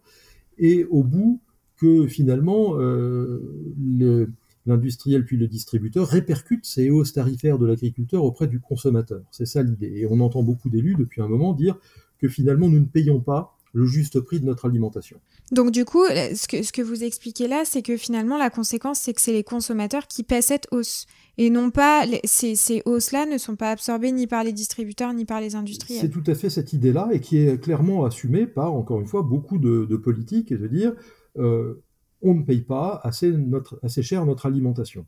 et 0.58 0.84
au 0.86 1.04
bout 1.04 1.40
que 1.76 2.08
finalement 2.08 2.74
euh, 2.80 4.26
l'industriel 4.66 5.24
puis 5.24 5.36
le 5.36 5.46
distributeur 5.46 6.08
répercute 6.08 6.66
ces 6.66 6.90
hausses 6.90 7.12
tarifaires 7.12 7.56
de 7.56 7.66
l'agriculteur 7.66 8.24
auprès 8.24 8.48
du 8.48 8.58
consommateur. 8.58 9.22
C'est 9.30 9.46
ça 9.46 9.62
l'idée. 9.62 9.92
Et 9.98 10.06
on 10.06 10.18
entend 10.18 10.42
beaucoup 10.42 10.68
d'élus 10.68 10.96
depuis 10.96 11.22
un 11.22 11.28
moment 11.28 11.52
dire 11.52 11.78
que 12.18 12.28
finalement 12.28 12.68
nous 12.68 12.80
ne 12.80 12.86
payons 12.86 13.20
pas 13.20 13.56
le 13.72 13.86
juste 13.86 14.20
prix 14.20 14.38
de 14.38 14.44
notre 14.44 14.66
alimentation. 14.66 15.18
Donc 15.50 15.70
du 15.70 15.84
coup, 15.84 16.04
ce 16.06 16.46
que, 16.46 16.62
ce 16.62 16.72
que 16.72 16.82
vous 16.82 17.04
expliquez 17.04 17.48
là, 17.48 17.62
c'est 17.64 17.82
que 17.82 17.96
finalement 17.96 18.36
la 18.36 18.50
conséquence, 18.50 19.00
c'est 19.00 19.14
que 19.14 19.20
c'est 19.20 19.32
les 19.32 19.44
consommateurs 19.44 20.06
qui 20.06 20.22
paient 20.22 20.42
cette 20.42 20.68
hausse. 20.70 21.06
Et 21.38 21.48
non 21.48 21.70
pas, 21.70 22.04
ces, 22.24 22.54
ces 22.54 22.82
hausses-là 22.84 23.24
ne 23.24 23.38
sont 23.38 23.56
pas 23.56 23.70
absorbées 23.70 24.12
ni 24.12 24.26
par 24.26 24.44
les 24.44 24.52
distributeurs 24.52 25.14
ni 25.14 25.24
par 25.24 25.40
les 25.40 25.54
industriels. 25.54 26.00
C'est 26.02 26.10
tout 26.10 26.24
à 26.26 26.34
fait 26.34 26.50
cette 26.50 26.74
idée-là 26.74 27.08
et 27.12 27.20
qui 27.20 27.38
est 27.38 27.58
clairement 27.58 28.04
assumée 28.04 28.46
par, 28.46 28.74
encore 28.74 29.00
une 29.00 29.06
fois, 29.06 29.22
beaucoup 29.22 29.58
de, 29.58 29.86
de 29.86 29.96
politiques 29.96 30.52
et 30.52 30.58
de 30.58 30.66
dire 30.66 30.94
euh, 31.38 31.82
on 32.20 32.34
ne 32.34 32.42
paye 32.42 32.60
pas 32.60 33.00
assez, 33.02 33.30
notre, 33.32 33.80
assez 33.82 34.02
cher 34.02 34.26
notre 34.26 34.46
alimentation. 34.46 35.06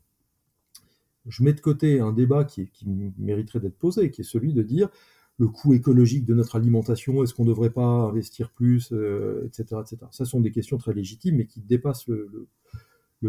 Je 1.27 1.43
mets 1.43 1.53
de 1.53 1.61
côté 1.61 1.99
un 1.99 2.11
débat 2.11 2.43
qui, 2.43 2.69
qui 2.69 2.87
mériterait 3.17 3.59
d'être 3.59 3.77
posé, 3.77 4.11
qui 4.11 4.21
est 4.21 4.25
celui 4.25 4.53
de 4.53 4.61
dire 4.61 4.89
le 5.37 5.47
coût 5.47 5.73
écologique 5.73 6.25
de 6.25 6.33
notre 6.33 6.55
alimentation, 6.55 7.23
est-ce 7.23 7.33
qu'on 7.33 7.43
ne 7.43 7.49
devrait 7.49 7.69
pas 7.69 7.85
investir 7.85 8.51
plus, 8.51 8.85
etc., 8.85 8.95
euh, 8.95 9.81
etc. 9.81 9.97
Ça 10.11 10.25
sont 10.25 10.39
des 10.39 10.51
questions 10.51 10.77
très 10.77 10.93
légitimes, 10.93 11.37
mais 11.37 11.45
qui 11.45 11.59
dépassent 11.59 12.07
le, 12.07 12.47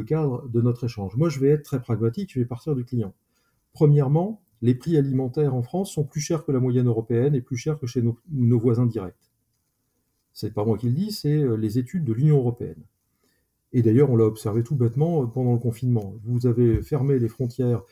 cadre 0.07 0.47
de 0.49 0.61
notre 0.61 0.85
échange. 0.85 1.17
Moi, 1.17 1.31
je 1.31 1.41
vais 1.41 1.49
être 1.49 1.63
très 1.63 1.81
pragmatique, 1.81 2.31
je 2.33 2.39
vais 2.39 2.45
partir 2.45 2.75
du 2.75 2.85
client. 2.85 3.15
Premièrement, 3.73 4.43
les 4.61 4.75
prix 4.75 4.97
alimentaires 4.99 5.55
en 5.55 5.63
France 5.63 5.91
sont 5.91 6.05
plus 6.05 6.21
chers 6.21 6.45
que 6.45 6.53
la 6.53 6.61
moyenne 6.61 6.87
européenne 6.87 7.35
et 7.35 7.41
plus 7.41 7.57
chers 7.57 7.79
que 7.79 7.87
chez 7.87 8.03
nos, 8.03 8.59
voisins 8.59 8.85
directs. 8.85 9.33
C'est 10.35 10.53
pas 10.53 10.67
moi 10.67 10.77
qui 10.77 10.89
le 10.89 10.95
dis, 10.95 11.13
c'est 11.13 11.43
euh, 11.43 11.57
les 11.57 11.79
études 11.79 12.05
de 12.05 12.13
l'Union 12.13 12.37
européenne. 12.37 12.83
Et 13.73 13.83
d'ailleurs, 13.83 14.11
on 14.11 14.17
l'a 14.17 14.27
observé 14.27 14.63
tout 14.63 14.77
bêtement 14.77 15.23
euh, 15.23 15.27
pendant 15.27 15.55
le 15.55 15.59
confinement. 15.59 16.15
Vous 16.25 16.47
avez 16.47 16.83
fermé 16.83 17.19
les 17.19 17.29
frontières, 17.29 17.83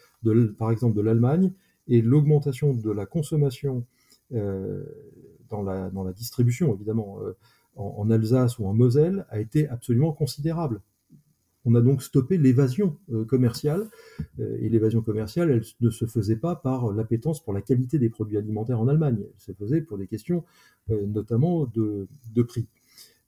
par 0.58 0.70
exemple, 0.70 0.94
de 0.94 1.00
l'Allemagne, 1.00 1.52
et 1.88 2.00
l'augmentation 2.02 2.74
de 2.74 2.90
la 2.90 3.06
consommation 3.06 3.86
dans, 4.30 5.62
la, 5.62 5.90
dans 5.90 6.04
la 6.04 6.12
distribution, 6.12 6.74
évidemment, 6.74 7.18
euh, 7.22 7.36
en, 7.76 8.10
Alsace 8.10 8.58
ou 8.58 8.66
en 8.66 8.74
Moselle, 8.74 9.26
a 9.30 9.40
été 9.40 9.68
absolument 9.68 10.12
considérable. 10.12 10.80
On 11.64 11.74
a 11.74 11.80
donc 11.80 12.02
stoppé 12.02 12.36
l'évasion 12.36 12.96
euh, 13.12 13.24
commerciale, 13.24 13.88
et 14.38 14.68
l'évasion 14.68 15.00
commerciale, 15.00 15.50
elle 15.50 15.62
ne 15.80 15.90
se 15.90 16.06
faisait 16.06 16.36
pas 16.36 16.56
par 16.56 16.92
l'appétence 16.92 17.42
pour 17.42 17.52
la 17.52 17.62
qualité 17.62 17.98
des 17.98 18.10
produits 18.10 18.36
alimentaires 18.36 18.80
en 18.80 18.88
Allemagne, 18.88 19.18
elle 19.20 19.40
se 19.40 19.52
faisait 19.52 19.80
pour 19.80 19.98
des 19.98 20.06
questions 20.06 20.44
notamment 20.88 21.64
de, 21.64 22.06
de 22.34 22.42
prix. 22.42 22.68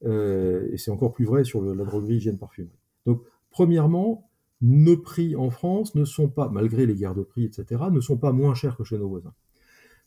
et 0.04 0.76
c'est 0.76 0.90
encore 0.90 1.14
plus 1.14 1.24
vrai 1.24 1.44
sur 1.44 1.62
la 1.62 1.85
droguerie, 1.85 2.16
hygiène, 2.16 2.37
parfumerie. 2.37 2.78
Donc, 3.06 3.22
premièrement, 3.50 4.28
nos 4.61 4.96
prix 4.98 5.35
en 5.37 5.48
France 5.50 5.94
ne 5.94 6.04
sont 6.04 6.28
pas, 6.28 6.48
malgré 6.50 6.85
les 6.85 6.94
guerres 6.94 7.14
de 7.14 7.22
prix, 7.22 7.44
etc., 7.44 7.85
ne 7.90 8.00
sont 8.00 8.18
pas 8.18 8.32
moins 8.32 8.54
chers 8.54 8.76
que 8.76 8.85
chez 8.85 8.98
nos 8.98 9.09
voisins. 9.09 9.32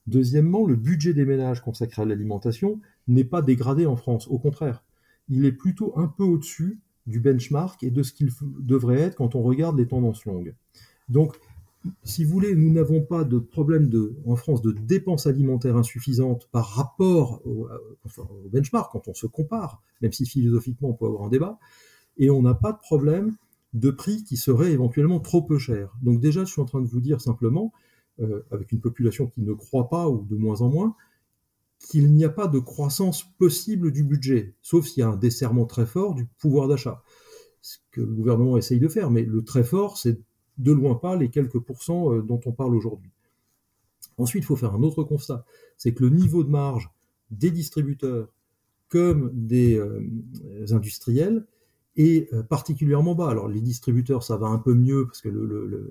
Deuxièmement, 0.10 0.66
le 0.66 0.76
budget 0.76 1.14
des 1.14 1.24
ménages 1.24 1.62
consacré 1.62 2.02
à 2.02 2.06
l'alimentation 2.06 2.80
n'est 3.08 3.24
pas 3.24 3.44
dégradé 3.44 3.86
en 3.86 3.96
France, 3.96 4.28
au 4.28 4.40
contraire. 4.40 4.84
Il 5.30 5.46
est 5.46 5.52
plutôt 5.52 5.94
un 5.98 6.08
peu 6.08 6.24
au-dessus 6.24 6.80
du 7.06 7.20
benchmark 7.20 7.84
et 7.84 7.92
de 7.92 8.02
ce 8.02 8.12
qu'il 8.12 8.32
devrait 8.60 9.00
être 9.00 9.16
quand 9.16 9.36
on 9.36 9.44
regarde 9.44 9.78
les 9.78 9.88
tendances 9.88 10.26
longues. 10.26 10.56
Donc, 11.10 11.40
si 12.04 12.24
vous 12.24 12.32
voulez, 12.32 12.56
nous 12.56 12.74
n'avons 12.74 13.02
pas 13.02 13.24
de 13.24 13.38
problème 13.38 13.90
en 14.26 14.36
France 14.36 14.64
de 14.64 14.72
dépenses 14.72 15.28
alimentaires 15.28 15.78
insuffisantes 15.78 16.50
par 16.52 16.68
rapport 16.70 17.42
au, 17.46 17.68
au, 18.18 18.50
benchmark 18.52 18.92
quand 18.92 19.08
on 19.08 19.14
se 19.14 19.28
compare, 19.28 19.82
même 20.02 20.12
si 20.12 20.26
philosophiquement 20.26 20.90
on 20.90 20.94
peut 20.94 21.06
avoir 21.06 21.24
un 21.24 21.30
débat, 21.30 21.60
et 22.18 22.32
on 22.32 22.42
n'a 22.42 22.56
pas 22.56 22.72
de 22.72 22.80
problème 22.80 23.36
de 23.74 23.92
prix 23.92 24.24
qui 24.24 24.38
serait 24.38 24.72
éventuellement 24.72 25.20
trop 25.20 25.44
peu 25.44 25.60
cher. 25.60 25.96
Donc 26.02 26.20
déjà, 26.20 26.46
je 26.46 26.52
suis 26.52 26.62
en 26.62 26.66
train 26.66 26.82
de 26.82 26.88
vous 26.88 27.00
dire 27.00 27.22
simplement, 27.22 27.72
euh, 28.22 28.46
avec 28.52 28.72
une 28.72 28.82
population 28.82 29.28
qui 29.28 29.42
ne 29.42 29.54
croit 29.54 29.90
pas, 29.90 30.10
ou 30.10 30.26
de 30.30 30.36
moins 30.36 30.62
en 30.62 30.70
moins, 30.70 30.96
qu'il 31.80 32.12
n'y 32.12 32.26
a 32.26 32.30
pas 32.30 32.48
de 32.48 32.60
croissance 32.60 33.24
possible 33.38 33.92
du 33.92 34.04
budget, 34.04 34.54
sauf 34.62 34.86
s'il 34.86 35.02
y 35.02 35.04
a 35.04 35.10
un 35.10 35.16
desserrement 35.16 35.66
très 35.66 35.86
fort 35.86 36.14
du 36.14 36.26
pouvoir 36.38 36.68
d'achat. 36.68 37.02
ce 37.62 37.78
que 37.92 38.02
le 38.02 38.14
gouvernement 38.14 38.58
essaye 38.58 38.80
de 38.80 38.88
faire. 38.88 39.10
Mais 39.12 39.24
le 39.24 39.44
très 39.44 39.64
fort, 39.64 39.98
c'est 39.98 40.20
de 40.58 40.72
loin 40.72 40.96
pas 40.96 41.16
les 41.16 41.30
quelques 41.30 41.60
pourcents 41.60 42.14
euh, 42.14 42.22
dont 42.22 42.42
on 42.46 42.52
parle 42.52 42.76
aujourd'hui. 42.76 43.12
Ensuite, 44.18 44.44
il 44.44 44.46
faut 44.46 44.58
faire 44.58 44.76
un 44.76 44.84
autre 44.84 45.04
constat, 45.04 45.46
c'est 45.78 45.94
que 45.94 46.04
le 46.04 46.10
niveau 46.10 46.44
de 46.44 46.50
marge 46.50 46.90
des 47.32 47.52
distributeurs 47.52 48.28
comme 48.90 49.32
des 49.34 49.78
euh, 49.78 50.02
industriels 50.72 51.46
est 51.96 52.34
particulièrement 52.48 53.16
bas. 53.16 53.30
Alors 53.30 53.48
les 53.48 53.62
distributeurs, 53.62 54.24
ça 54.24 54.38
va 54.38 54.48
un 54.48 54.58
peu 54.58 54.74
mieux 54.74 55.06
parce 55.06 55.22
que 55.22 55.30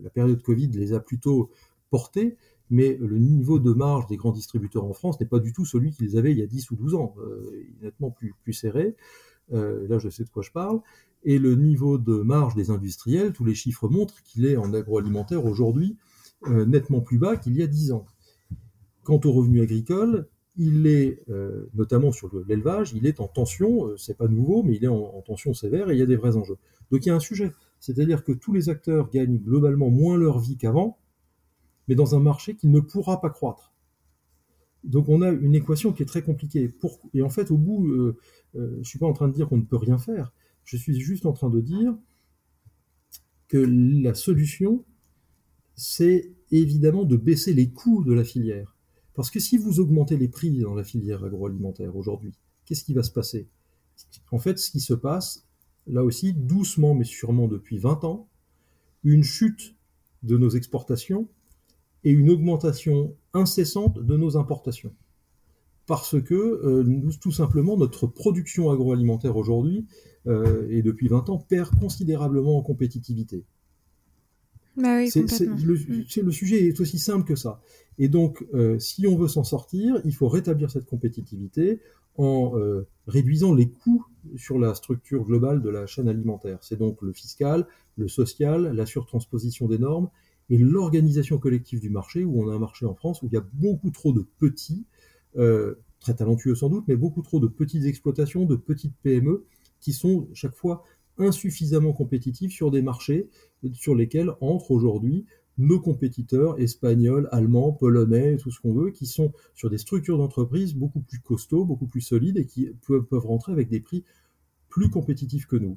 la 0.02 0.10
période 0.10 0.42
Covid 0.42 0.68
les 0.68 0.92
a 0.92 1.00
plutôt 1.00 1.50
portés, 1.90 2.36
mais 2.70 2.96
le 3.00 3.18
niveau 3.18 3.58
de 3.58 3.72
marge 3.72 4.06
des 4.06 4.16
grands 4.16 4.32
distributeurs 4.32 4.84
en 4.84 4.92
France 4.92 5.18
n'est 5.20 5.26
pas 5.26 5.38
du 5.38 5.52
tout 5.52 5.64
celui 5.64 5.92
qu'ils 5.92 6.18
avaient 6.18 6.32
il 6.32 6.38
y 6.38 6.42
a 6.42 6.46
10 6.46 6.70
ou 6.70 6.76
12 6.76 6.94
ans, 6.94 7.14
euh, 7.18 7.64
nettement 7.82 8.10
plus, 8.10 8.34
plus 8.42 8.52
serré. 8.52 8.94
là, 9.50 9.98
je 9.98 10.10
sais 10.10 10.24
de 10.24 10.28
quoi 10.28 10.42
je 10.42 10.50
parle. 10.50 10.80
Et 11.24 11.38
le 11.38 11.54
niveau 11.54 11.98
de 11.98 12.20
marge 12.20 12.54
des 12.54 12.70
industriels, 12.70 13.32
tous 13.32 13.44
les 13.44 13.54
chiffres 13.54 13.88
montrent 13.88 14.22
qu'il 14.22 14.44
est 14.44 14.56
en 14.56 14.72
agroalimentaire 14.74 15.44
aujourd'hui 15.44 15.96
nettement 16.46 17.00
plus 17.00 17.18
bas 17.18 17.36
qu'il 17.36 17.56
y 17.56 17.62
a 17.62 17.66
10 17.66 17.92
ans. 17.92 18.06
Quant 19.02 19.20
aux 19.24 19.32
revenus 19.32 19.62
agricoles, 19.62 20.28
il 20.58 20.88
est, 20.88 21.22
euh, 21.30 21.70
notamment 21.74 22.10
sur 22.10 22.28
l'élevage, 22.46 22.92
il 22.92 23.06
est 23.06 23.20
en 23.20 23.28
tension, 23.28 23.86
euh, 23.86 23.96
c'est 23.96 24.16
pas 24.16 24.26
nouveau, 24.26 24.64
mais 24.64 24.74
il 24.74 24.84
est 24.84 24.88
en, 24.88 25.22
tension 25.22 25.54
sévère 25.54 25.88
et 25.88 25.94
il 25.94 25.98
y 25.98 26.02
a 26.02 26.06
des 26.06 26.16
vrais 26.16 26.36
enjeux. 26.36 26.58
Donc 26.90 27.06
il 27.06 27.08
y 27.08 27.12
a 27.12 27.14
un 27.14 27.20
sujet, 27.20 27.52
c'est-à-dire 27.78 28.24
que 28.24 28.32
tous 28.32 28.52
les 28.52 28.68
acteurs 28.68 29.08
gagnent 29.08 29.38
globalement 29.38 29.88
moins 29.88 30.16
leur 30.16 30.40
vie 30.40 30.56
qu'avant, 30.56 30.98
mais 31.88 31.94
dans 31.94 32.14
un 32.14 32.20
marché 32.20 32.54
qui 32.54 32.68
ne 32.68 32.80
pourra 32.80 33.20
pas 33.20 33.30
croître. 33.30 33.72
Donc 34.84 35.08
on 35.08 35.22
a 35.22 35.30
une 35.30 35.54
équation 35.54 35.92
qui 35.92 36.02
est 36.02 36.06
très 36.06 36.22
compliquée. 36.22 36.72
et 37.14 37.22
en 37.22 37.30
fait, 37.30 37.50
au 37.50 37.56
bout, 37.56 37.88
euh, 37.88 38.16
je 38.54 38.88
suis 38.88 38.98
pas 38.98 39.06
en 39.06 39.12
train 39.12 39.28
de 39.28 39.34
dire 39.34 39.48
qu'on 39.48 39.56
ne 39.58 39.62
peut 39.62 39.76
rien 39.76 39.98
faire, 39.98 40.32
je 40.64 40.76
suis 40.76 40.98
juste 41.00 41.26
en 41.26 41.32
train 41.32 41.50
de 41.50 41.60
dire 41.60 41.96
que 43.48 43.58
la 43.58 44.14
solution, 44.14 44.84
c'est 45.74 46.32
évidemment 46.50 47.04
de 47.04 47.16
baisser 47.16 47.54
les 47.54 47.70
coûts 47.70 48.04
de 48.04 48.12
la 48.12 48.24
filière 48.24 48.78
parce 49.18 49.32
que 49.32 49.40
si 49.40 49.56
vous 49.56 49.80
augmentez 49.80 50.16
les 50.16 50.28
prix 50.28 50.60
dans 50.60 50.76
la 50.76 50.84
filière 50.84 51.24
agroalimentaire 51.24 51.96
aujourd'hui, 51.96 52.34
qu'est-ce 52.64 52.84
qui 52.84 52.94
va 52.94 53.02
se 53.02 53.10
passer? 53.10 53.48
En 54.30 54.38
fait, 54.38 54.60
ce 54.60 54.70
qui 54.70 54.78
se 54.78 54.94
passe, 54.94 55.44
là 55.88 56.04
aussi, 56.04 56.34
doucement 56.34 56.94
mais 56.94 57.02
sûrement 57.02 57.48
depuis 57.48 57.78
20 57.78 58.04
ans, 58.04 58.28
une 59.02 59.24
chute 59.24 59.74
de 60.22 60.38
nos 60.38 60.50
exportations 60.50 61.28
et 62.08 62.10
une 62.10 62.30
augmentation 62.30 63.14
incessante 63.34 64.02
de 64.02 64.16
nos 64.16 64.38
importations. 64.38 64.94
Parce 65.84 66.18
que 66.22 66.34
euh, 66.34 66.82
nous, 66.82 67.12
tout 67.12 67.32
simplement 67.32 67.76
notre 67.76 68.06
production 68.06 68.70
agroalimentaire 68.70 69.36
aujourd'hui, 69.36 69.84
euh, 70.26 70.66
et 70.70 70.80
depuis 70.80 71.08
20 71.08 71.28
ans, 71.28 71.36
perd 71.36 71.78
considérablement 71.78 72.56
en 72.56 72.62
compétitivité. 72.62 73.44
Bah 74.78 75.06
c'est, 75.06 75.26
le, 75.40 75.74
le, 76.22 76.32
sujet 76.32 76.66
est 76.66 76.80
aussi 76.80 76.98
simple 76.98 77.26
que 77.26 77.36
ça. 77.36 77.60
Et 77.98 78.08
donc, 78.08 78.42
euh, 78.54 78.78
si 78.78 79.06
on 79.06 79.18
veut 79.18 79.28
s'en 79.28 79.44
sortir, 79.44 80.00
il 80.06 80.14
faut 80.14 80.28
rétablir 80.28 80.70
cette 80.70 80.86
compétitivité 80.86 81.78
en 82.16 82.56
euh, 82.56 82.86
réduisant 83.06 83.52
les 83.52 83.68
coûts 83.68 84.06
sur 84.36 84.58
la 84.58 84.74
structure 84.74 85.24
globale 85.24 85.60
de 85.60 85.68
la 85.68 85.86
chaîne 85.86 86.08
alimentaire. 86.08 86.56
C'est 86.62 86.78
donc 86.78 87.02
le 87.02 87.12
fiscal, 87.12 87.66
le 87.98 88.08
social, 88.08 88.74
la 88.74 88.86
surtransposition 88.86 89.68
des 89.68 89.78
normes 89.78 90.08
et 90.50 90.58
l'organisation 90.58 91.38
collective 91.38 91.80
du 91.80 91.90
marché, 91.90 92.24
où 92.24 92.42
on 92.42 92.48
a 92.48 92.54
un 92.54 92.58
marché 92.58 92.86
en 92.86 92.94
France 92.94 93.22
où 93.22 93.26
il 93.26 93.34
y 93.34 93.36
a 93.36 93.44
beaucoup 93.54 93.90
trop 93.90 94.12
de 94.12 94.26
petits, 94.38 94.86
euh, 95.36 95.74
très 96.00 96.14
talentueux 96.14 96.54
sans 96.54 96.68
doute, 96.68 96.84
mais 96.88 96.96
beaucoup 96.96 97.22
trop 97.22 97.40
de 97.40 97.48
petites 97.48 97.84
exploitations, 97.84 98.44
de 98.44 98.56
petites 98.56 98.94
PME, 99.02 99.44
qui 99.80 99.92
sont 99.92 100.28
chaque 100.32 100.54
fois 100.54 100.84
insuffisamment 101.18 101.92
compétitifs 101.92 102.52
sur 102.52 102.70
des 102.70 102.82
marchés 102.82 103.28
sur 103.74 103.94
lesquels 103.94 104.30
entrent 104.40 104.70
aujourd'hui 104.70 105.26
nos 105.58 105.80
compétiteurs 105.80 106.58
espagnols, 106.60 107.28
allemands, 107.32 107.72
polonais, 107.72 108.36
tout 108.36 108.52
ce 108.52 108.60
qu'on 108.60 108.72
veut, 108.72 108.90
qui 108.90 109.06
sont 109.06 109.32
sur 109.54 109.68
des 109.68 109.78
structures 109.78 110.16
d'entreprise 110.16 110.74
beaucoup 110.74 111.00
plus 111.00 111.18
costauds, 111.18 111.64
beaucoup 111.64 111.88
plus 111.88 112.00
solides 112.00 112.38
et 112.38 112.46
qui 112.46 112.70
peuvent, 112.86 113.26
rentrer 113.26 113.52
avec 113.52 113.68
des 113.68 113.80
prix 113.80 114.04
plus 114.68 114.88
compétitifs 114.88 115.46
que 115.46 115.56
nous. 115.56 115.76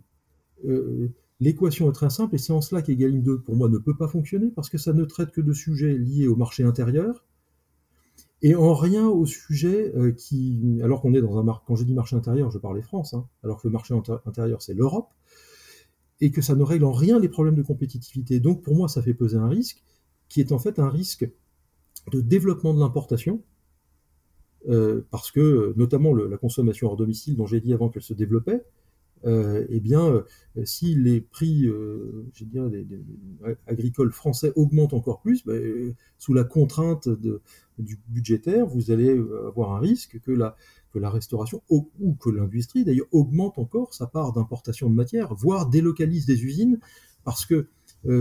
Euh, 0.66 1.10
l'équation 1.42 1.90
est 1.90 1.94
très 1.94 2.10
simple 2.10 2.36
et 2.36 2.38
c'est 2.38 2.54
en 2.54 2.62
cela 2.62 2.82
qu'Egalim 2.82 3.22
2 3.22 3.42
pour 3.42 3.56
moi 3.56 3.68
ne 3.68 3.80
peut 3.80 3.98
pas 3.98 4.08
fonctionner 4.08 4.52
parce 4.56 4.70
que 4.70 4.78
ça 4.78 4.94
ne 4.94 5.04
traite 5.04 5.32
que 5.32 5.42
de 5.42 5.52
sujets 5.52 5.98
liés 5.98 6.28
au 6.28 6.36
marché 6.38 6.64
intérieur 6.64 7.26
et 8.44 8.56
en 8.56 8.74
rien 8.74 9.08
au 9.08 9.26
sujet 9.26 9.92
euh, 9.96 10.12
qui, 10.12 10.80
alors 10.84 11.02
qu'on 11.02 11.14
est 11.14 11.22
dans 11.22 11.38
un 11.38 11.44
marché, 11.44 11.64
quand 11.68 11.76
je 11.76 11.84
dis 11.84 11.94
marché 11.94 12.16
intérieur, 12.16 12.50
je 12.50 12.58
parlais 12.58 12.82
France, 12.82 13.14
hein, 13.14 13.28
alors 13.44 13.62
que 13.62 13.68
le 13.68 13.72
marché 13.72 13.94
intérieur 14.26 14.62
c'est 14.62 14.74
l'Europe, 14.74 15.10
et 16.22 16.32
que 16.32 16.42
ça 16.42 16.56
ne 16.56 16.64
règle 16.64 16.86
en 16.86 16.92
rien 16.92 17.20
les 17.20 17.30
problèmes 17.30 17.56
de 17.56 17.62
compétitivité. 17.62 18.40
Donc 18.40 18.62
pour 18.64 18.76
moi, 18.76 18.88
ça 18.88 19.02
fait 19.02 19.14
peser 19.14 19.38
un 19.38 19.48
risque 19.48 19.84
qui 20.28 20.40
est 20.40 20.52
en 20.52 20.60
fait 20.60 20.80
un 20.80 20.90
risque 20.90 21.30
de 22.12 22.22
développement 22.22 22.74
de 22.74 22.80
l'importation, 22.80 23.44
euh, 24.70 25.06
parce 25.12 25.32
que 25.32 25.74
notamment 25.76 26.14
la 26.14 26.38
consommation 26.38 26.88
hors 26.88 26.98
domicile 26.98 27.36
dont 27.36 27.46
j'ai 27.46 27.62
dit 27.62 27.74
avant 27.74 27.90
qu'elle 27.90 28.04
se 28.04 28.14
développait, 28.14 28.64
euh, 29.26 29.66
eh 29.70 29.80
bien, 29.80 30.08
euh, 30.08 30.24
si 30.66 30.96
les 30.96 31.22
prix 31.22 31.68
euh, 31.68 32.26
agricoles 33.68 34.12
français 34.12 34.52
augmentent 34.56 34.94
encore 34.94 35.22
plus, 35.22 35.46
ben, 35.46 35.94
sous 36.18 36.34
la 36.34 36.44
contrainte 36.44 37.08
du 37.78 38.00
budgétaire, 38.10 38.66
vous 38.66 38.92
allez 38.92 39.10
avoir 39.48 39.74
un 39.74 39.80
risque 39.80 40.20
que 40.22 40.32
la, 40.32 40.56
restauration 41.10 41.62
ou, 41.70 41.90
que 42.20 42.30
l'industrie 42.30 42.84
d'ailleurs 42.84 43.08
augmente 43.12 43.58
encore 43.58 43.94
sa 43.94 44.08
part 44.08 44.34
d'importation 44.34 44.90
de 44.90 44.96
matière, 44.96 45.34
voire 45.34 45.70
délocalise 45.70 46.26
des 46.26 46.44
usines, 46.44 46.80
parce 47.24 47.46
que 47.46 47.68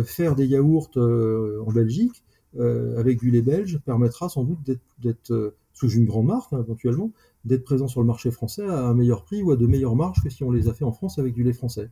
faire 0.04 0.36
des 0.36 0.46
yaourts 0.46 0.90
en 0.96 1.72
Belgique 1.72 2.22
avec 2.58 3.18
du 3.18 3.30
lait 3.30 3.42
belge 3.42 3.80
permettra 3.84 4.28
sans 4.28 4.44
doute 4.44 4.60
d'être 4.98 5.54
sous 5.72 5.90
une 5.90 6.04
grande 6.04 6.26
marque 6.26 6.52
hein, 6.52 6.60
éventuellement, 6.60 7.10
d'être 7.44 7.64
présent 7.64 7.88
sur 7.88 8.00
le 8.00 8.06
marché 8.06 8.30
français 8.30 8.64
à 8.64 8.86
un 8.86 8.94
meilleur 8.94 9.24
prix 9.24 9.42
ou 9.42 9.50
à 9.50 9.56
de 9.56 9.66
meilleures 9.66 9.96
marges 9.96 10.22
que 10.22 10.30
si 10.30 10.44
on 10.44 10.50
les 10.50 10.68
a 10.68 10.74
fait 10.74 10.84
en 10.84 10.92
France 10.92 11.18
avec 11.18 11.34
du 11.34 11.42
lait 11.42 11.52
français. 11.52 11.88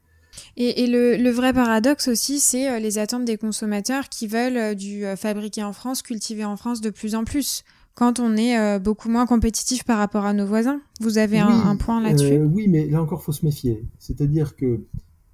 Et, 0.57 0.87
le, 0.87 1.17
le, 1.17 1.31
vrai 1.31 1.55
paradoxe 1.55 2.07
aussi, 2.09 2.39
c'est 2.39 2.79
les 2.81 2.99
attentes 2.99 3.25
des 3.25 3.39
consommateurs 3.39 4.11
qui 4.11 4.27
veulent 4.27 4.75
du 4.75 5.05
fabriqué 5.17 5.65
en 5.65 5.73
France, 5.73 6.03
cultivé 6.03 6.45
en 6.45 6.57
France 6.57 6.83
de 6.83 6.91
plus 6.91 7.15
en 7.15 7.25
plus 7.25 7.65
quand 7.99 8.21
on 8.21 8.37
est 8.37 8.57
euh, 8.57 8.79
beaucoup 8.79 9.09
moins 9.09 9.27
compétitif 9.27 9.83
par 9.83 9.99
rapport 9.99 10.25
à 10.25 10.33
nos 10.33 10.47
voisins. 10.47 10.81
Vous 11.01 11.19
avez 11.19 11.41
un, 11.41 11.75
point 11.75 12.01
là-dessus? 12.01 12.35
euh, 12.35 12.45
Oui, 12.45 12.69
mais 12.69 12.87
là 12.87 13.03
encore, 13.03 13.25
faut 13.25 13.33
se 13.33 13.45
méfier. 13.45 13.85
C'est-à-dire 13.99 14.55
que 14.55 14.83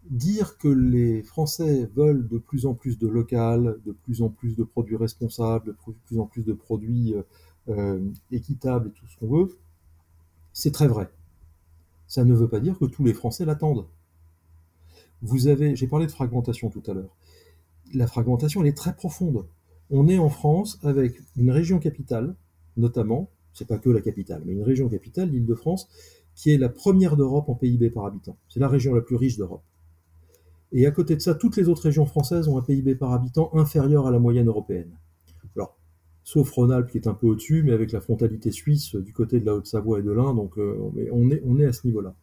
dire 0.09 0.57
que 0.57 0.69
les 0.69 1.23
Français 1.23 1.91
veulent 1.95 2.27
de 2.27 2.39
plus 2.39 2.65
en 2.65 2.73
plus 2.73 2.99
de 2.99 3.07
local, 3.07 3.77
de 3.85 3.93
plus 3.93 4.23
en 4.23 4.31
plus 4.31 4.57
de 4.57 4.65
produits 4.65 4.97
responsables, 4.97 5.67
de 5.67 5.77
plus 6.07 6.19
en 6.19 6.25
plus 6.25 6.43
de 6.43 6.55
produits 6.55 7.15
euh, 7.69 8.01
équitables 8.33 8.89
et 8.89 8.93
tout 8.93 9.07
ce 9.09 9.19
qu'on 9.19 9.29
veut, 9.29 9.59
c'est 10.55 10.73
très 10.73 10.89
vrai. 10.89 11.11
Ça 12.07 12.25
ne 12.25 12.35
veut 12.35 12.49
pas 12.49 12.61
dire 12.61 12.79
que 12.79 12.87
tous 12.87 13.05
les 13.05 13.13
Français 13.13 13.45
l'attendent. 13.45 13.87
Vous 15.21 15.49
avez, 15.49 15.77
j'ai 15.77 15.87
parlé 15.87 16.07
de 16.07 16.11
fragmentation 16.11 16.71
tout 16.71 16.83
à 16.87 16.95
l'heure. 16.95 17.15
La 17.93 18.07
fragmentation, 18.07 18.65
est 18.65 18.77
très 18.77 18.95
profonde. 18.95 19.45
On 19.91 20.09
est 20.09 20.19
en 20.19 20.31
France 20.31 20.79
avec 20.83 21.21
une 21.37 21.51
région 21.51 21.79
capitale 21.79 22.35
notamment, 22.77 23.31
c'est 23.53 23.69
pas 23.69 23.79
que 23.79 23.91
la 23.91 24.01
capitale, 24.01 24.43
mais 24.45 24.53
une 24.53 24.63
région 24.63 24.89
capitale, 24.89 25.31
l'Île-de-France, 25.31 25.89
qui 26.35 26.51
est 26.51 26.59
la 26.59 26.69
première 26.69 27.17
d'Europe 27.17 27.49
en 27.49 27.55
PIB 27.55 27.91
par 27.91 28.07
habitant. 28.07 28.37
C'est 28.49 28.61
la 28.61 28.69
région 28.69 28.95
la 28.95 29.01
plus 29.01 29.17
riche 29.17 29.37
d'Europe. 29.37 29.63
Et 30.73 30.87
à 30.87 30.91
côté 30.91 31.15
de 31.15 31.21
ça, 31.21 31.35
toutes 31.35 31.57
les 31.57 31.69
autres 31.69 31.83
régions 31.83 32.07
françaises 32.07 32.49
ont 32.49 32.59
un 32.59 32.63
PIB 32.63 32.97
par 32.97 33.13
habitant 33.13 33.51
inférieur 33.55 34.07
à 34.07 34.11
la 34.11 34.19
moyenne 34.19 34.49
européenne. 34.49 34.91
Sauf 36.25 36.51
Rhône-Alpes 36.53 36.91
qui 36.91 36.97
est 36.97 37.07
un 37.07 37.13
peu 37.13 37.27
au-dessus, 37.27 37.63
mais 37.63 37.73
avec 37.73 37.93
la 37.93 38.01
frontalité 38.01 38.51
suisse 38.51 38.97
du 38.97 39.13
côté 39.13 39.41
de 39.41 39.47
la 39.47 39.55
Haute-Savoie 39.55 40.01
et 40.01 40.03
de 40.03 40.11
l'Ain, 40.11 40.35
donc 40.35 40.59
euh, 40.59 40.75
on, 41.13 41.31
est, 41.31 41.67
à 41.67 41.73
ce 41.73 41.87
niveau-là. 41.87 42.15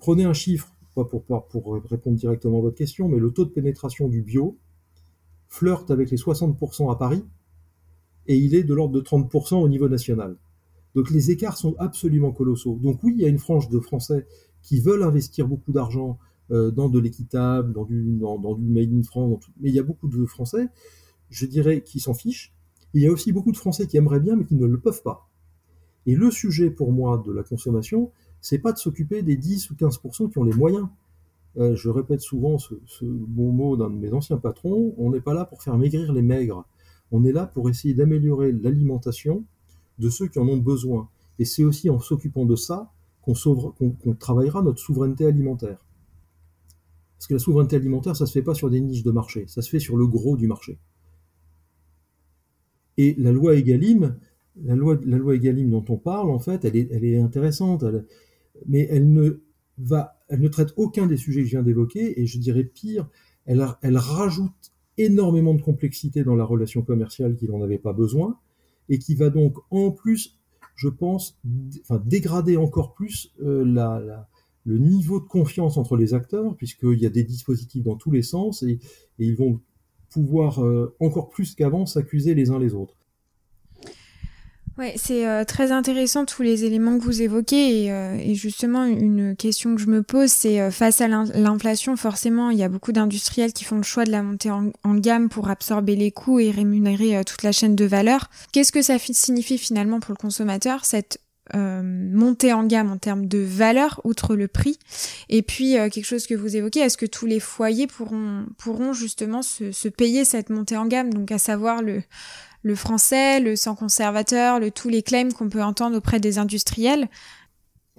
Prenez 0.00 0.24
un 0.24 0.32
chiffre, 0.32 0.72
pas 0.96 1.04
pour, 1.04 1.22
répondre 1.88 2.16
directement 2.16 2.58
à 2.58 2.62
votre 2.62 2.76
question, 2.76 3.08
mais 3.08 3.18
le 3.18 3.30
taux 3.30 3.44
de 3.44 3.50
pénétration 3.50 4.08
du 4.08 4.22
bio 4.22 4.58
flirte 5.48 5.92
avec 5.92 6.10
les 6.10 6.16
60% 6.16 6.92
à 6.92 6.96
Paris, 6.96 7.24
et 8.26 8.36
il 8.36 8.56
est 8.56 8.64
de 8.64 8.74
l'ordre 8.74 8.94
de 8.94 9.00
30% 9.00 9.54
au 9.54 9.68
niveau 9.68 9.88
national. 9.88 10.36
Donc 10.96 11.10
les 11.10 11.30
écarts 11.30 11.58
sont 11.58 11.76
absolument 11.78 12.32
colossaux. 12.32 12.76
Donc 12.82 13.04
oui, 13.04 13.14
il 13.16 13.22
y 13.22 13.24
a 13.24 13.28
une 13.28 13.38
frange 13.38 13.68
de 13.68 13.78
Français 13.78 14.26
qui 14.62 14.80
veulent 14.80 15.04
investir 15.04 15.46
beaucoup 15.46 15.70
d'argent 15.70 16.18
euh, 16.50 16.72
dans 16.72 16.88
de 16.88 16.98
l'équitable, 16.98 17.72
dans, 17.72 17.84
du 17.84 18.02
made 18.02 18.92
in 18.92 19.02
France, 19.04 19.44
mais 19.60 19.68
il 19.68 19.74
y 19.76 19.78
a 19.78 19.84
beaucoup 19.84 20.08
de 20.08 20.24
Français, 20.26 20.68
je 21.30 21.46
dirais, 21.46 21.82
qui 21.82 22.00
s'en 22.00 22.14
fichent. 22.14 22.55
Il 22.96 23.02
y 23.02 23.06
a 23.08 23.12
aussi 23.12 23.30
beaucoup 23.30 23.52
de 23.52 23.58
Français 23.58 23.86
qui 23.86 23.98
aimeraient 23.98 24.20
bien, 24.20 24.36
mais 24.36 24.46
qui 24.46 24.54
ne 24.54 24.64
le 24.64 24.80
peuvent 24.80 25.02
pas. 25.02 25.28
Et 26.06 26.14
le 26.14 26.30
sujet 26.30 26.70
pour 26.70 26.92
moi 26.92 27.22
de 27.26 27.30
la 27.30 27.42
consommation, 27.42 28.10
c'est 28.40 28.58
pas 28.58 28.72
de 28.72 28.78
s'occuper 28.78 29.22
des 29.22 29.36
10 29.36 29.70
ou 29.70 29.74
15% 29.74 30.30
qui 30.30 30.38
ont 30.38 30.44
les 30.44 30.54
moyens. 30.54 30.88
Euh, 31.58 31.76
je 31.76 31.90
répète 31.90 32.22
souvent 32.22 32.56
ce, 32.56 32.74
ce 32.86 33.04
bon 33.04 33.52
mot 33.52 33.76
d'un 33.76 33.90
de 33.90 33.96
mes 33.96 34.14
anciens 34.14 34.38
patrons, 34.38 34.94
on 34.96 35.10
n'est 35.10 35.20
pas 35.20 35.34
là 35.34 35.44
pour 35.44 35.62
faire 35.62 35.76
maigrir 35.76 36.10
les 36.14 36.22
maigres. 36.22 36.64
On 37.12 37.22
est 37.24 37.32
là 37.32 37.44
pour 37.44 37.68
essayer 37.68 37.92
d'améliorer 37.92 38.50
l'alimentation 38.50 39.44
de 39.98 40.08
ceux 40.08 40.28
qui 40.28 40.38
en 40.38 40.48
ont 40.48 40.56
besoin. 40.56 41.10
Et 41.38 41.44
c'est 41.44 41.64
aussi 41.64 41.90
en 41.90 41.98
s'occupant 41.98 42.46
de 42.46 42.56
ça 42.56 42.90
qu'on 43.20 44.14
travaillera 44.18 44.62
notre 44.62 44.80
souveraineté 44.80 45.26
alimentaire. 45.26 45.84
Parce 47.18 47.26
que 47.26 47.34
la 47.34 47.40
souveraineté 47.40 47.76
alimentaire, 47.76 48.16
ça 48.16 48.24
ne 48.24 48.28
se 48.28 48.32
fait 48.32 48.42
pas 48.42 48.54
sur 48.54 48.70
des 48.70 48.80
niches 48.80 49.02
de 49.02 49.10
marché, 49.10 49.44
ça 49.48 49.60
se 49.60 49.68
fait 49.68 49.80
sur 49.80 49.98
le 49.98 50.06
gros 50.06 50.38
du 50.38 50.46
marché. 50.46 50.78
Et 52.96 53.14
la 53.18 53.32
loi 53.32 53.54
Egalim, 53.54 54.16
la 54.62 54.74
loi, 54.74 54.98
la 55.04 55.18
loi 55.18 55.34
Egalim 55.34 55.70
dont 55.70 55.84
on 55.88 55.96
parle, 55.96 56.30
en 56.30 56.38
fait, 56.38 56.64
elle 56.64 56.76
est, 56.76 56.88
elle 56.90 57.04
est 57.04 57.18
intéressante, 57.18 57.84
mais 58.66 58.86
elle 58.90 59.12
ne, 59.12 59.42
va, 59.78 60.22
elle 60.28 60.40
ne 60.40 60.48
traite 60.48 60.72
aucun 60.76 61.06
des 61.06 61.16
sujets 61.16 61.40
que 61.42 61.46
je 61.46 61.52
viens 61.52 61.62
d'évoquer, 61.62 62.20
et 62.20 62.26
je 62.26 62.38
dirais 62.38 62.64
pire, 62.64 63.08
elle, 63.44 63.66
elle 63.82 63.98
rajoute 63.98 64.72
énormément 64.98 65.54
de 65.54 65.60
complexité 65.60 66.24
dans 66.24 66.36
la 66.36 66.44
relation 66.44 66.82
commerciale 66.82 67.36
qu'il 67.36 67.50
n'en 67.50 67.62
avait 67.62 67.78
pas 67.78 67.92
besoin, 67.92 68.38
et 68.88 68.98
qui 68.98 69.14
va 69.14 69.30
donc 69.30 69.56
en 69.70 69.90
plus, 69.90 70.38
je 70.74 70.88
pense, 70.88 71.38
enfin, 71.82 72.02
dégrader 72.04 72.56
encore 72.56 72.94
plus 72.94 73.32
euh, 73.42 73.64
la, 73.64 74.28
le 74.64 74.78
niveau 74.78 75.20
de 75.20 75.26
confiance 75.26 75.76
entre 75.76 75.96
les 75.96 76.14
acteurs, 76.14 76.56
puisqu'il 76.56 76.98
y 76.98 77.06
a 77.06 77.10
des 77.10 77.24
dispositifs 77.24 77.84
dans 77.84 77.96
tous 77.96 78.10
les 78.10 78.22
sens, 78.22 78.62
et 78.62 78.78
ils 79.18 79.36
vont 79.36 79.60
pouvoir 80.16 80.64
euh, 80.64 80.96
encore 80.98 81.28
plus 81.28 81.54
qu'avant 81.54 81.84
s'accuser 81.84 82.34
les 82.34 82.50
uns 82.50 82.58
les 82.58 82.72
autres. 82.72 82.94
Ouais, 84.78 84.94
c'est 84.96 85.26
euh, 85.26 85.44
très 85.44 85.72
intéressant 85.72 86.24
tous 86.24 86.42
les 86.42 86.64
éléments 86.64 86.98
que 86.98 87.04
vous 87.04 87.22
évoquez 87.22 87.84
et, 87.84 87.92
euh, 87.92 88.34
justement 88.34 88.84
une 88.84 89.34
question 89.36 89.74
que 89.74 89.80
je 89.80 89.88
me 89.88 90.02
pose, 90.02 90.30
c'est 90.30 90.70
face 90.70 91.00
à 91.00 91.08
l'inflation, 91.08 91.96
forcément, 91.96 92.50
il 92.50 92.58
y 92.58 92.62
a 92.62 92.68
beaucoup 92.68 92.92
d'industriels 92.92 93.52
qui 93.52 93.64
font 93.64 93.76
le 93.76 93.82
choix 93.82 94.04
de 94.04 94.10
la 94.10 94.22
montée 94.22 94.50
en, 94.50 94.94
gamme 94.96 95.28
pour 95.28 95.48
absorber 95.48 95.96
les 95.96 96.10
coûts 96.10 96.40
et 96.40 96.50
rémunérer 96.50 97.22
toute 97.24 97.42
la 97.42 97.52
chaîne 97.52 97.76
de 97.76 97.84
valeur. 97.84 98.30
Qu'est-ce 98.52 98.72
que 98.72 98.82
ça 98.82 98.98
signifie 98.98 99.58
finalement 99.58 100.00
pour 100.00 100.12
le 100.12 100.18
consommateur 100.18 100.84
cette 100.84 101.20
montée 101.54 102.52
en 102.52 102.64
gamme 102.64 102.90
en 102.90 102.98
termes 102.98 103.26
de 103.26 103.38
valeur 103.38 104.00
outre 104.04 104.34
le 104.34 104.48
prix 104.48 104.78
et 105.28 105.42
puis 105.42 105.74
quelque 105.90 106.04
chose 106.04 106.26
que 106.26 106.34
vous 106.34 106.56
évoquez 106.56 106.80
est-ce 106.80 106.96
que 106.96 107.06
tous 107.06 107.26
les 107.26 107.40
foyers 107.40 107.86
pourront 107.86 108.92
justement 108.92 109.42
se, 109.42 109.88
payer 109.88 110.24
cette 110.24 110.50
montée 110.50 110.76
en 110.76 110.86
gamme? 110.86 111.12
Donc 111.12 111.30
à 111.30 111.38
savoir 111.38 111.82
le 111.82 112.74
français, 112.74 113.40
le 113.40 113.56
sans 113.56 113.74
conservateur, 113.74 114.58
le, 114.60 114.70
tous 114.70 114.88
les 114.88 115.02
claims 115.02 115.32
qu'on 115.32 115.48
peut 115.48 115.62
entendre 115.62 115.96
auprès 115.96 116.20
des 116.20 116.38
industriels. 116.38 117.08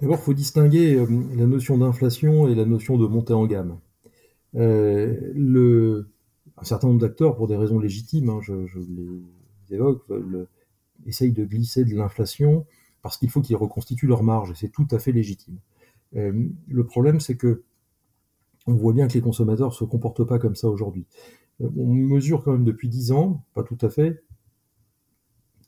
D'abord, 0.00 0.18
il 0.20 0.22
faut 0.22 0.34
distinguer 0.34 0.94
euh, 0.94 1.06
la 1.36 1.46
notion 1.46 1.76
d'inflation 1.78 2.48
et 2.48 2.54
la 2.54 2.64
notion 2.64 2.98
de 2.98 3.06
montée 3.06 3.32
en 3.32 3.46
gamme. 3.46 3.78
Euh, 4.54 6.02
un 6.56 6.64
certain 6.64 6.88
nombre 6.88 7.00
d'acteurs, 7.00 7.36
pour 7.36 7.48
des 7.48 7.56
raisons 7.56 7.78
légitimes, 7.78 8.30
hein, 8.30 8.40
je, 8.42 8.52
les 8.52 9.76
évoque, 9.76 10.04
essayent 11.06 11.32
de 11.32 11.44
glisser 11.44 11.84
de 11.84 11.94
l'inflation 11.94 12.64
parce 13.08 13.16
qu'il 13.16 13.30
faut 13.30 13.40
qu'ils 13.40 13.56
reconstituent 13.56 14.06
leur 14.06 14.22
marge, 14.22 14.50
et 14.50 14.54
c'est 14.54 14.68
tout 14.68 14.86
à 14.90 14.98
fait 14.98 15.12
légitime. 15.12 15.56
Euh, 16.14 16.46
le 16.68 16.84
problème, 16.84 17.20
c'est 17.20 17.38
que 17.38 17.62
on 18.66 18.74
voit 18.74 18.92
bien 18.92 19.08
que 19.08 19.14
les 19.14 19.22
consommateurs 19.22 19.68
ne 19.68 19.74
se 19.74 19.84
comportent 19.84 20.24
pas 20.24 20.38
comme 20.38 20.54
ça 20.54 20.68
aujourd'hui. 20.68 21.06
On 21.58 21.86
mesure 21.86 22.44
quand 22.44 22.52
même 22.52 22.66
depuis 22.66 22.90
10 22.90 23.12
ans, 23.12 23.42
pas 23.54 23.62
tout 23.62 23.78
à 23.80 23.88
fait, 23.88 24.22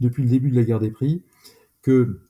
depuis 0.00 0.22
le 0.22 0.28
début 0.28 0.50
de 0.50 0.56
la 0.56 0.64
guerre 0.64 0.80
des 0.80 0.90
prix 0.90 1.22
que, 1.80 2.20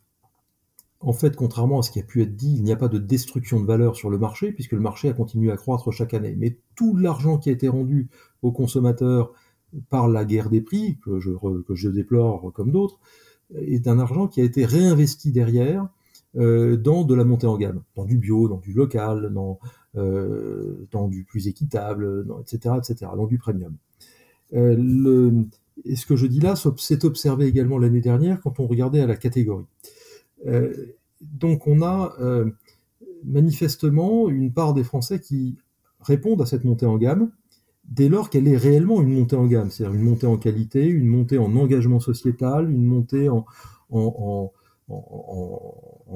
en 1.00 1.12
fait, 1.12 1.34
contrairement 1.34 1.80
à 1.80 1.82
ce 1.82 1.90
qui 1.90 1.98
a 1.98 2.04
pu 2.04 2.22
être 2.22 2.36
dit, 2.36 2.54
il 2.56 2.62
n'y 2.62 2.70
a 2.70 2.76
pas 2.76 2.86
de 2.86 2.98
destruction 2.98 3.58
de 3.58 3.66
valeur 3.66 3.96
sur 3.96 4.10
le 4.10 4.18
marché, 4.18 4.52
puisque 4.52 4.72
le 4.74 4.80
marché 4.80 5.08
a 5.08 5.12
continué 5.12 5.50
à 5.50 5.56
croître 5.56 5.90
chaque 5.90 6.14
année. 6.14 6.36
Mais 6.38 6.60
tout 6.76 6.96
l'argent 6.96 7.36
qui 7.36 7.48
a 7.48 7.52
été 7.52 7.66
rendu 7.66 8.10
aux 8.42 8.52
consommateurs 8.52 9.32
par 9.88 10.06
la 10.06 10.24
guerre 10.24 10.50
des 10.50 10.60
prix, 10.60 11.00
que 11.00 11.18
je 11.18 11.88
déplore 11.88 12.52
comme 12.52 12.70
d'autres, 12.70 13.00
est 13.56 13.88
un 13.88 13.98
argent 13.98 14.28
qui 14.28 14.40
a 14.40 14.44
été 14.44 14.64
réinvesti 14.64 15.32
derrière 15.32 15.88
euh, 16.36 16.76
dans 16.76 17.04
de 17.04 17.14
la 17.14 17.24
montée 17.24 17.48
en 17.48 17.56
gamme, 17.56 17.82
dans 17.96 18.04
du 18.04 18.16
bio, 18.16 18.48
dans 18.48 18.58
du 18.58 18.72
local, 18.72 19.32
dans, 19.32 19.58
euh, 19.96 20.86
dans 20.92 21.08
du 21.08 21.24
plus 21.24 21.48
équitable, 21.48 22.24
etc., 22.40 22.76
etc., 22.78 23.10
dans 23.16 23.26
du 23.26 23.36
premium. 23.36 23.74
Euh, 24.54 25.42
et 25.84 25.96
ce 25.96 26.06
que 26.06 26.14
je 26.14 26.26
dis 26.26 26.40
là 26.40 26.54
s'est 26.56 27.04
observé 27.04 27.46
également 27.46 27.78
l'année 27.78 28.00
dernière 28.00 28.40
quand 28.40 28.60
on 28.60 28.66
regardait 28.66 29.00
à 29.00 29.06
la 29.06 29.16
catégorie. 29.16 29.64
Donc 31.20 31.66
on 31.66 31.82
a 31.82 32.14
manifestement 33.24 34.28
une 34.28 34.52
part 34.52 34.74
des 34.74 34.84
Français 34.84 35.20
qui 35.20 35.56
répondent 36.00 36.42
à 36.42 36.46
cette 36.46 36.64
montée 36.64 36.86
en 36.86 36.98
gamme 36.98 37.30
dès 37.90 38.08
lors 38.08 38.30
qu'elle 38.30 38.48
est 38.48 38.56
réellement 38.56 39.02
une 39.02 39.12
montée 39.12 39.36
en 39.36 39.46
gamme, 39.46 39.70
c'est-à-dire 39.70 39.94
une 39.94 40.04
montée 40.04 40.26
en 40.26 40.38
qualité, 40.38 40.86
une 40.86 41.06
montée 41.06 41.38
en 41.38 41.54
engagement 41.56 42.00
sociétal, 42.00 42.70
une 42.70 42.84
montée 42.84 43.28
en, 43.28 43.44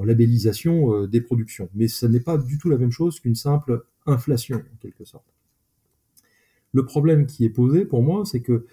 labellisation 0.03 0.93
euh, 0.93 1.07
des 1.07 1.21
productions. 1.21 1.69
Mais 1.73 1.87
ce 1.87 2.05
n'est 2.05 2.19
pas 2.19 2.37
du 2.37 2.57
tout 2.57 2.69
la 2.69 2.77
même 2.77 2.91
chose 2.91 3.19
qu'une 3.19 3.35
simple 3.35 3.85
inflation, 4.05 4.57
en 4.57 4.77
quelque 4.81 5.05
sorte. 5.05 5.25
Le 6.71 6.85
problème 6.85 7.25
qui 7.25 7.45
est 7.45 7.49
posé 7.49 7.85
pour 7.85 8.03
moi, 8.03 8.23
c'est 8.25 8.41
que 8.41 8.65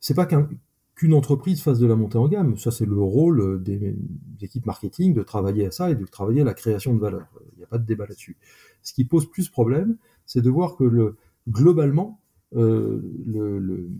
c'est 0.00 0.14
pas 0.14 0.26
qu'une 0.26 1.14
entreprise 1.14 1.60
fasse 1.60 1.80
de 1.80 1.86
la 1.86 1.96
montée 1.96 2.18
en 2.18 2.28
gamme. 2.28 2.56
Ça, 2.56 2.70
c'est 2.70 2.86
le 2.86 3.00
rôle 3.00 3.62
des, 3.62 3.96
équipes 4.40 4.66
marketing 4.66 5.12
de 5.12 5.22
travailler 5.22 5.66
à 5.66 5.70
ça 5.72 5.90
et 5.90 5.96
de 5.96 6.04
travailler 6.04 6.42
à 6.42 6.44
la 6.44 6.54
création 6.54 6.94
de 6.94 7.00
valeur. 7.00 7.26
Il 7.54 7.58
n'y 7.58 7.64
a 7.64 7.66
pas 7.66 7.78
de 7.78 7.84
débat 7.84 8.06
là-dessus. 8.06 8.36
Ce 8.82 8.92
qui 8.92 9.04
pose 9.04 9.28
plus 9.28 9.48
problème, 9.48 9.96
c'est 10.24 10.40
de 10.40 10.50
voir 10.50 10.76
que 10.76 10.84
le, 10.84 11.16
globalement, 11.48 12.20
euh, 12.56 13.90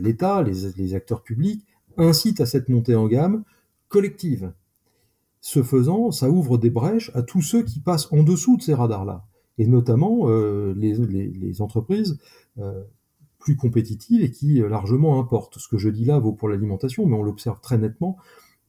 l'État, 0.00 0.42
les, 0.42 0.94
acteurs 0.94 1.22
publics 1.22 1.64
incitent 1.96 2.40
à 2.40 2.46
cette 2.46 2.68
montée 2.68 2.94
en 2.94 3.06
gamme 3.06 3.44
collective. 3.88 4.52
Ce 5.40 5.62
faisant, 5.62 6.10
ça 6.10 6.30
ouvre 6.30 6.56
des 6.56 6.70
brèches 6.70 7.10
à 7.14 7.22
tous 7.22 7.42
ceux 7.42 7.62
qui 7.62 7.80
passent 7.80 8.10
en 8.12 8.22
dessous 8.22 8.56
de 8.56 8.62
ces 8.62 8.74
radars-là, 8.74 9.26
et 9.58 9.66
notamment 9.66 10.28
euh, 10.28 10.74
les, 10.76 11.60
entreprises 11.60 12.18
euh, 12.58 12.82
plus 13.38 13.56
compétitive 13.56 14.22
et 14.22 14.30
qui 14.30 14.60
largement 14.60 15.20
importe. 15.20 15.58
Ce 15.58 15.68
que 15.68 15.76
je 15.76 15.90
dis 15.90 16.06
là 16.06 16.18
vaut 16.18 16.32
pour 16.32 16.48
l'alimentation, 16.48 17.04
mais 17.04 17.14
on 17.14 17.22
l'observe 17.22 17.60
très 17.60 17.76
nettement 17.76 18.16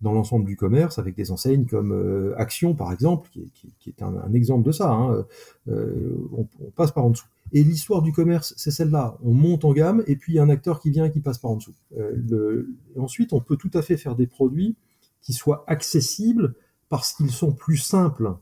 dans 0.02 0.12
l'ensemble 0.12 0.46
du 0.46 0.58
commerce, 0.58 1.00
avec 1.00 1.16
des 1.16 1.32
enseignes 1.32 1.66
comme 1.66 2.34
Action, 2.38 2.76
par 2.76 2.92
exemple, 2.92 3.30
qui 3.32 3.74
est, 3.88 4.02
un, 4.02 4.34
exemple 4.34 4.68
de 4.68 4.74
ça. 4.74 4.92
Hein. 4.92 5.26
On, 5.68 6.46
passe 6.76 6.92
par 6.92 7.06
en 7.06 7.12
dessous. 7.12 7.26
Et 7.56 7.64
l'histoire 7.64 8.02
du 8.02 8.12
commerce, 8.12 8.54
c'est 8.58 8.70
celle-là. 8.70 9.18
On 9.24 9.34
monte 9.34 9.64
en 9.64 9.72
gamme, 9.72 10.04
et 10.08 10.18
puis 10.18 10.34
il 10.34 10.36
y 10.36 10.40
a 10.40 10.44
un 10.44 10.50
acteur 10.50 10.82
qui 10.82 10.92
vient 10.92 11.06
et 11.06 11.12
qui 11.12 11.22
passe 11.22 11.38
par 11.38 11.52
en 11.52 11.56
dessous. 11.56 11.74
Le, 11.96 12.68
ensuite, 12.98 13.32
on 13.32 13.40
peut 13.40 13.56
tout 13.56 13.72
à 13.74 13.82
fait 13.82 13.96
faire 13.96 14.18
des 14.18 14.28
produits 14.28 14.76
qui 15.22 15.32
soient 15.32 15.64
accessibles 15.66 16.54
parce 16.90 17.14
qu'ils 17.14 17.32
sont 17.32 17.54
plus 17.54 17.78
simples, 17.78 18.36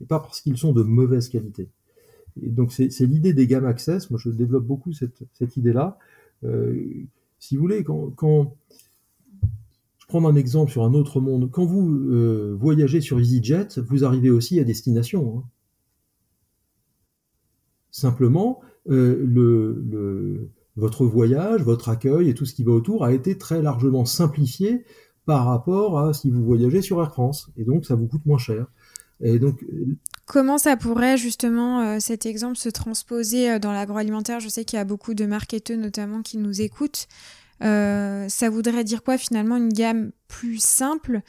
et 0.00 0.04
pas 0.04 0.20
parce 0.20 0.40
qu'ils 0.40 0.56
sont 0.56 0.72
de 0.72 0.84
mauvaise 0.84 1.28
qualité. 1.28 1.68
Et 2.40 2.48
donc 2.48 2.72
c'est 2.72 2.88
l'idée 3.00 3.32
des 3.32 3.48
gammes 3.48 3.66
access. 3.66 4.08
Moi, 4.08 4.20
je 4.22 4.30
développe 4.30 4.64
beaucoup 4.64 4.92
cette, 4.92 5.56
idée-là. 5.56 5.98
Euh, 6.44 6.80
si 7.40 7.56
vous 7.56 7.62
voulez, 7.62 7.82
quand, 7.82 8.10
quand, 8.14 8.56
je 9.98 10.06
prends 10.06 10.24
un 10.28 10.36
exemple 10.36 10.70
sur 10.70 10.84
un 10.84 10.94
autre 10.94 11.20
monde, 11.20 11.50
quand 11.50 11.64
vous 11.64 11.90
euh, 11.90 12.56
voyagez 12.56 13.00
sur 13.00 13.18
EasyJet, 13.18 13.80
vous 13.80 14.04
arrivez 14.04 14.30
aussi 14.30 14.60
à 14.60 14.64
destination. 14.64 15.38
Hein. 15.38 15.44
Simplement, 17.90 18.60
euh, 18.88 19.22
le, 19.26 19.84
le, 19.90 20.50
votre 20.76 21.04
voyage, 21.04 21.62
votre 21.62 21.88
accueil 21.88 22.28
et 22.28 22.34
tout 22.34 22.46
ce 22.46 22.54
qui 22.54 22.64
va 22.64 22.72
autour 22.72 23.04
a 23.04 23.12
été 23.12 23.36
très 23.36 23.62
largement 23.62 24.04
simplifié 24.04 24.84
par 25.26 25.46
rapport 25.46 25.98
à 25.98 26.12
si 26.12 26.30
vous 26.30 26.44
voyagez 26.44 26.82
sur 26.82 27.00
Air 27.00 27.12
France. 27.12 27.50
Et 27.56 27.64
donc, 27.64 27.84
ça 27.84 27.94
vous 27.94 28.06
coûte 28.06 28.24
moins 28.26 28.38
cher. 28.38 28.66
Et 29.20 29.38
donc, 29.38 29.64
Comment 30.26 30.58
ça 30.58 30.76
pourrait 30.76 31.18
justement 31.18 31.82
euh, 31.82 31.96
cet 32.00 32.24
exemple 32.24 32.56
se 32.56 32.68
transposer 32.68 33.50
euh, 33.50 33.58
dans 33.58 33.72
l'agroalimentaire? 33.72 34.40
Je 34.40 34.48
sais 34.48 34.64
qu'il 34.64 34.78
y 34.78 34.80
a 34.80 34.84
beaucoup 34.84 35.12
de 35.12 35.26
marketeurs 35.26 35.76
notamment 35.76 36.22
qui 36.22 36.38
nous 36.38 36.60
écoutent. 36.60 37.06
Ça 37.60 38.48
voudrait 38.50 38.84
dire 38.84 39.02
quoi 39.02 39.18
finalement 39.18 39.58
Une 39.58 39.72
gamme 39.72 40.12
plus 40.28 40.64
simple, 40.64 41.20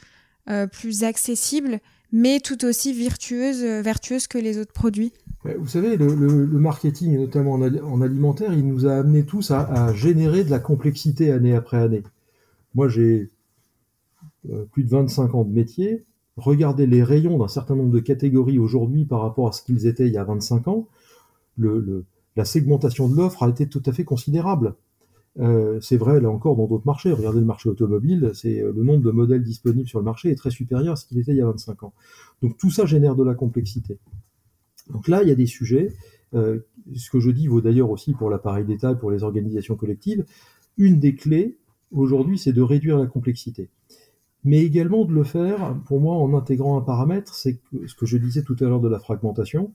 plus 0.72 1.04
accessible, 1.04 1.78
mais 2.12 2.40
tout 2.40 2.64
aussi 2.64 2.92
virtueuse, 2.92 3.62
vertueuse 3.62 4.26
que 4.26 4.38
les 4.38 4.58
autres 4.58 4.72
produits 4.72 5.12
Vous 5.58 5.68
savez, 5.68 5.96
le, 5.96 6.46
marketing, 6.58 7.16
notamment 7.16 7.52
en, 7.52 8.00
alimentaire, 8.02 8.52
il 8.52 8.66
nous 8.66 8.86
a 8.86 8.94
amené 8.94 9.24
tous 9.24 9.50
à, 9.50 9.92
générer 9.94 10.44
de 10.44 10.50
la 10.50 10.58
complexité 10.58 11.32
année 11.32 11.54
après 11.54 11.78
année. 11.78 12.02
Moi, 12.74 12.88
j'ai 12.88 13.30
plus 14.72 14.84
de 14.84 14.90
25 14.90 15.34
ans 15.34 15.44
de 15.44 15.52
métier 15.52 16.04
regardez 16.36 16.86
les 16.86 17.02
rayons 17.02 17.38
d'un 17.38 17.48
certain 17.48 17.76
nombre 17.76 17.90
de 17.92 18.00
catégories 18.00 18.58
aujourd'hui 18.58 19.04
par 19.04 19.20
rapport 19.20 19.48
à 19.48 19.52
ce 19.52 19.62
qu'ils 19.62 19.86
étaient 19.86 20.06
il 20.06 20.12
y 20.12 20.18
a 20.18 20.24
25 20.24 20.68
ans, 20.68 20.86
la 21.58 22.44
segmentation 22.44 23.08
de 23.08 23.16
l'offre 23.16 23.42
a 23.42 23.48
été 23.48 23.68
tout 23.68 23.82
à 23.86 23.92
fait 23.92 24.04
considérable. 24.04 24.74
Euh, 25.40 25.80
c'est 25.80 25.96
vrai 25.96 26.20
là 26.20 26.30
encore 26.30 26.56
dans 26.56 26.66
d'autres 26.66 26.86
marchés. 26.86 27.12
Regardez 27.12 27.40
le 27.40 27.46
marché 27.46 27.68
automobile, 27.68 28.32
c'est 28.34 28.60
euh, 28.60 28.72
le 28.74 28.82
nombre 28.82 29.02
de 29.02 29.10
modèles 29.10 29.42
disponibles 29.42 29.88
sur 29.88 29.98
le 29.98 30.04
marché 30.04 30.30
est 30.30 30.34
très 30.34 30.50
supérieur 30.50 30.92
à 30.92 30.96
ce 30.96 31.06
qu'il 31.06 31.18
était 31.18 31.32
il 31.32 31.38
y 31.38 31.40
a 31.40 31.46
25 31.46 31.82
ans. 31.84 31.94
Donc 32.42 32.58
tout 32.58 32.70
ça 32.70 32.84
génère 32.84 33.14
de 33.16 33.24
la 33.24 33.34
complexité. 33.34 33.98
Donc 34.90 35.08
là, 35.08 35.22
il 35.22 35.28
y 35.28 35.32
a 35.32 35.34
des 35.34 35.46
sujets. 35.46 35.92
Euh, 36.34 36.60
ce 36.94 37.10
que 37.10 37.20
je 37.20 37.30
dis 37.30 37.46
vaut 37.46 37.60
d'ailleurs 37.60 37.90
aussi 37.90 38.12
pour 38.12 38.30
l'appareil 38.30 38.64
d'État, 38.64 38.94
pour 38.94 39.10
les 39.10 39.22
organisations 39.22 39.76
collectives. 39.76 40.24
Une 40.76 40.98
des 40.98 41.14
clés 41.14 41.56
aujourd'hui, 41.92 42.38
c'est 42.38 42.52
de 42.52 42.62
réduire 42.62 42.98
la 42.98 43.06
complexité 43.06 43.70
mais 44.44 44.64
également 44.64 45.04
de 45.04 45.12
le 45.12 45.24
faire, 45.24 45.76
pour 45.86 46.00
moi, 46.00 46.16
en 46.16 46.34
intégrant 46.34 46.76
un 46.76 46.80
paramètre, 46.82 47.34
c'est 47.34 47.60
ce 47.86 47.94
que 47.94 48.06
je 48.06 48.16
disais 48.16 48.42
tout 48.42 48.56
à 48.60 48.64
l'heure 48.64 48.80
de 48.80 48.88
la 48.88 48.98
fragmentation, 48.98 49.72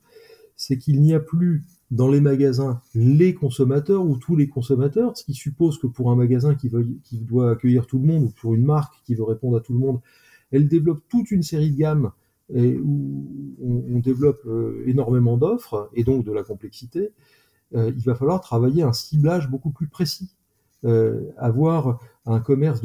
c'est 0.55 0.77
qu'il 0.77 1.01
n'y 1.01 1.13
a 1.13 1.19
plus 1.19 1.63
dans 1.89 2.09
les 2.09 2.19
magasins 2.19 2.81
les 2.95 3.33
consommateurs 3.33 4.05
ou 4.05 4.17
tous 4.17 4.35
les 4.35 4.49
consommateurs, 4.49 5.17
ce 5.17 5.23
qui 5.23 5.33
suppose 5.33 5.77
que 5.77 5.87
pour 5.87 6.11
un 6.11 6.15
magasin 6.15 6.55
qui, 6.55 6.67
veut, 6.67 6.87
qui 7.03 7.19
doit 7.19 7.51
accueillir 7.51 7.87
tout 7.87 7.99
le 7.99 8.05
monde 8.05 8.23
ou 8.23 8.29
pour 8.29 8.53
une 8.55 8.65
marque 8.65 8.95
qui 9.05 9.15
veut 9.15 9.23
répondre 9.23 9.57
à 9.57 9.61
tout 9.61 9.73
le 9.73 9.79
monde, 9.79 10.01
elle 10.51 10.67
développe 10.67 11.01
toute 11.09 11.31
une 11.31 11.43
série 11.43 11.71
de 11.71 11.77
gammes 11.77 12.11
où 12.49 13.57
on, 13.61 13.99
développe 13.99 14.41
euh, 14.45 14.83
énormément 14.85 15.37
d'offres 15.37 15.89
et 15.93 16.03
donc 16.03 16.23
de 16.23 16.31
la 16.31 16.43
complexité. 16.43 17.11
Euh, 17.75 17.91
il 17.95 18.03
va 18.03 18.15
falloir 18.15 18.39
travailler 18.39 18.83
un 18.83 18.93
ciblage 18.93 19.49
beaucoup 19.49 19.71
plus 19.71 19.87
précis, 19.87 20.29
euh, 20.85 21.29
avoir 21.37 21.99
un 22.25 22.39
commerce 22.39 22.81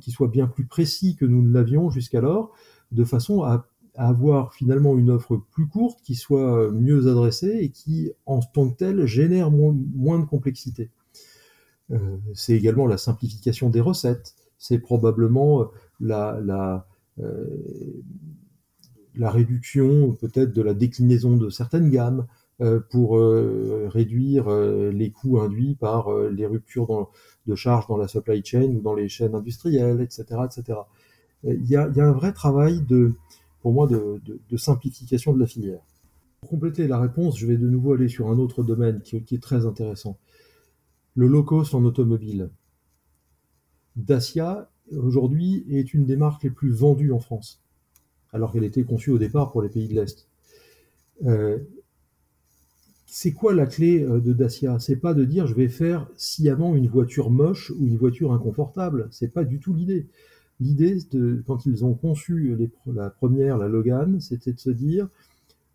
qui 0.00 0.10
soit 0.12 0.28
bien 0.28 0.46
plus 0.46 0.64
précis 0.64 1.16
que 1.16 1.24
nous 1.24 1.42
ne 1.42 1.52
l'avions 1.52 1.90
jusqu'alors, 1.90 2.52
de 2.92 3.04
façon 3.04 3.42
à 3.42 3.66
avoir 3.94 4.54
finalement 4.54 4.96
une 4.96 5.10
offre 5.10 5.36
plus 5.50 5.66
courte, 5.66 6.00
qui 6.02 6.14
soit 6.14 6.70
mieux 6.70 7.08
adressée 7.08 7.58
et 7.60 7.70
qui, 7.70 8.12
en 8.26 8.40
tant 8.40 8.70
que 8.70 8.76
telle, 8.76 9.06
génère 9.06 9.50
moins, 9.50 10.18
de 10.18 10.24
complexité. 10.24 10.90
Euh, 11.90 12.16
c'est 12.34 12.54
également 12.54 12.86
la 12.86 12.98
simplification 12.98 13.68
des 13.70 13.80
recettes. 13.80 14.34
C'est 14.58 14.78
probablement 14.78 15.70
euh, 16.02 16.84
la 19.14 19.30
réduction 19.30 20.12
peut-être 20.12 20.52
de 20.52 20.62
la 20.62 20.74
déclinaison 20.74 21.36
de 21.36 21.50
certaines 21.50 21.90
gammes 21.90 22.26
euh, 22.60 22.80
pour 22.90 23.18
réduire 23.92 24.50
les 24.50 25.10
coûts 25.10 25.40
induits 25.40 25.74
par 25.74 26.12
les 26.14 26.46
ruptures 26.46 27.10
de 27.46 27.54
charges 27.54 27.86
dans 27.88 27.96
la 27.96 28.08
supply 28.08 28.44
chain 28.44 28.70
ou 28.76 28.80
dans 28.80 28.94
les 28.94 29.08
chaînes 29.08 29.34
industrielles, 29.34 30.00
etc. 30.00 30.24
etc. 30.44 30.78
Il 31.42 31.66
y 31.66 31.76
a 31.76 31.84
un 31.84 32.12
vrai 32.12 32.32
travail 32.32 32.82
de, 32.82 33.14
pour 33.60 33.72
moi, 33.72 33.86
de, 33.86 34.56
simplification 34.56 35.32
de 35.32 35.38
la 35.38 35.46
filière. 35.46 35.80
Pour 36.40 36.50
compléter 36.50 36.86
la 36.88 36.98
réponse, 36.98 37.38
je 37.38 37.46
vais 37.46 37.56
de 37.56 37.68
nouveau 37.68 37.92
aller 37.92 38.08
sur 38.08 38.28
un 38.28 38.38
autre 38.38 38.62
domaine 38.62 39.02
qui, 39.02 39.16
est 39.16 39.42
très 39.42 39.66
intéressant. 39.66 40.18
Le 41.14 41.26
low 41.26 41.42
cost 41.42 41.74
en 41.74 41.84
automobile. 41.84 42.50
Dacia, 43.96 44.70
aujourd'hui, 44.96 45.66
est 45.68 45.92
une 45.92 46.06
des 46.06 46.16
marques 46.16 46.44
les 46.44 46.50
plus 46.50 46.70
vendues 46.70 47.12
en 47.12 47.20
France, 47.20 47.62
alors 48.32 48.52
qu'elle 48.52 48.64
était 48.64 48.84
conçue 48.84 49.10
au 49.10 49.18
départ 49.18 49.52
pour 49.52 49.60
les 49.60 49.68
pays 49.68 49.88
de 49.88 49.94
l'Est. 49.94 50.28
Euh, 51.26 51.58
c'est 53.04 53.32
quoi 53.32 53.52
la 53.52 53.66
clé 53.66 54.02
euh, 54.02 54.20
de 54.20 54.32
Dacia? 54.32 54.78
C'est 54.78 54.96
pas 54.96 55.14
de 55.14 55.24
dire 55.24 55.46
je 55.46 55.54
vais 55.54 55.68
faire 55.68 56.08
sciemment 56.16 56.76
une 56.76 56.86
voiture 56.86 57.28
moche 57.28 57.72
ou 57.76 57.86
une 57.86 57.96
voiture 57.96 58.32
inconfortable. 58.32 59.08
C'est 59.10 59.32
pas 59.32 59.44
du 59.44 59.58
tout 59.58 59.74
l'idée. 59.74 60.06
L'idée, 60.60 60.98
quand 61.46 61.64
ils 61.64 61.84
ont 61.86 61.94
conçu 61.94 62.54
la 62.86 63.08
première, 63.08 63.56
la 63.56 63.66
Logan, 63.66 64.20
c'était 64.20 64.52
de 64.52 64.60
se 64.60 64.68
dire, 64.70 65.08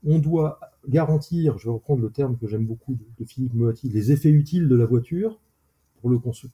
on 0.05 0.19
doit 0.19 0.59
garantir, 0.87 1.57
je 1.57 1.65
vais 1.65 1.73
reprendre 1.73 2.03
le 2.03 2.11
terme 2.11 2.37
que 2.37 2.47
j'aime 2.47 2.65
beaucoup 2.65 2.95
de, 3.19 3.25
Philippe 3.25 3.55
Moati, 3.55 3.89
les 3.89 4.11
effets 4.11 4.29
utiles 4.29 4.67
de 4.67 4.75
la 4.75 4.85
voiture 4.85 5.39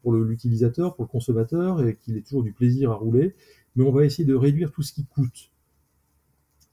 pour 0.01 0.13
l'utilisateur, 0.13 0.95
pour 0.95 1.03
le 1.03 1.09
consommateur, 1.09 1.85
et 1.85 1.97
qu'il 1.97 2.15
ait 2.15 2.21
toujours 2.21 2.43
du 2.43 2.53
plaisir 2.53 2.91
à 2.91 2.95
rouler, 2.95 3.35
mais 3.75 3.83
on 3.83 3.91
va 3.91 4.05
essayer 4.05 4.23
de 4.23 4.33
réduire 4.33 4.71
tout 4.71 4.81
ce 4.81 4.93
qui 4.93 5.03
coûte. 5.03 5.51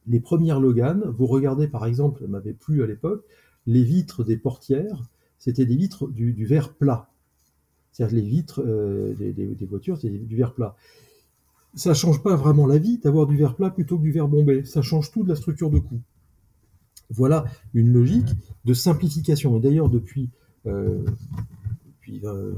Les 0.07 0.21
premières 0.21 0.61
Logan, 0.61 1.03
vous 1.07 1.27
regardez 1.27 1.67
par 1.67 1.87
exemple, 1.87 2.21
ça 2.21 2.29
m'avait 2.29 2.53
plu 2.53 2.85
à 2.85 2.87
l'époque, 2.87 3.25
les 3.67 3.83
vitres 3.83 4.23
des 4.23 4.37
portières, 4.37 5.03
c'était 5.41 5.67
des 5.67 5.75
vitres 5.75 6.07
du, 6.07 6.45
verre 6.45 6.73
plat. 6.73 7.11
C'est-à-dire 7.91 8.17
les 8.23 8.29
vitres 8.29 8.63
euh, 8.65 9.13
des, 9.15 9.33
des, 9.33 9.67
voitures, 9.67 9.99
c'est 9.99 10.09
du 10.09 10.37
verre 10.37 10.55
plat 10.55 10.77
ça 11.75 11.95
change 11.95 12.23
pas 12.23 12.37
vraiment 12.37 12.67
la 12.67 12.79
vie 12.79 12.99
d'avoir 12.99 13.27
du 13.27 13.37
verre 13.37 13.55
plat 13.55 13.71
plutôt 13.71 13.99
que 13.99 14.03
du 14.03 14.13
verre 14.13 14.29
bombé. 14.29 14.65
Ça 14.65 14.83
change 14.83 15.11
tout 15.11 15.23
de 15.23 15.29
la 15.29 15.37
structure 15.37 15.71
de 15.71 15.79
coût. 15.79 16.01
Voilà 17.11 17.45
une 17.75 17.93
logique 17.93 18.29
de 18.65 18.75
simplification. 18.75 19.57
Et 19.57 19.61
d'ailleurs, 19.61 19.89
depuis, 19.89 20.31
euh, 20.67 21.05
depuis 21.87 22.21
20 22.21 22.29
euh, 22.29 22.53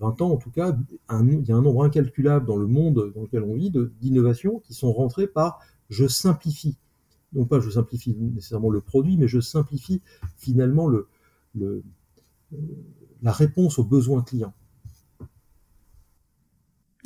ans 0.00 0.30
en 0.30 0.36
tout 0.36 0.50
cas, 0.50 0.76
il 1.10 1.44
y 1.46 1.52
a 1.52 1.56
un 1.56 1.62
nombre 1.62 1.84
incalculable 1.84 2.46
dans 2.46 2.56
le 2.56 2.66
monde 2.66 3.12
dans 3.14 3.22
lequel 3.22 3.42
on 3.42 3.54
vit 3.54 3.72
d'innovations 4.00 4.60
qui 4.60 4.74
sont 4.74 4.92
rentrées 4.92 5.26
par 5.26 5.60
je 5.88 6.06
simplifie. 6.06 6.76
Non 7.32 7.44
pas 7.44 7.60
je 7.60 7.70
simplifie 7.70 8.14
nécessairement 8.14 8.70
le 8.70 8.80
produit, 8.80 9.16
mais 9.16 9.28
je 9.28 9.40
simplifie 9.40 10.02
finalement 10.36 10.88
le, 10.88 11.06
le, 11.54 11.82
la 13.22 13.32
réponse 13.32 13.78
aux 13.78 13.84
besoins 13.84 14.22
clients. 14.22 14.54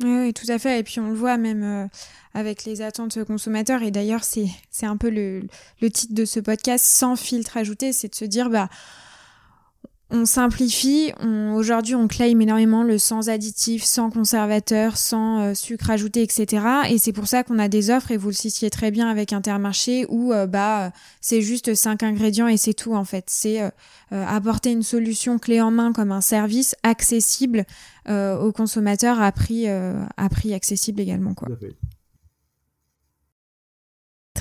Oui, 0.03 0.33
tout 0.33 0.49
à 0.49 0.59
fait. 0.59 0.79
Et 0.79 0.83
puis 0.83 0.99
on 0.99 1.09
le 1.09 1.15
voit 1.15 1.37
même 1.37 1.63
euh, 1.63 1.87
avec 2.33 2.65
les 2.65 2.81
attentes 2.81 3.23
consommateurs. 3.23 3.81
Et 3.83 3.91
d'ailleurs, 3.91 4.23
c'est, 4.23 4.47
c'est 4.69 4.85
un 4.85 4.97
peu 4.97 5.09
le, 5.09 5.43
le 5.81 5.89
titre 5.89 6.13
de 6.13 6.25
ce 6.25 6.39
podcast, 6.39 6.85
sans 6.85 7.15
filtre 7.15 7.57
ajouté, 7.57 7.93
c'est 7.93 8.09
de 8.09 8.15
se 8.15 8.25
dire, 8.25 8.49
bah, 8.49 8.69
on 10.15 10.25
simplifie. 10.25 11.11
Aujourd'hui, 11.53 11.95
on 11.95 12.07
claim 12.07 12.39
énormément 12.39 12.83
le 12.83 12.97
sans 12.97 13.29
additif, 13.29 13.83
sans 13.83 14.09
conservateur, 14.09 14.97
sans 14.97 15.41
euh, 15.41 15.53
sucre 15.53 15.89
ajouté, 15.89 16.23
etc. 16.23 16.65
Et 16.89 16.97
c'est 16.97 17.11
pour 17.11 17.27
ça 17.27 17.43
qu'on 17.43 17.59
a 17.59 17.67
des 17.67 17.89
offres, 17.89 18.11
et 18.11 18.17
vous 18.17 18.29
le 18.29 18.33
citiez 18.33 18.69
très 18.69 18.91
bien 18.91 19.07
avec 19.09 19.33
Intermarché, 19.33 20.05
où 20.09 20.33
euh, 20.33 20.47
bah 20.47 20.91
c'est 21.21 21.41
juste 21.41 21.75
cinq 21.75 22.03
ingrédients 22.03 22.47
et 22.47 22.57
c'est 22.57 22.73
tout 22.73 22.95
en 22.95 23.03
fait. 23.03 23.25
C'est 23.27 23.61
euh, 23.61 23.69
apporter 24.11 24.71
une 24.71 24.83
solution 24.83 25.37
clé 25.37 25.61
en 25.61 25.71
main 25.71 25.91
comme 25.91 26.11
un 26.11 26.21
service 26.21 26.75
accessible 26.83 27.65
aux 28.07 28.51
consommateurs 28.51 29.19
à 29.19 29.31
prix 29.31 29.67
accessible 30.53 31.01
également. 31.01 31.33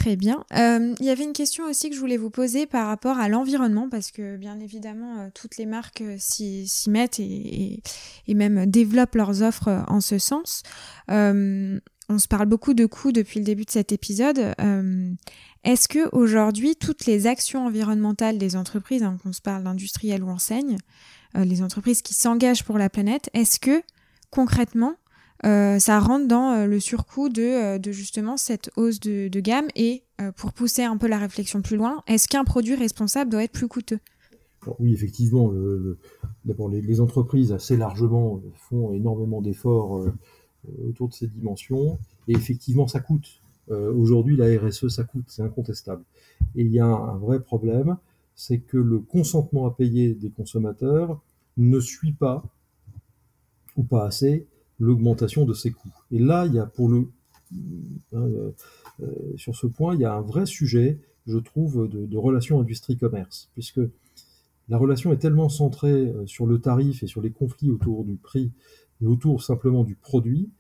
Très 0.05 0.17
bien. 0.17 0.45
Euh, 0.55 0.95
il 1.01 1.07
y 1.07 1.09
avait 1.09 1.25
une 1.25 1.33
question 1.33 1.65
aussi 1.65 1.89
que 1.89 1.97
je 1.97 2.01
voulais 2.01 2.19
vous 2.19 2.29
poser 2.29 2.67
par 2.67 2.89
rapport 2.89 3.17
à 3.17 3.31
l'environnement, 3.31 3.89
parce 3.89 4.11
que 4.11 4.37
bien 4.37 4.61
évidemment, 4.61 5.21
euh, 5.21 5.29
toutes 5.33 5.57
les 5.57 5.65
marques 5.65 6.03
euh, 6.03 6.17
s'y 6.19 6.69
mettent 6.89 7.21
et, 7.21 7.81
même 8.29 8.67
développent 8.67 9.15
leurs 9.15 9.41
offres 9.41 9.83
en 9.89 10.03
ce 10.03 10.19
sens. 10.19 10.63
on 11.09 12.19
se 12.19 12.29
parle 12.29 12.45
beaucoup 12.45 12.75
de 12.75 12.85
coûts 12.85 13.13
depuis 13.13 13.39
le 13.39 13.47
début 13.47 13.65
de 13.65 13.71
cet 13.71 13.93
épisode. 13.93 14.55
Est-ce 15.65 15.89
que 15.89 16.15
aujourd'hui, 16.15 16.77
toutes 16.77 17.07
les 17.07 17.27
actions 17.27 17.65
environnementales 17.65 18.37
des 18.37 18.57
entreprises, 18.57 19.05
hein, 19.05 19.17
qu'on 19.23 19.33
se 19.33 19.41
parle 19.41 19.65
d'industriels 19.65 20.23
ou 20.23 20.29
enseignes, 20.29 20.77
les 21.35 21.63
entreprises 21.63 22.03
qui 22.03 22.13
s'engagent 22.13 22.65
pour 22.65 22.77
la 22.77 22.91
planète, 22.91 23.31
est-ce 23.33 23.59
que 23.59 23.83
concrètement, 24.31 24.97
euh, 25.45 25.79
ça 25.79 26.01
rentre 26.01 26.27
dans 26.27 26.53
euh, 26.53 26.67
le 26.67 26.81
surcoût 26.81 27.29
de, 27.29 27.43
euh, 27.43 27.79
de, 27.79 27.93
justement 27.93 28.39
cette 28.39 28.71
hausse 28.77 28.99
de, 29.01 29.29
gamme 29.41 29.69
et 29.77 30.05
pour 30.37 30.53
pousser 30.53 30.85
un 30.85 30.97
peu 30.97 31.09
la 31.09 31.19
réflexion 31.19 31.61
plus 31.61 31.77
loin, 31.77 32.03
est-ce 32.07 32.29
qu'un 32.29 32.45
produit 32.45 32.77
responsable 32.77 33.31
doit 33.33 33.43
être 33.43 33.53
plus 33.53 33.67
coûteux? 33.67 33.99
Oui, 34.79 34.95
effectivement, 34.95 35.53
d'abord 36.45 36.69
les, 36.69 37.01
entreprises 37.01 37.53
assez 37.53 37.77
largement 37.77 38.41
font 38.55 38.93
énormément 38.93 39.43
d'efforts 39.43 40.07
autour 40.89 41.09
de 41.09 41.15
ces 41.15 41.27
dimensions 41.27 41.99
et 42.29 42.33
effectivement 42.33 42.87
ça 42.87 43.01
coûte. 43.01 43.41
Aujourd'hui, 43.69 44.37
la 44.37 44.47
RSE, 44.57 44.87
ça 44.87 45.03
coûte, 45.03 45.25
c'est 45.27 45.43
incontestable. 45.43 46.05
Et 46.55 46.63
il 46.63 46.71
y 46.71 46.79
a 46.79 46.87
un 46.87 47.19
vrai 47.19 47.41
problème, 47.41 47.97
c'est 48.37 48.61
que 48.61 48.79
le 48.79 49.01
consentement 49.01 49.67
à 49.67 49.73
payer 49.73 50.15
des 50.15 50.31
consommateurs 50.31 51.21
ne 51.57 51.81
suit 51.81 52.13
pas 52.13 52.45
ou 53.77 53.83
pas 53.83 54.07
assez 54.07 54.47
l'augmentation 54.79 55.45
de 55.45 55.53
ces 55.55 55.71
coûts. 55.71 55.95
Et 56.11 56.19
là, 56.19 56.47
il 56.47 56.55
y 56.55 56.59
a 56.59 56.67
pour 56.67 56.89
le 56.89 57.09
euh, 58.13 58.53
euh, 59.01 59.07
sur 59.37 59.55
ce 59.57 59.67
point, 59.67 59.95
il 59.95 60.01
y 60.01 60.05
a 60.05 60.15
un 60.15 60.21
vrai 60.21 60.47
sujet, 60.47 61.01
je 61.27 61.39
trouve, 61.39 61.89
de, 61.89 62.07
de 62.07 62.17
relation 62.17 62.61
industrie-commerce, 62.61 63.51
puisque 63.55 63.81
la 64.69 64.79
relation 64.79 65.13
est 65.13 65.19
tellement 65.19 65.49
centrée 65.49 65.89
euh, 65.91 66.27
sur 66.27 66.47
le 66.47 66.59
tarif 66.59 67.03
et 67.03 67.07
sur 67.07 67.21
les 67.21 67.31
conflits 67.31 67.71
autour 67.71 68.05
du 68.05 68.17
prix 68.17 68.53
et 69.03 69.07
autour 69.07 69.43
simplement 69.43 69.85
du 69.85 69.95
produit 69.95 70.51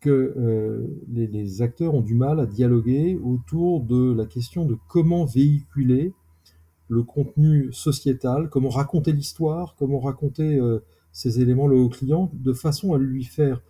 que 0.00 0.86
les, 1.08 1.62
acteurs 1.62 1.94
ont 1.94 2.02
du 2.02 2.14
mal 2.14 2.38
à 2.38 2.46
dialoguer 2.46 3.18
autour 3.24 3.82
de 3.82 4.12
la 4.12 4.24
question 4.24 4.64
de 4.64 4.76
comment 4.88 5.24
véhiculer 5.24 6.12
le 6.88 7.02
contenu 7.02 7.72
sociétal, 7.72 8.48
comment 8.48 8.68
raconter 8.68 9.10
l'histoire, 9.10 9.74
comment 9.76 9.98
raconter 9.98 10.60
ces 11.16 11.40
éléments 11.40 11.66
le 11.66 11.76
haut 11.76 11.88
client 11.88 12.30
de 12.34 12.52
façon 12.52 12.92
à 12.92 12.98
lui 12.98 13.24
faire 13.24 13.62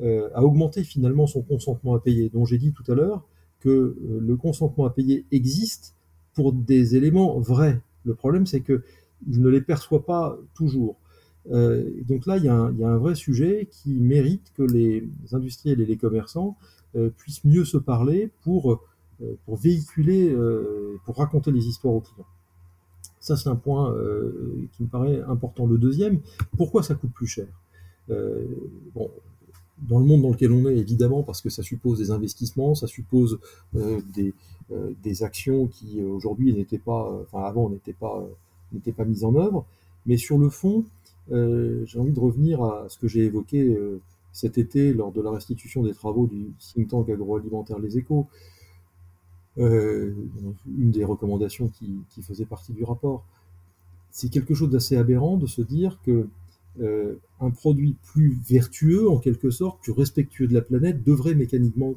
euh, 0.00 0.28
à 0.34 0.44
augmenter 0.44 0.84
finalement 0.84 1.26
son 1.26 1.42
consentement 1.42 1.96
à 1.96 1.98
payer. 1.98 2.28
dont 2.28 2.44
j'ai 2.44 2.58
dit 2.58 2.72
tout 2.72 2.84
à 2.92 2.94
l'heure 2.94 3.26
que 3.58 3.68
euh, 3.68 3.96
le 4.20 4.36
consentement 4.36 4.84
à 4.84 4.90
payer 4.90 5.26
existe 5.32 5.96
pour 6.32 6.52
des 6.52 6.94
éléments 6.94 7.40
vrais. 7.40 7.80
Le 8.04 8.14
problème, 8.14 8.46
c'est 8.46 8.60
que 8.60 8.84
il 9.28 9.42
ne 9.42 9.48
les 9.48 9.60
perçoit 9.60 10.06
pas 10.06 10.38
toujours. 10.54 10.94
Euh, 11.50 11.90
donc 12.06 12.24
là, 12.26 12.36
il 12.36 12.44
y, 12.44 12.48
a 12.48 12.54
un, 12.54 12.98
vrai 12.98 13.16
sujet 13.16 13.68
qui 13.68 13.90
mérite 13.94 14.52
que 14.56 14.62
les 14.62 15.08
industriels 15.32 15.80
et 15.80 15.86
les 15.86 15.96
commerçants 15.96 16.56
puissent 17.16 17.44
mieux 17.44 17.64
se 17.64 17.78
parler 17.78 18.30
pour, 18.42 18.80
pour 19.44 19.56
véhiculer, 19.56 20.34
pour 21.04 21.16
raconter 21.16 21.50
les 21.52 21.66
histoires 21.66 21.94
aux 21.94 22.00
clients. 22.00 22.26
Ça, 23.20 23.36
c'est 23.36 23.48
un 23.48 23.56
point 23.56 23.92
euh, 23.92 24.66
qui 24.72 24.82
me 24.82 24.88
paraît 24.88 25.20
important. 25.28 25.66
Le 25.66 25.78
deuxième, 25.78 26.20
pourquoi 26.56 26.82
ça 26.82 26.94
coûte 26.94 27.12
plus 27.12 27.26
cher? 27.26 27.46
Euh, 28.10 28.46
Bon, 28.94 29.10
dans 29.88 29.98
le 29.98 30.04
monde 30.04 30.22
dans 30.22 30.30
lequel 30.30 30.52
on 30.52 30.68
est, 30.68 30.76
évidemment, 30.76 31.22
parce 31.22 31.40
que 31.40 31.50
ça 31.50 31.62
suppose 31.62 31.98
des 31.98 32.10
investissements, 32.10 32.74
ça 32.74 32.86
suppose 32.86 33.38
des, 33.72 34.34
des, 35.02 35.22
actions 35.22 35.68
qui 35.68 36.02
aujourd'hui 36.02 36.52
n'étaient 36.52 36.78
pas, 36.78 37.18
enfin 37.22 37.44
avant 37.44 37.70
n'étaient 37.70 37.94
pas, 37.94 38.22
n'étaient 38.72 38.92
pas 38.92 39.06
mises 39.06 39.24
en 39.24 39.34
œuvre. 39.36 39.64
Mais 40.04 40.18
sur 40.18 40.36
le 40.36 40.50
fond, 40.50 40.84
j'ai 41.30 41.98
envie 41.98 42.12
de 42.12 42.20
revenir 42.20 42.62
à 42.62 42.86
ce 42.90 42.98
que 42.98 43.08
j'ai 43.08 43.24
évoqué 43.24 43.74
cet 44.32 44.58
été 44.58 44.92
lors 44.92 45.12
de 45.12 45.20
la 45.20 45.30
restitution 45.30 45.82
des 45.82 45.94
travaux 45.94 46.26
du 46.26 46.52
think 46.58 46.88
tank 46.88 47.08
agroalimentaire 47.08 47.78
Les 47.78 47.98
Échos. 47.98 48.26
Euh, 49.58 50.14
une 50.78 50.92
des 50.92 51.04
recommandations 51.04 51.68
qui, 51.68 52.22
faisait 52.22 52.44
partie 52.44 52.72
du 52.72 52.84
rapport. 52.84 53.24
C'est 54.10 54.28
quelque 54.28 54.54
chose 54.54 54.70
d'assez 54.70 54.96
aberrant 54.96 55.36
de 55.36 55.46
se 55.46 55.60
dire 55.60 55.98
que 56.04 56.28
euh, 56.80 57.16
un 57.40 57.50
produit 57.50 57.96
plus 58.12 58.38
vertueux, 58.48 59.10
en 59.10 59.18
quelque 59.18 59.50
sorte, 59.50 59.82
plus 59.82 59.92
respectueux 59.92 60.46
de 60.46 60.54
la 60.54 60.62
planète, 60.62 61.02
devrait 61.02 61.34
mécaniquement 61.34 61.94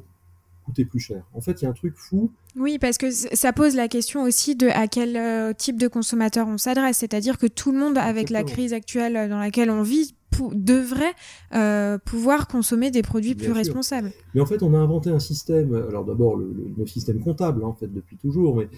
coûter 0.64 0.84
plus 0.84 0.98
cher. 0.98 1.22
En 1.32 1.40
fait, 1.40 1.60
il 1.60 1.64
y 1.64 1.66
a 1.66 1.70
un 1.70 1.74
truc 1.74 1.94
fou. 1.96 2.30
Oui, 2.56 2.78
parce 2.78 2.98
que 2.98 3.10
ça 3.10 3.52
pose 3.52 3.76
la 3.76 3.86
question 3.86 4.22
aussi 4.22 4.56
de 4.56 4.68
à 4.68 4.88
quel 4.88 5.16
euh, 5.16 5.52
type 5.52 5.78
de 5.78 5.86
consommateur 5.86 6.48
on 6.48 6.58
s'adresse. 6.58 6.98
C'est-à-dire 6.98 7.38
que 7.38 7.46
tout 7.46 7.70
le 7.70 7.78
monde, 7.78 7.98
avec 7.98 8.30
la 8.30 8.42
crise 8.42 8.72
actuelle 8.72 9.28
dans 9.28 9.38
laquelle 9.38 9.70
on 9.70 9.82
vit, 9.82 10.14
devrait 10.52 11.14
euh, 11.54 11.98
pouvoir 11.98 12.48
consommer 12.48 12.90
des 12.90 13.02
produits 13.02 13.34
plus 13.34 13.52
responsables. 13.52 14.12
Mais 14.34 14.40
en 14.40 14.46
fait, 14.46 14.62
on 14.62 14.74
a 14.74 14.78
inventé 14.78 15.10
un 15.10 15.18
système, 15.18 15.74
alors 15.74 16.04
d'abord 16.04 16.36
le, 16.36 16.54
le, 16.76 16.86
système 16.86 17.20
comptable, 17.20 17.62
hein, 17.64 17.68
en 17.68 17.74
fait, 17.74 17.92
depuis 17.92 18.16
toujours, 18.16 18.56
mais 18.56 18.68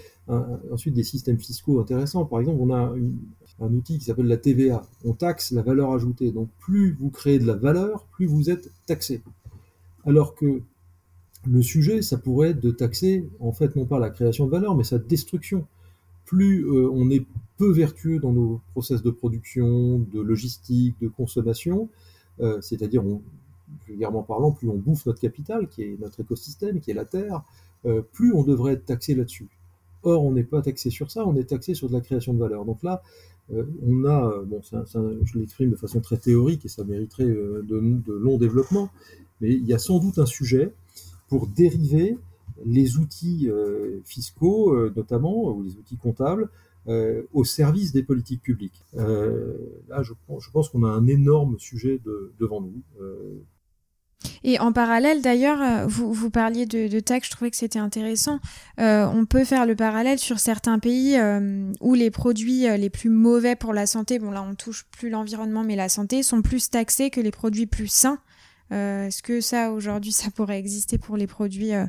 ensuite 0.72 0.94
des 0.94 1.04
systèmes 1.04 1.38
fiscaux 1.38 1.80
intéressants. 1.80 2.24
Par 2.24 2.40
exemple, 2.40 2.58
on 2.60 2.72
a 2.72 2.94
un 3.60 3.72
outil 3.72 3.98
qui 3.98 4.04
s'appelle 4.04 4.26
la 4.26 4.36
TVA. 4.36 4.82
On 5.04 5.12
taxe 5.12 5.52
la 5.52 5.62
valeur 5.62 5.92
ajoutée. 5.92 6.30
Donc 6.30 6.48
plus 6.58 6.96
vous 6.98 7.10
créez 7.10 7.38
de 7.38 7.46
la 7.46 7.54
valeur, 7.54 8.04
plus 8.12 8.26
vous 8.26 8.50
êtes 8.50 8.70
taxé. 8.86 9.22
Alors 10.04 10.34
que 10.34 10.62
le 11.46 11.62
sujet, 11.62 12.02
ça 12.02 12.18
pourrait 12.18 12.50
être 12.50 12.60
de 12.60 12.70
taxer, 12.70 13.28
en 13.40 13.52
fait, 13.52 13.76
non 13.76 13.86
pas 13.86 13.98
la 13.98 14.10
création 14.10 14.46
de 14.46 14.50
valeur, 14.50 14.76
mais 14.76 14.84
sa 14.84 14.98
destruction 14.98 15.66
plus 16.26 16.66
euh, 16.66 16.90
on 16.92 17.08
est 17.08 17.24
peu 17.56 17.72
vertueux 17.72 18.18
dans 18.18 18.32
nos 18.32 18.60
process 18.72 19.02
de 19.02 19.10
production, 19.10 19.98
de 19.98 20.20
logistique, 20.20 20.96
de 21.00 21.08
consommation, 21.08 21.88
euh, 22.40 22.60
c'est-à-dire, 22.60 23.02
vulgairement 23.86 24.22
parlant, 24.22 24.52
plus 24.52 24.68
on 24.68 24.76
bouffe 24.76 25.06
notre 25.06 25.20
capital, 25.20 25.68
qui 25.68 25.82
est 25.82 25.98
notre 25.98 26.20
écosystème, 26.20 26.80
qui 26.80 26.90
est 26.90 26.94
la 26.94 27.06
Terre, 27.06 27.42
euh, 27.86 28.02
plus 28.12 28.34
on 28.34 28.42
devrait 28.42 28.74
être 28.74 28.84
taxé 28.84 29.14
là-dessus. 29.14 29.48
Or, 30.02 30.24
on 30.24 30.32
n'est 30.32 30.44
pas 30.44 30.60
taxé 30.60 30.90
sur 30.90 31.10
ça, 31.10 31.26
on 31.26 31.34
est 31.36 31.48
taxé 31.48 31.74
sur 31.74 31.88
de 31.88 31.94
la 31.94 32.00
création 32.00 32.34
de 32.34 32.38
valeur. 32.38 32.64
Donc 32.64 32.82
là, 32.82 33.02
on 33.50 34.04
a, 34.04 34.42
bon, 34.44 34.60
je 34.62 35.38
l'exprime 35.38 35.70
de 35.70 35.76
façon 35.76 36.00
très 36.00 36.16
théorique 36.16 36.64
et 36.64 36.68
ça 36.68 36.84
mériterait 36.84 37.24
de, 37.24 37.62
de 37.62 38.12
longs 38.12 38.38
développements, 38.38 38.90
mais 39.40 39.50
il 39.50 39.64
y 39.66 39.72
a 39.72 39.78
sans 39.78 39.98
doute 39.98 40.18
un 40.18 40.26
sujet 40.26 40.72
pour 41.28 41.46
dériver 41.46 42.18
les 42.64 42.96
outils 42.96 43.48
euh, 43.48 44.00
fiscaux, 44.04 44.72
euh, 44.72 44.92
notamment, 44.96 45.50
ou 45.50 45.62
les 45.62 45.76
outils 45.76 45.96
comptables, 45.96 46.48
euh, 46.88 47.22
au 47.32 47.44
service 47.44 47.92
des 47.92 48.02
politiques 48.02 48.42
publiques. 48.42 48.84
là, 48.94 50.02
je, 50.02 50.12
pense 50.52 50.68
qu'on 50.68 50.84
a 50.84 50.88
un 50.88 51.06
énorme 51.06 51.58
sujet 51.58 52.00
devant 52.38 52.60
nous. 52.60 52.82
Et 54.44 54.58
en 54.60 54.72
parallèle, 54.72 55.20
d'ailleurs, 55.20 55.88
vous, 55.88 56.12
vous 56.12 56.30
parliez 56.30 56.64
de, 56.64 56.88
de 56.88 57.00
taxes, 57.00 57.28
je 57.28 57.32
trouvais 57.32 57.50
que 57.50 57.56
c'était 57.56 57.80
intéressant. 57.80 58.38
on 58.78 59.26
peut 59.28 59.44
faire 59.44 59.66
le 59.66 59.74
parallèle 59.74 60.18
sur 60.18 60.38
certains 60.38 60.78
pays 60.78 61.18
où 61.80 61.94
les 61.94 62.10
produits 62.12 62.62
les 62.78 62.90
plus 62.90 63.10
mauvais 63.10 63.56
pour 63.56 63.72
la 63.72 63.86
santé, 63.86 64.18
bon 64.20 64.30
là 64.30 64.42
on 64.48 64.54
touche 64.54 64.86
plus 64.92 65.10
l'environnement 65.10 65.64
mais 65.64 65.76
la 65.76 65.88
santé, 65.88 66.22
sont 66.22 66.40
plus 66.40 66.70
taxés 66.70 67.10
que 67.10 67.20
les 67.20 67.32
produits 67.32 67.66
plus 67.66 67.88
sains. 67.88 68.20
Euh, 68.72 69.06
est-ce 69.06 69.22
que 69.22 69.40
ça, 69.40 69.70
aujourd'hui, 69.70 70.12
ça 70.12 70.30
pourrait 70.30 70.58
exister 70.58 70.98
pour 70.98 71.16
les 71.16 71.26
produits 71.26 71.74
euh, 71.74 71.86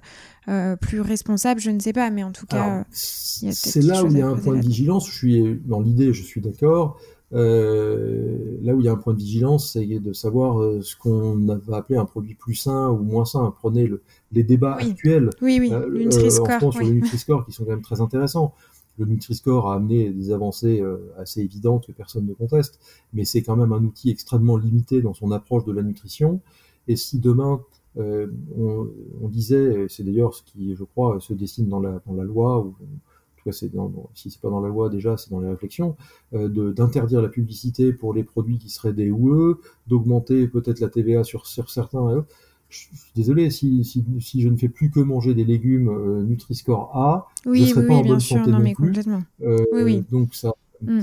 euh, 0.47 0.75
plus 0.75 1.01
responsables? 1.01 1.59
Je 1.59 1.71
ne 1.71 1.80
sais 1.80 1.93
pas, 1.93 2.09
mais 2.11 2.23
en 2.23 2.32
tout 2.32 2.45
cas, 2.45 2.86
c'est 2.91 3.82
là 3.82 4.03
où 4.03 4.07
il 4.07 4.17
y 4.17 4.21
a 4.21 4.28
un 4.28 4.36
point 4.36 4.55
de 4.55 4.61
vigilance. 4.61 5.07
Je 5.07 5.15
suis 5.15 5.61
dans 5.65 5.82
l'idée, 5.82 6.13
je 6.13 6.23
suis 6.23 6.41
d'accord. 6.41 6.99
là 7.32 7.39
où 7.39 8.80
il 8.80 8.86
y 8.86 8.88
a 8.88 8.91
un 8.91 8.97
point 8.97 9.13
de 9.13 9.19
vigilance, 9.19 9.73
c'est 9.73 9.86
de 9.86 10.13
savoir 10.13 10.84
ce 10.84 10.95
qu'on 10.95 11.36
va 11.65 11.78
appeler 11.78 11.97
un 11.97 12.05
produit 12.05 12.36
plus 12.36 12.55
sain 12.55 12.89
ou 12.89 13.01
moins 13.03 13.25
sain. 13.25 13.53
Prenez 13.59 13.89
les 14.32 14.43
débats 14.43 14.75
actuels 14.75 15.32
oui, 15.41 15.57
oui. 15.59 15.73
en 15.73 16.45
France 16.59 16.75
sur 16.75 16.86
le 16.86 16.91
Nutri-Score 16.91 17.45
qui 17.45 17.51
sont 17.51 17.65
quand 17.65 17.71
même 17.71 17.82
très 17.82 18.01
intéressants. 18.01 18.53
Le 18.99 19.05
Nutri-Score 19.05 19.71
a 19.71 19.75
amené 19.75 20.09
des 20.09 20.32
avancées 20.32 20.84
assez 21.17 21.41
évidentes 21.41 21.88
que 21.88 21.91
personne 21.91 22.28
ne 22.28 22.34
conteste, 22.34 22.80
mais 23.13 23.25
c'est 23.25 23.41
quand 23.41 23.55
même 23.55 23.71
un 23.71 23.84
outil 23.84 24.11
extrêmement 24.11 24.57
limité 24.57 25.01
dans 25.01 25.15
son 25.15 25.32
approche 25.32 25.65
de 25.65 25.71
la 25.71 25.82
nutrition. 25.82 26.39
Et 26.88 26.95
si 26.95 27.19
demain 27.19 27.61
euh, 27.97 28.27
on, 28.57 28.88
on, 29.21 29.27
disait, 29.27 29.88
c'est 29.89 30.03
d'ailleurs 30.03 30.33
ce 30.33 30.43
qui, 30.43 30.75
je 30.75 30.83
crois, 30.83 31.19
se 31.19 31.33
dessine 31.33 31.67
dans 31.67 31.79
la, 31.79 32.01
dans 32.05 32.13
la 32.13 32.23
loi, 32.23 32.59
ou 32.59 32.67
en 32.69 33.38
tout 33.38 33.43
cas, 33.45 33.51
c'est 33.51 33.73
dans, 33.73 33.91
si 34.13 34.29
c'est 34.29 34.41
pas 34.41 34.49
dans 34.49 34.61
la 34.61 34.69
loi 34.69 34.89
déjà, 34.89 35.17
c'est 35.17 35.31
dans 35.31 35.39
les 35.39 35.49
réflexions, 35.49 35.95
euh, 36.33 36.73
d'interdire 36.73 37.21
la 37.21 37.29
publicité 37.29 37.93
pour 37.93 38.13
les 38.13 38.23
produits 38.23 38.59
qui 38.59 38.69
seraient 38.69 38.93
des 38.93 39.09
OUE, 39.09 39.57
d'augmenter 39.88 40.47
peut-être 40.47 40.79
la 40.79 40.89
TVA 40.89 41.23
sur, 41.23 41.47
sur 41.47 41.69
certains. 41.69 42.25
Je 42.69 42.79
suis 42.79 42.89
désolé, 43.15 43.49
si, 43.49 43.83
si, 43.83 44.03
si, 44.19 44.41
je 44.41 44.49
ne 44.49 44.57
fais 44.57 44.69
plus 44.69 44.91
que 44.91 44.99
manger 44.99 45.33
des 45.33 45.45
légumes 45.45 45.89
euh, 45.89 46.23
Nutri-Score 46.23 46.95
A, 46.95 47.27
oui, 47.45 47.59
je 47.59 47.63
ne 47.63 47.67
serai 47.69 47.81
oui, 47.81 47.88
pas 47.88 47.93
en 47.93 48.01
bonne 48.01 48.19
sûr, 48.19 48.38
santé 48.38 48.51
non, 48.51 48.57
non 48.57 48.63
mais 48.63 48.73
plus. 48.73 48.88
Complètement. 48.88 49.23
Euh, 49.41 49.65
oui, 49.71 49.83
oui. 49.83 50.03
Donc 50.11 50.35
ça. 50.35 50.51
Mm. 50.81 51.01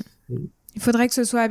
Il 0.76 0.82
faudrait 0.82 1.08
que 1.08 1.14
ce 1.14 1.24
soit 1.24 1.50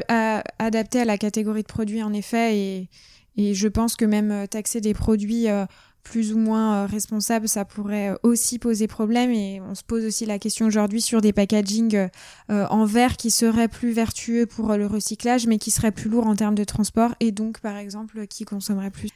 adapté 0.59 0.99
à 0.99 1.05
la 1.05 1.17
catégorie 1.17 1.63
de 1.63 1.67
produits, 1.67 2.03
en 2.03 2.13
effet, 2.13 2.57
et, 2.57 2.89
et 3.35 3.53
je 3.53 3.67
pense 3.67 3.95
que 3.95 4.05
même 4.05 4.31
euh, 4.31 4.47
taxer 4.47 4.81
des 4.81 4.93
produits 4.93 5.49
euh, 5.49 5.65
plus 6.03 6.33
ou 6.33 6.37
moins 6.37 6.83
euh, 6.83 6.85
responsables, 6.85 7.47
ça 7.47 7.65
pourrait 7.65 8.15
aussi 8.23 8.59
poser 8.59 8.87
problème. 8.87 9.31
Et 9.31 9.61
on 9.61 9.75
se 9.75 9.83
pose 9.83 10.05
aussi 10.05 10.25
la 10.25 10.39
question 10.39 10.65
aujourd'hui 10.65 11.01
sur 11.01 11.21
des 11.21 11.33
packaging 11.33 12.09
en 12.49 12.85
verre 12.85 13.17
qui 13.17 13.31
seraient 13.31 13.69
plus 13.69 13.91
vertueux 13.91 14.45
pour 14.45 14.73
le 14.73 14.85
recyclage, 14.85 15.47
mais 15.47 15.57
qui 15.57 15.71
seraient 15.71 15.91
plus 15.91 16.09
lourds 16.09 16.27
en 16.27 16.35
termes 16.35 16.55
de 16.55 16.63
transport 16.63 17.15
et 17.19 17.31
donc, 17.31 17.59
par 17.61 17.77
exemple, 17.77 18.27
qui 18.27 18.45
consommeraient 18.45 18.91
plus. 18.91 19.09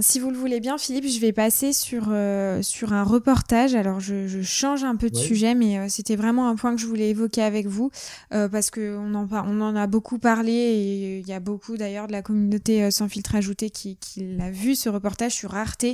Si 0.00 0.18
vous 0.18 0.30
le 0.30 0.36
voulez 0.36 0.58
bien, 0.58 0.76
Philippe, 0.76 1.06
je 1.06 1.20
vais 1.20 1.32
passer 1.32 1.72
sur, 1.72 2.06
euh, 2.08 2.62
sur 2.62 2.92
un 2.92 3.04
reportage. 3.04 3.76
Alors, 3.76 4.00
je, 4.00 4.26
je 4.26 4.42
change 4.42 4.82
un 4.82 4.96
peu 4.96 5.08
de 5.08 5.16
sujet, 5.16 5.54
mais 5.54 5.78
euh, 5.78 5.86
c'était 5.88 6.16
vraiment 6.16 6.48
un 6.48 6.56
point 6.56 6.74
que 6.74 6.80
je 6.80 6.86
voulais 6.86 7.10
évoquer 7.10 7.42
avec 7.42 7.66
vous, 7.68 7.92
euh, 8.32 8.48
parce 8.48 8.70
qu'on 8.70 9.14
en, 9.14 9.28
on 9.30 9.60
en 9.60 9.76
a 9.76 9.86
beaucoup 9.86 10.18
parlé, 10.18 10.52
et 10.52 11.18
il 11.20 11.28
y 11.28 11.32
a 11.32 11.38
beaucoup 11.38 11.76
d'ailleurs 11.76 12.08
de 12.08 12.12
la 12.12 12.22
communauté 12.22 12.90
sans 12.90 13.08
filtre 13.08 13.36
ajouté 13.36 13.70
qui, 13.70 13.96
qui 13.96 14.36
l'a 14.36 14.50
vu, 14.50 14.74
ce 14.74 14.88
reportage 14.88 15.32
sur 15.32 15.54
Arte, 15.54 15.86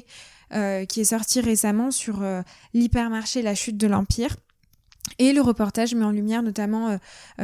qui 0.51 1.01
est 1.01 1.05
sorti 1.05 1.41
récemment 1.41 1.91
sur 1.91 2.25
l'hypermarché 2.73 3.43
La 3.43 3.55
chute 3.55 3.77
de 3.77 3.87
l'Empire. 3.87 4.35
Et 5.19 5.33
le 5.33 5.41
reportage 5.41 5.95
met 5.95 6.05
en 6.05 6.11
lumière 6.11 6.43
notamment 6.43 6.99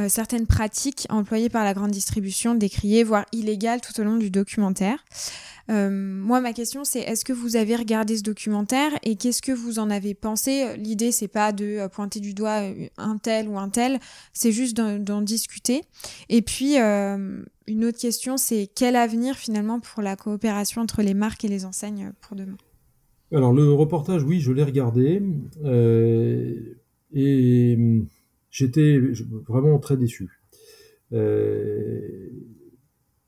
certaines 0.07 0.47
pratiques 0.47 1.05
employées 1.09 1.49
par 1.49 1.63
la 1.63 1.73
grande 1.73 1.91
distribution, 1.91 2.55
décriées, 2.55 3.03
voire 3.03 3.25
illégales 3.31 3.81
tout 3.81 3.99
au 3.99 4.03
long 4.03 4.15
du 4.15 4.29
documentaire. 4.31 5.03
Euh, 5.69 5.89
moi, 5.89 6.39
ma 6.39 6.53
question, 6.53 6.83
c'est 6.83 6.99
est-ce 6.99 7.25
que 7.25 7.33
vous 7.33 7.55
avez 7.55 7.75
regardé 7.75 8.17
ce 8.17 8.23
documentaire 8.23 8.91
et 9.03 9.15
qu'est-ce 9.15 9.41
que 9.41 9.51
vous 9.51 9.79
en 9.79 9.89
avez 9.89 10.13
pensé? 10.13 10.77
L'idée, 10.77 11.11
c'est 11.11 11.27
pas 11.27 11.51
de 11.51 11.65
euh, 11.65 11.89
pointer 11.89 12.19
du 12.19 12.33
doigt 12.33 12.61
euh, 12.63 12.87
un 12.97 13.17
tel 13.17 13.49
ou 13.49 13.57
un 13.57 13.69
tel, 13.69 13.99
c'est 14.33 14.51
juste 14.51 14.77
d'en 14.77 15.21
discuter. 15.21 15.83
Et 16.29 16.41
puis, 16.41 16.79
euh, 16.79 17.41
une 17.67 17.85
autre 17.85 17.99
question, 17.99 18.37
c'est 18.37 18.69
quel 18.73 18.95
avenir 18.95 19.35
finalement 19.35 19.79
pour 19.79 20.01
la 20.01 20.15
coopération 20.15 20.81
entre 20.81 21.01
les 21.01 21.13
marques 21.13 21.43
et 21.43 21.49
les 21.49 21.65
enseignes 21.65 22.11
pour 22.21 22.37
demain? 22.37 22.57
Alors, 23.33 23.51
le 23.51 23.73
reportage, 23.73 24.23
oui, 24.23 24.39
je 24.39 24.53
l'ai 24.53 24.63
regardé 24.63 25.21
euh, 25.65 26.77
et 27.13 27.77
j'étais 28.51 28.99
vraiment 29.47 29.79
très 29.79 29.97
déçu. 29.97 30.41
Euh, 31.13 32.29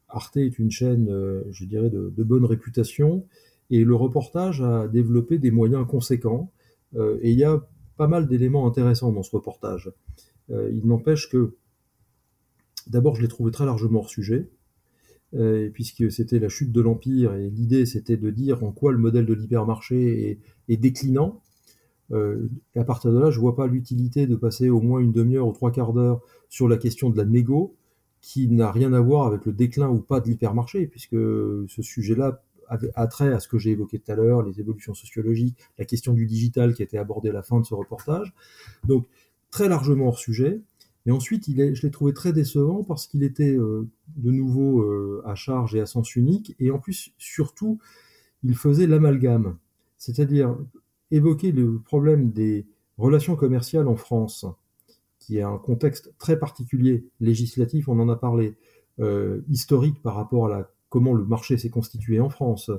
Arte 0.10 0.38
est 0.38 0.58
une 0.60 0.72
chaîne, 0.72 1.08
euh, 1.10 1.44
je 1.52 1.66
dirais, 1.66 1.90
de, 1.90 2.24
bonne 2.24 2.46
réputation, 2.46 3.26
et 3.70 3.84
le 3.84 3.96
reportage 3.96 4.62
a 4.62 4.88
développé 4.88 5.38
des 5.38 5.52
moyens 5.52 5.86
conséquents, 5.88 6.52
euh, 6.96 7.20
et 7.22 7.32
il 7.32 7.38
y 7.38 7.44
a 7.44 7.68
pas 7.98 8.08
mal 8.08 8.28
d'éléments 8.28 8.68
intéressants 8.68 9.12
dans 9.12 9.24
ce 9.24 9.36
reportage. 9.36 9.92
Euh, 10.50 10.72
il 10.74 10.88
n'empêche 10.88 11.30
que, 11.30 11.56
d'abord, 12.88 13.16
je 13.16 13.22
l'ai 13.22 13.28
trouvé 13.28 13.52
très 13.52 13.66
largement 13.66 14.00
hors 14.00 14.10
sujet, 14.10 14.50
puisque 15.74 16.12
c'était 16.12 16.40
la 16.40 16.50
chute 16.50 16.72
de 16.72 16.82
l'Empire, 16.82 17.36
et 17.36 17.52
l'idée 17.52 17.86
c'était 17.86 18.18
de 18.18 18.32
dire 18.32 18.64
en 18.64 18.72
quoi 18.72 18.92
le 18.92 18.98
modèle 18.98 19.28
de 19.28 19.34
l'hypermarché 19.36 20.40
est, 20.68 20.78
déclinant. 20.78 21.40
Et 22.12 22.80
à 22.80 22.84
partir 22.84 23.12
de 23.12 23.20
là, 23.20 23.30
je 23.30 23.40
vois 23.40 23.56
pas 23.56 23.68
l'utilité 23.68 24.26
de 24.26 24.36
passer 24.36 24.70
au 24.70 24.82
moins 24.82 25.00
une 25.00 25.12
demi-heure 25.12 25.48
ou 25.48 25.54
trois 25.54 25.72
quarts 25.72 25.94
d'heure 25.94 26.22
sur 26.50 26.68
la 26.68 26.78
question 26.78 27.10
de 27.10 27.18
la 27.18 27.26
négo, 27.26 27.76
qui 28.22 28.48
n'a 28.48 28.72
rien 28.72 28.94
à 28.94 29.00
voir 29.00 29.28
avec 29.28 29.46
le 29.46 29.54
déclin 29.54 29.90
ou 29.90 30.00
pas 30.00 30.20
de 30.20 30.28
l'hypermarché, 30.28 30.88
puisque 30.88 31.16
ce 31.16 31.82
sujet-là 31.82 32.42
a 32.96 33.08
trait 33.08 33.34
à 33.34 33.40
ce 33.40 33.48
que 33.48 33.58
j'ai 33.58 33.72
évoqué 33.72 34.00
tout 34.00 34.12
à 34.12 34.16
l'heure, 34.16 34.44
les 34.44 34.60
évolutions 34.60 34.94
sociologiques, 34.94 35.58
la 35.78 35.86
question 35.86 36.14
du 36.14 36.26
digital 36.26 36.74
qui 36.74 36.84
a 36.84 36.86
été 36.86 36.98
abordée 36.98 37.30
à 37.30 37.34
la 37.34 37.42
fin 37.42 37.60
de 37.60 37.66
ce 37.66 37.74
reportage. 37.74 38.34
Donc, 38.86 39.08
très 39.50 39.70
largement 39.70 40.08
hors 40.08 40.20
sujet. 40.20 40.62
Et 41.06 41.12
ensuite, 41.12 41.50
je 41.50 41.82
l'ai 41.82 41.92
trouvé 41.92 42.14
très 42.14 42.34
décevant 42.34 42.84
parce 42.84 43.08
qu'il 43.08 43.24
était 43.24 43.56
euh, 43.56 43.88
de 44.18 44.32
nouveau 44.32 44.82
euh, 44.82 45.24
à 45.26 45.34
charge 45.34 45.74
et 45.74 45.80
à 45.80 45.88
sens 45.88 46.16
unique. 46.16 46.56
Et 46.60 46.70
en 46.70 46.78
plus, 46.78 47.12
surtout, 47.18 47.80
il 48.44 48.56
faisait 48.56 48.86
l'amalgame, 48.86 49.58
c'est-à-dire 49.98 50.56
évoquer 51.12 51.52
le 51.52 51.80
problème 51.80 52.32
des 52.32 52.68
relations 52.98 53.36
commerciales 53.36 53.88
en 53.88 53.96
France, 53.96 54.46
qui 55.20 55.38
est 55.38 55.44
un 55.44 55.58
contexte 55.58 56.14
très 56.18 56.38
particulier, 56.38 57.06
législatif, 57.20 57.88
on 57.88 58.00
en 58.00 58.10
a 58.10 58.16
parlé, 58.16 58.56
euh, 59.00 59.42
historique 59.48 60.02
par 60.02 60.16
rapport 60.16 60.52
à 60.52 60.70
comment 60.90 61.14
le 61.14 61.24
marché 61.24 61.58
s'est 61.58 61.70
constitué 61.70 62.20
en 62.20 62.30
France, 62.30 62.70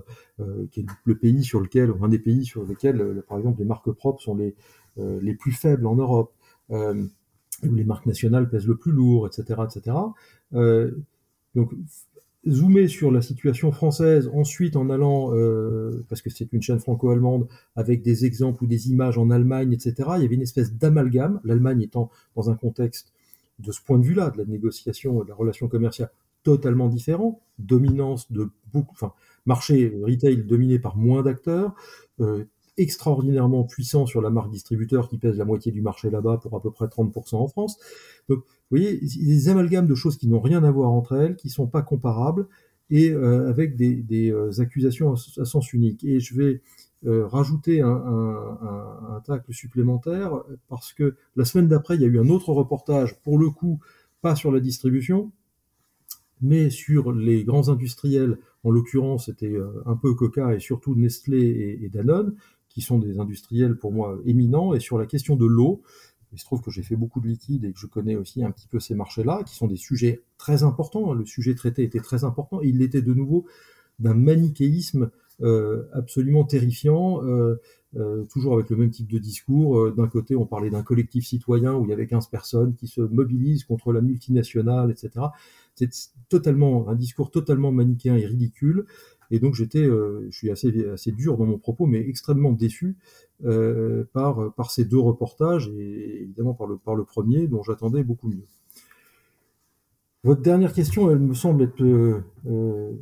euh, 0.40 0.66
qui 0.70 0.80
est 0.80 0.86
le 1.04 1.16
pays 1.16 1.44
sur 1.44 1.60
lequel, 1.60 1.94
un 2.02 2.08
des 2.08 2.18
pays 2.18 2.44
sur 2.44 2.64
lesquels, 2.64 3.00
euh, 3.00 3.24
par 3.26 3.38
exemple, 3.38 3.60
les 3.60 3.64
marques 3.64 3.90
propres 3.92 4.20
sont 4.20 4.34
les, 4.34 4.54
les 4.96 5.34
plus 5.34 5.52
faibles 5.52 5.86
en 5.86 5.94
Europe, 5.94 6.34
où 6.68 7.74
les 7.74 7.84
marques 7.84 8.04
nationales 8.04 8.50
pèsent 8.50 8.66
le 8.66 8.76
plus 8.76 8.92
lourd, 8.92 9.26
etc., 9.26 9.62
etc. 9.64 9.96
donc 11.54 11.72
zoomer 12.48 12.88
sur 12.88 13.10
la 13.10 13.20
situation 13.20 13.70
française, 13.70 14.30
ensuite 14.32 14.76
en 14.76 14.88
allant, 14.90 15.34
euh, 15.34 16.04
parce 16.08 16.22
que 16.22 16.30
c'est 16.30 16.52
une 16.52 16.62
chaîne 16.62 16.80
franco-allemande, 16.80 17.46
avec 17.76 18.02
des 18.02 18.24
exemples 18.24 18.64
ou 18.64 18.66
des 18.66 18.90
images 18.90 19.18
en 19.18 19.30
Allemagne, 19.30 19.72
etc., 19.72 19.94
il 20.16 20.22
y 20.22 20.24
avait 20.24 20.34
une 20.34 20.42
espèce 20.42 20.72
d'amalgame, 20.72 21.40
l'Allemagne 21.44 21.82
étant 21.82 22.10
dans 22.36 22.50
un 22.50 22.54
contexte 22.54 23.12
de 23.58 23.72
ce 23.72 23.82
point 23.82 23.98
de 23.98 24.04
vue-là, 24.04 24.30
de 24.30 24.38
la 24.38 24.46
négociation, 24.46 25.22
de 25.22 25.28
la 25.28 25.34
relation 25.34 25.68
commerciale 25.68 26.10
totalement 26.42 26.88
différent, 26.88 27.40
dominance 27.58 28.32
de 28.32 28.48
beaucoup, 28.72 28.92
enfin, 28.92 29.12
marché 29.44 29.94
retail 30.02 30.44
dominé 30.44 30.78
par 30.78 30.96
moins 30.96 31.22
d'acteurs, 31.22 31.74
euh, 32.20 32.44
extraordinairement 32.80 33.64
puissant 33.64 34.06
sur 34.06 34.22
la 34.22 34.30
marque 34.30 34.50
distributeur 34.50 35.08
qui 35.08 35.18
pèse 35.18 35.36
la 35.36 35.44
moitié 35.44 35.70
du 35.70 35.82
marché 35.82 36.10
là-bas 36.10 36.38
pour 36.38 36.56
à 36.56 36.62
peu 36.62 36.70
près 36.70 36.86
30% 36.86 37.36
en 37.36 37.46
France. 37.46 37.78
Donc, 38.28 38.38
vous 38.38 38.78
voyez, 38.78 39.00
des 39.00 39.48
amalgames 39.48 39.86
de 39.86 39.94
choses 39.94 40.16
qui 40.16 40.28
n'ont 40.28 40.40
rien 40.40 40.64
à 40.64 40.70
voir 40.70 40.90
entre 40.90 41.16
elles, 41.16 41.36
qui 41.36 41.50
sont 41.50 41.66
pas 41.66 41.82
comparables, 41.82 42.46
et 42.90 43.10
euh, 43.10 43.48
avec 43.48 43.76
des, 43.76 44.30
euh, 44.30 44.50
accusations 44.60 45.14
à, 45.14 45.44
sens 45.44 45.72
unique. 45.72 46.04
Et 46.04 46.20
je 46.20 46.34
vais 46.34 46.60
euh, 47.06 47.26
rajouter 47.26 47.80
un, 47.80 47.88
un, 47.88 49.16
un, 49.16 49.20
tacle 49.20 49.52
supplémentaire, 49.52 50.32
parce 50.68 50.92
que 50.92 51.16
la 51.36 51.44
semaine 51.44 51.68
d'après, 51.68 51.96
il 51.96 52.02
y 52.02 52.04
a 52.04 52.08
eu 52.08 52.18
un 52.18 52.28
autre 52.28 52.52
reportage, 52.52 53.16
pour 53.22 53.38
le 53.38 53.50
coup, 53.50 53.80
pas 54.22 54.34
sur 54.34 54.52
la 54.52 54.60
distribution, 54.60 55.30
mais 56.42 56.70
sur 56.70 57.12
les 57.12 57.44
grands 57.44 57.68
industriels, 57.68 58.38
en 58.64 58.70
l'occurrence 58.70 59.26
c'était 59.26 59.56
un 59.86 59.96
peu 59.96 60.14
Coca 60.14 60.54
et 60.54 60.60
surtout 60.60 60.94
Nestlé 60.94 61.78
et 61.82 61.88
Danone, 61.88 62.34
qui 62.70 62.80
sont 62.80 62.98
des 62.98 63.18
industriels 63.18 63.76
pour 63.76 63.92
moi 63.92 64.18
éminents, 64.24 64.72
et 64.72 64.80
sur 64.80 64.98
la 64.98 65.06
question 65.06 65.36
de 65.36 65.44
l'eau. 65.44 65.82
Il 66.32 66.38
se 66.38 66.44
trouve 66.44 66.62
que 66.62 66.70
j'ai 66.70 66.82
fait 66.82 66.96
beaucoup 66.96 67.20
de 67.20 67.26
liquide 67.26 67.64
et 67.64 67.72
que 67.72 67.78
je 67.78 67.88
connais 67.88 68.14
aussi 68.14 68.44
un 68.44 68.52
petit 68.52 68.68
peu 68.68 68.78
ces 68.78 68.94
marchés-là, 68.94 69.42
qui 69.44 69.54
sont 69.56 69.66
des 69.66 69.76
sujets 69.76 70.22
très 70.38 70.62
importants. 70.62 71.12
Le 71.12 71.26
sujet 71.26 71.54
traité 71.54 71.82
était 71.82 72.00
très 72.00 72.22
important 72.24 72.62
et 72.62 72.68
il 72.68 72.78
l'était 72.78 73.02
de 73.02 73.12
nouveau 73.12 73.46
d'un 73.98 74.14
manichéisme 74.14 75.10
euh, 75.42 75.84
absolument 75.94 76.44
terrifiant, 76.44 77.24
euh, 77.24 77.56
euh, 77.96 78.24
toujours 78.26 78.54
avec 78.54 78.68
le 78.68 78.76
même 78.76 78.90
type 78.90 79.10
de 79.10 79.18
discours. 79.18 79.92
d'un 79.92 80.06
côté, 80.06 80.36
on 80.36 80.46
parlait 80.46 80.70
d'un 80.70 80.82
collectif 80.82 81.26
citoyen 81.26 81.74
où 81.74 81.84
il 81.84 81.90
y 81.90 81.92
avait 81.92 82.06
15 82.06 82.26
personnes 82.28 82.74
qui 82.74 82.86
se 82.86 83.00
mobilisent 83.00 83.64
contre 83.64 83.92
la 83.92 84.02
multinationale, 84.02 84.90
etc. 84.90 85.26
C'est 85.74 85.90
totalement 86.28 86.88
un 86.88 86.94
discours 86.94 87.30
totalement 87.30 87.72
manichéen 87.72 88.16
et 88.16 88.26
ridicule. 88.26 88.86
Et 89.30 89.38
donc 89.38 89.54
j'étais, 89.54 89.84
euh, 89.84 90.26
je 90.30 90.36
suis 90.36 90.50
assez, 90.50 90.72
dur 91.12 91.36
dans 91.36 91.46
mon 91.46 91.58
propos, 91.58 91.86
mais 91.86 92.00
extrêmement 92.00 92.52
déçu 92.52 92.96
euh, 93.44 94.04
par, 94.12 94.70
ces 94.70 94.84
deux 94.84 94.98
reportages 94.98 95.68
et 95.68 96.22
évidemment 96.22 96.54
par 96.54 96.96
le, 96.96 97.04
premier 97.04 97.46
dont 97.46 97.62
j'attendais 97.62 98.02
beaucoup 98.02 98.28
mieux. 98.28 98.46
Votre 100.22 100.42
dernière 100.42 100.74
question, 100.74 101.10
elle 101.10 101.20
me 101.20 101.32
semble 101.32 101.62
être 101.62 101.82
euh, 101.82 102.92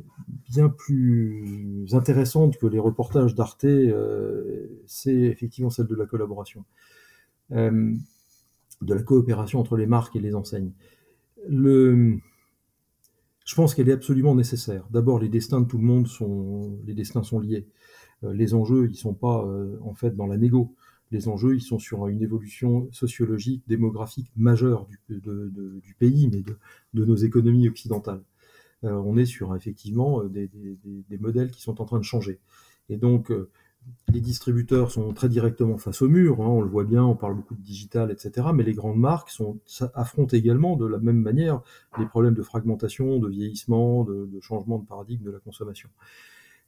bien 0.49 0.69
plus 0.69 1.85
intéressante 1.91 2.57
que 2.57 2.67
les 2.67 2.79
reportages 2.79 3.35
d'Arte. 3.35 3.65
c'est 4.85 5.15
effectivement 5.15 5.69
celle 5.69 5.87
de 5.87 5.95
la 5.95 6.05
collaboration, 6.05 6.63
de 7.49 7.97
la 8.81 9.01
coopération 9.01 9.59
entre 9.59 9.75
les 9.75 9.87
marques 9.87 10.15
et 10.15 10.21
les 10.21 10.35
enseignes. 10.35 10.71
Je 13.49 13.55
pense 13.55 13.73
qu'elle 13.73 13.89
est 13.89 13.93
absolument 13.93 14.35
nécessaire. 14.35 14.85
D'abord, 14.91 15.17
les 15.17 15.27
destins 15.27 15.59
de 15.59 15.65
tout 15.65 15.79
le 15.79 15.83
monde 15.83 16.05
sont, 16.05 16.77
les 16.85 16.93
destins 16.93 17.23
sont 17.23 17.39
liés. 17.39 17.65
Euh, 18.23 18.31
les 18.31 18.53
enjeux, 18.53 18.87
ils 18.87 18.95
sont 18.95 19.15
pas 19.15 19.43
euh, 19.43 19.75
en 19.81 19.95
fait 19.95 20.15
dans 20.15 20.27
la 20.27 20.37
négo. 20.37 20.75
Les 21.09 21.27
enjeux, 21.27 21.55
ils 21.55 21.61
sont 21.61 21.79
sur 21.79 22.07
une 22.09 22.21
évolution 22.21 22.87
sociologique, 22.91 23.63
démographique 23.67 24.31
majeure 24.35 24.85
du, 24.85 24.99
du 25.81 25.95
pays, 25.95 26.29
mais 26.31 26.43
de, 26.93 27.05
nos 27.05 27.15
économies 27.15 27.67
occidentales. 27.67 28.21
Euh, 28.83 28.91
on 28.91 29.17
est 29.17 29.25
sur 29.25 29.55
effectivement 29.55 30.23
des, 30.25 30.47
des, 30.49 30.77
des, 31.09 31.17
modèles 31.17 31.49
qui 31.49 31.63
sont 31.63 31.81
en 31.81 31.85
train 31.85 31.97
de 31.97 32.03
changer. 32.03 32.39
Et 32.87 32.97
donc, 32.97 33.31
les 34.11 34.21
distributeurs 34.21 34.91
sont 34.91 35.13
très 35.13 35.29
directement 35.29 35.77
face 35.77 36.01
au 36.01 36.09
mur, 36.09 36.41
hein, 36.41 36.47
on 36.47 36.61
le 36.61 36.67
voit 36.67 36.83
bien, 36.83 37.03
on 37.03 37.15
parle 37.15 37.35
beaucoup 37.35 37.55
de 37.55 37.61
digital, 37.61 38.11
etc. 38.11 38.47
Mais 38.53 38.63
les 38.63 38.73
grandes 38.73 38.99
marques 38.99 39.29
sont, 39.29 39.59
affrontent 39.93 40.35
également 40.35 40.75
de 40.75 40.85
la 40.85 40.97
même 40.97 41.21
manière 41.21 41.61
les 41.97 42.05
problèmes 42.05 42.33
de 42.33 42.41
fragmentation, 42.41 43.19
de 43.19 43.29
vieillissement, 43.29 44.03
de, 44.03 44.39
changement 44.41 44.79
de 44.79 44.85
paradigme 44.85 45.23
de 45.23 45.31
la 45.31 45.39
consommation. 45.39 45.89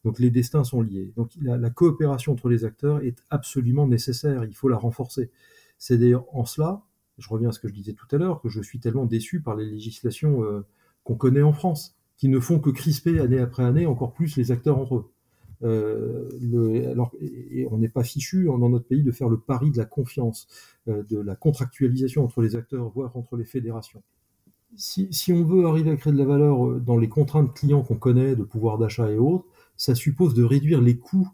Donc 0.03 0.19
les 0.19 0.29
destins 0.29 0.63
sont 0.63 0.81
liés. 0.81 1.13
Donc 1.15 1.31
la, 1.41 1.69
coopération 1.69 2.33
entre 2.33 2.49
les 2.49 2.65
acteurs 2.65 3.01
est 3.01 3.23
absolument 3.29 3.87
nécessaire, 3.87 4.43
il 4.43 4.55
faut 4.55 4.69
la 4.69 4.77
renforcer. 4.77 5.31
C'est 5.77 5.97
d'ailleurs 5.97 6.25
en 6.33 6.45
cela, 6.45 6.83
je 7.17 7.27
reviens 7.29 7.49
à 7.49 7.51
ce 7.51 7.59
que 7.59 7.67
je 7.67 7.73
disais 7.73 7.93
tout 7.93 8.07
à 8.11 8.17
l'heure, 8.17 8.41
que 8.41 8.49
je 8.49 8.61
suis 8.61 8.79
tellement 8.79 9.05
déçu 9.05 9.41
par 9.41 9.55
les 9.55 9.65
législations 9.65 10.43
euh, 10.43 10.65
qu'on 11.03 11.15
connaît 11.15 11.41
en 11.41 11.53
France, 11.53 11.95
qui 12.17 12.29
ne 12.29 12.39
font 12.39 12.59
que 12.59 12.69
crisper 12.69 13.19
année 13.19 13.39
après 13.39 13.63
année 13.63 13.85
encore 13.85 14.13
plus 14.13 14.37
les 14.37 14.51
acteurs 14.51 14.77
entre 14.77 14.95
eux. 14.95 15.11
Euh, 15.63 16.91
alors, 16.91 17.11
et 17.21 17.67
on 17.69 17.77
n'est 17.77 17.89
pas 17.89 18.03
fichu 18.03 18.45
dans 18.45 18.69
notre 18.69 18.85
pays 18.85 19.03
de 19.03 19.11
faire 19.11 19.29
le 19.29 19.39
pari 19.39 19.71
de 19.71 19.77
la 19.77 19.85
confiance, 19.85 20.47
euh, 20.87 21.03
de 21.09 21.19
la 21.19 21.35
contractualisation 21.35 22.23
entre 22.23 22.41
les 22.41 22.55
acteurs, 22.55 22.89
voire 22.89 23.15
entre 23.15 23.37
les 23.37 23.45
fédérations. 23.45 24.01
Si, 24.77 25.09
on 25.33 25.43
veut 25.43 25.65
arriver 25.65 25.91
à 25.91 25.97
créer 25.97 26.13
de 26.13 26.17
la 26.17 26.25
valeur 26.25 26.65
euh, 26.65 26.79
dans 26.79 26.97
les 26.97 27.09
contraintes 27.09 27.53
clients 27.53 27.83
qu'on 27.83 27.97
connaît, 27.97 28.35
de 28.35 28.43
pouvoir 28.43 28.77
d'achat 28.77 29.11
et 29.11 29.17
autres, 29.17 29.45
ça 29.75 29.95
suppose 29.95 30.33
de 30.33 30.43
réduire 30.43 30.81
les 30.81 30.97
coûts, 30.97 31.29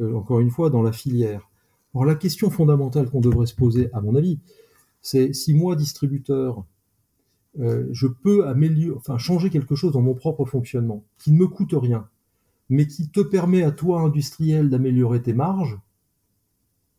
encore 0.00 0.40
une 0.40 0.50
fois, 0.50 0.70
dans 0.70 0.82
la 0.82 0.92
filière. 0.92 1.50
Alors 1.94 2.06
la 2.06 2.14
question 2.14 2.48
fondamentale 2.48 3.10
qu'on 3.10 3.20
devrait 3.20 3.46
se 3.46 3.54
poser, 3.54 3.90
à 3.92 4.00
mon 4.00 4.14
avis, 4.14 4.38
c'est 5.02 5.34
si 5.34 5.52
moi, 5.52 5.76
distributeur, 5.76 6.64
je 7.58 8.06
peux 8.06 8.46
améliorer, 8.46 8.96
enfin 8.96 9.18
changer 9.18 9.50
quelque 9.50 9.74
chose 9.74 9.92
dans 9.92 10.00
mon 10.00 10.14
propre 10.14 10.46
fonctionnement, 10.46 11.04
qui 11.18 11.32
ne 11.32 11.38
me 11.38 11.46
coûte 11.46 11.74
rien, 11.74 12.08
mais 12.70 12.86
qui 12.86 13.10
te 13.10 13.20
permet 13.20 13.64
à 13.64 13.72
toi, 13.72 14.00
industriel, 14.00 14.70
d'améliorer 14.70 15.20
tes 15.20 15.34
marges, 15.34 15.78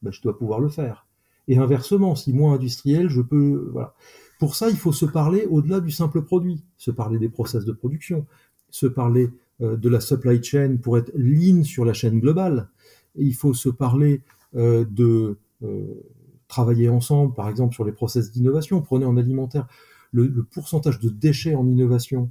ben, 0.01 0.11
je 0.11 0.22
dois 0.22 0.38
pouvoir 0.38 0.59
le 0.59 0.69
faire. 0.69 1.07
Et 1.47 1.57
inversement, 1.57 2.13
si 2.15 2.34
moi, 2.34 2.53
industriel, 2.53 3.09
je 3.09 3.22
peux... 3.22 3.69
Voilà. 3.72 3.95
Pour 4.38 4.55
ça, 4.55 4.69
il 4.69 4.76
faut 4.76 4.91
se 4.91 5.05
parler 5.05 5.47
au-delà 5.49 5.80
du 5.80 5.89
simple 5.89 6.24
produit, 6.24 6.63
se 6.78 6.91
parler 6.91 7.19
des 7.19 7.30
process 7.30 7.63
de 7.63 7.72
production, 7.72 8.26
se 8.69 8.86
parler 8.86 9.32
euh, 9.61 9.78
de 9.78 9.88
la 9.88 10.01
supply 10.01 10.43
chain 10.43 10.78
pour 10.82 10.97
être 10.97 11.11
lean 11.15 11.63
sur 11.63 11.86
la 11.86 11.93
chaîne 11.93 12.19
globale. 12.19 12.67
Il 13.15 13.36
faut 13.36 13.53
se 13.53 13.69
parler 13.69 14.22
euh, 14.55 14.84
de 14.89 15.38
euh, 15.63 15.86
travailler 16.49 16.89
ensemble, 16.89 17.34
par 17.34 17.47
exemple, 17.47 17.74
sur 17.74 17.86
les 17.86 17.93
process 17.93 18.32
d'innovation. 18.32 18.82
Prenez 18.82 19.05
en 19.05 19.15
alimentaire 19.15 19.67
le 20.13 20.43
pourcentage 20.43 20.99
de 20.99 21.07
déchets 21.07 21.55
en 21.55 21.65
innovation 21.65 22.30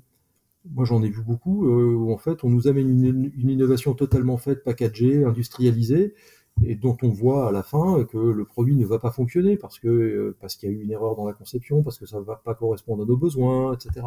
moi 0.69 0.85
j'en 0.85 1.03
ai 1.03 1.09
vu 1.09 1.23
beaucoup, 1.23 1.67
euh, 1.67 1.95
où 1.95 2.13
en 2.13 2.19
fait 2.19 2.45
on 2.45 2.51
nous 2.51 2.69
amène 2.69 3.05
une, 3.05 3.51
innovation 3.51 3.95
totalement 3.95 4.37
faite, 4.37 4.63
packagée, 4.65 5.25
industrialisée, 5.25 6.15
et 6.63 6.75
dont 6.75 6.97
on 7.03 7.09
voit 7.09 7.49
à 7.49 7.53
la 7.53 7.63
fin 7.63 8.05
que 8.05 8.19
le 8.19 8.45
produit 8.45 8.77
ne 8.77 8.85
va 8.85 8.99
pas 8.99 9.11
fonctionner 9.11 9.57
parce 9.57 9.81
euh, 9.85 10.37
qu'il 10.59 10.71
y 10.71 10.73
a 10.73 10.77
eu 10.77 10.83
une 10.83 10.91
erreur 10.91 11.17
dans 11.17 11.27
la 11.27 11.33
conception, 11.33 11.83
parce 11.83 11.99
que 11.99 12.07
ça 12.07 12.19
ne 12.19 12.25
va 12.25 12.37
pas 12.37 12.55
correspondre 12.55 13.03
à 13.03 13.07
nos 13.07 13.17
besoins, 13.17 13.73
etc. 13.75 14.07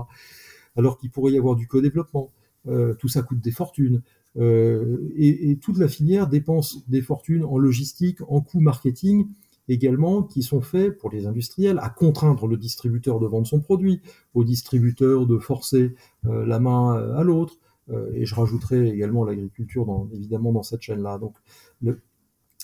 Alors 0.75 0.97
qu'il 0.97 1.09
pourrait 1.09 1.31
y 1.31 1.37
avoir 1.37 1.55
du 1.55 1.67
co-développement. 1.67 2.31
Euh, 2.67 2.93
tout 2.93 3.09
ça 3.09 3.23
coûte 3.23 3.41
des 3.41 3.51
fortunes. 3.51 4.01
Et, 4.35 5.51
et, 5.51 5.57
toute 5.57 5.77
la 5.77 5.87
filière 5.87 6.27
dépense 6.27 6.87
des 6.89 7.03
fortunes 7.03 7.43
en 7.43 7.59
logistique, 7.59 8.17
en 8.27 8.41
coûts 8.41 8.61
marketing, 8.61 9.27
également 9.67 10.23
qui 10.23 10.43
sont 10.43 10.61
faits 10.61 10.97
pour 10.97 11.09
les 11.09 11.25
industriels 11.25 11.79
à 11.81 11.89
contraindre 11.89 12.47
le 12.47 12.57
distributeur 12.57 13.19
de 13.19 13.27
vendre 13.27 13.47
son 13.47 13.59
produit, 13.59 14.01
au 14.33 14.43
distributeur 14.43 15.25
de 15.25 15.37
forcer 15.37 15.95
euh, 16.25 16.45
la 16.45 16.59
main 16.59 16.97
euh, 16.97 17.15
à 17.15 17.23
l'autre, 17.23 17.57
euh, 17.89 18.11
et 18.13 18.25
je 18.25 18.35
rajouterai 18.35 18.89
également 18.89 19.23
l'agriculture 19.23 20.07
évidemment 20.13 20.51
dans 20.51 20.63
cette 20.63 20.81
chaîne-là. 20.81 21.17
Donc 21.17 21.35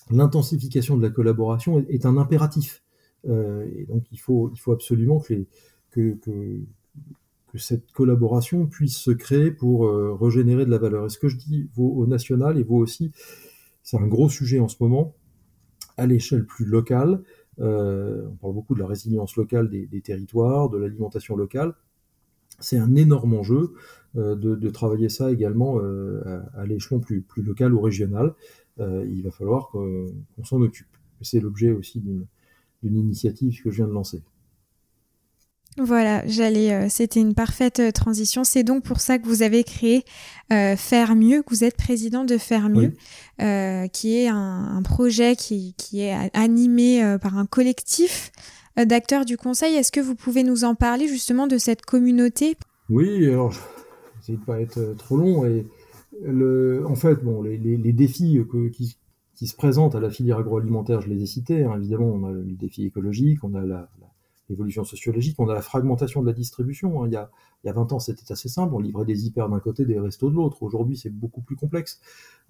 l'intensification 0.10 0.98
de 0.98 1.04
la 1.04 1.10
collaboration 1.10 1.80
est, 1.88 2.06
un 2.06 2.18
impératif, 2.18 2.84
et 3.28 3.86
donc 3.90 4.06
il 4.12 4.20
faut, 4.20 4.52
absolument 4.68 5.22
que 5.92 6.18
cette 7.56 7.92
collaboration 7.92 8.66
puisse 8.66 8.98
se 8.98 9.12
créer 9.12 9.52
pour 9.52 9.92
régénérer 10.20 10.66
de 10.66 10.72
la 10.72 10.78
valeur. 10.78 11.06
Et 11.06 11.10
ce 11.10 11.20
que 11.20 11.28
je 11.28 11.36
dis 11.36 11.70
vaut 11.76 11.92
au 11.92 12.08
national 12.08 12.58
et 12.58 12.64
vaut 12.64 12.78
aussi, 12.78 13.12
c'est 13.84 13.98
un 13.98 14.08
gros 14.08 14.30
sujet 14.30 14.60
en 14.60 14.70
ce 14.70 14.78
moment, 14.80 15.16
à 16.00 16.08
l'échelle 16.08 16.46
plus 16.46 16.66
locale. 16.66 17.22
Euh, 17.60 18.28
on 18.32 18.36
parle 18.36 18.54
beaucoup 18.54 18.74
de 18.74 18.80
la 18.80 18.88
résilience 18.88 19.36
locale 19.36 19.70
des, 19.70 20.02
territoires, 20.02 20.70
de 20.70 20.78
l'alimentation 20.78 21.36
locale. 21.36 21.74
c'est 22.60 22.78
un 22.78 22.96
énorme 22.96 23.34
enjeu 23.34 23.74
de, 24.16 24.70
travailler 24.70 25.10
ça 25.10 25.32
également 25.32 25.80
à, 26.56 26.66
l'échelon 26.66 27.00
plus 27.00 27.24
local 27.38 27.74
ou 27.74 27.82
régional. 27.82 28.34
il 28.80 29.22
va 29.24 29.32
falloir 29.32 29.70
qu'on 29.70 30.14
s'en 30.44 30.62
occupe. 30.62 30.88
C'est 31.22 31.42
l'objet 31.42 31.72
aussi 31.72 32.00
d'une 32.00 32.98
initiative 32.98 33.62
que 33.62 33.70
je 33.72 33.76
viens 33.78 33.88
de 33.88 33.94
lancer. 33.94 34.24
Voilà, 35.78 36.26
j'allais. 36.28 36.74
Euh, 36.74 36.88
c'était 36.90 37.22
une 37.22 37.34
parfaite 37.34 37.80
euh, 37.80 37.92
transition. 37.92 38.44
C'est 38.44 38.64
donc 38.64 38.84
pour 38.84 39.00
ça 39.00 39.18
que 39.18 39.28
vous 39.28 39.44
avez 39.44 39.64
créé 39.64 40.04
euh, 40.52 40.76
Faire 40.76 41.16
mieux, 41.16 41.42
que 41.42 41.50
vous 41.52 41.64
êtes 41.64 41.78
président 41.78 42.26
de 42.26 42.38
Faire 42.38 42.70
mieux, 42.70 42.94
qui 43.94 44.18
est 44.18 44.28
un, 44.28 44.82
projet 44.84 45.36
qui, 45.36 45.74
qui, 45.78 46.02
est 46.02 46.36
animé 46.36 47.18
par 47.22 47.38
un 47.38 47.46
collectif 47.46 48.32
d'acteurs 48.76 49.26
du 49.26 49.38
Conseil. 49.38 49.76
Est-ce 49.76 49.92
que 49.92 50.00
vous 50.00 50.16
pouvez 50.16 50.44
nous 50.44 50.64
en 50.64 50.76
parler 50.76 51.08
justement 51.08 51.48
de 51.48 51.58
cette 51.58 51.84
communauté? 51.84 52.58
Oui, 52.90 53.28
alors 53.28 53.52
je 53.52 54.34
de 54.34 54.38
pas 54.38 54.60
être 54.60 54.96
trop 54.98 55.18
long. 55.18 55.46
Et 55.46 55.68
le, 56.26 56.84
en 56.88 56.96
fait, 56.96 57.24
bon, 57.24 57.42
les, 57.44 57.58
les, 57.58 57.94
défis 57.94 58.42
qui, 58.74 58.98
qui, 59.36 59.48
se 59.48 59.56
présentent 59.56 59.96
à 59.96 60.00
la 60.00 60.10
filière 60.10 60.40
agroalimentaire, 60.40 61.02
je 61.02 61.10
les 61.10 61.22
ai 61.22 61.28
cités. 61.28 61.64
Hein. 61.64 61.76
évidemment, 61.78 62.08
on 62.08 62.26
a 62.26 62.32
le 62.32 62.44
défi 62.44 62.86
écologique, 62.86 63.44
on 63.44 63.54
a 63.54 63.62
la 63.62 63.88
l'évolution 64.50 64.84
sociologique, 64.84 65.36
on 65.40 65.48
a 65.48 65.54
la 65.54 65.62
fragmentation 65.62 66.22
de 66.22 66.28
la 66.28 66.34
distribution. 66.34 67.04
Hein. 67.04 67.08
Il, 67.08 67.14
y 67.14 67.16
a, 67.16 67.30
il 67.64 67.68
y 67.68 67.70
a 67.70 67.74
20 67.74 67.94
ans, 67.94 68.00
c'était 68.00 68.32
assez 68.32 68.50
simple, 68.50 68.74
on 68.74 68.80
livrait 68.80 69.06
des 69.06 69.26
hyper 69.26 69.50
d'un 69.50 69.60
côté, 69.60 69.86
des 69.86 70.00
restos 70.00 70.30
de 70.30 70.36
l'autre. 70.36 70.64
Aujourd'hui, 70.64 70.98
c'est 70.98 71.12
beaucoup 71.12 71.42
plus 71.42 71.56
complexe. 71.56 72.02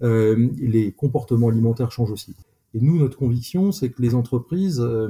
Euh, 0.02 0.48
les 0.58 0.92
comportements 0.92 1.48
alimentaires 1.48 1.92
changent 1.92 2.12
aussi. 2.12 2.34
Et 2.74 2.80
nous, 2.80 2.98
notre 2.98 3.18
conviction, 3.18 3.72
c'est 3.72 3.90
que 3.90 4.00
les 4.00 4.14
entreprises, 4.14 4.80
euh, 4.80 5.08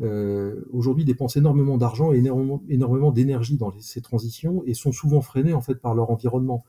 euh, 0.00 0.64
aujourd'hui, 0.72 1.04
dépensent 1.04 1.38
énormément 1.38 1.76
d'argent 1.76 2.12
et 2.12 2.18
énormément, 2.18 2.62
énormément 2.68 3.10
d'énergie 3.10 3.56
dans 3.56 3.72
ces 3.80 4.00
transitions 4.00 4.62
et 4.66 4.74
sont 4.74 4.92
souvent 4.92 5.20
freinées, 5.20 5.54
en 5.54 5.60
fait, 5.60 5.76
par 5.76 5.94
leur 5.94 6.10
environnement. 6.10 6.64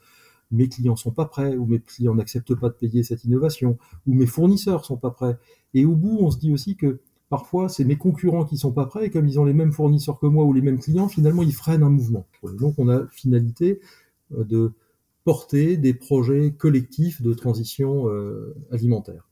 Mes 0.51 0.67
clients 0.67 0.95
sont 0.95 1.11
pas 1.11 1.25
prêts, 1.25 1.55
ou 1.57 1.67
mes 1.67 1.79
clients 1.79 2.15
n'acceptent 2.15 2.55
pas 2.55 2.69
de 2.69 2.73
payer 2.73 3.03
cette 3.03 3.23
innovation, 3.23 3.77
ou 4.07 4.13
mes 4.13 4.25
fournisseurs 4.25 4.83
sont 4.83 4.97
pas 4.97 5.11
prêts. 5.11 5.37
Et 5.75 5.85
au 5.85 5.95
bout, 5.95 6.17
on 6.21 6.31
se 6.31 6.39
dit 6.39 6.51
aussi 6.51 6.75
que 6.75 7.01
Parfois, 7.29 7.69
c'est 7.69 7.83
mes 7.83 7.97
concurrents 7.97 8.43
qui 8.43 8.57
sont 8.57 8.71
pas 8.71 8.85
prêts, 8.85 9.05
et 9.05 9.09
comme 9.11 9.27
ils 9.27 9.39
ont 9.39 9.45
les 9.45 9.53
mêmes 9.53 9.71
fournisseurs 9.71 10.19
que 10.19 10.25
moi 10.25 10.45
ou 10.45 10.53
les 10.53 10.61
mêmes 10.61 10.79
clients, 10.79 11.07
finalement, 11.07 11.43
ils 11.43 11.53
freinent 11.53 11.83
un 11.83 11.89
mouvement. 11.89 12.25
Donc, 12.43 12.75
on 12.77 12.89
a 12.89 13.05
finalité 13.07 13.79
euh, 14.33 14.43
de 14.43 14.73
porter 15.29 15.77
des 15.77 15.93
projets 15.93 16.51
collectifs 16.51 17.21
de 17.21 17.35
transition 17.35 18.09
euh, 18.09 18.55
alimentaire. 18.71 19.29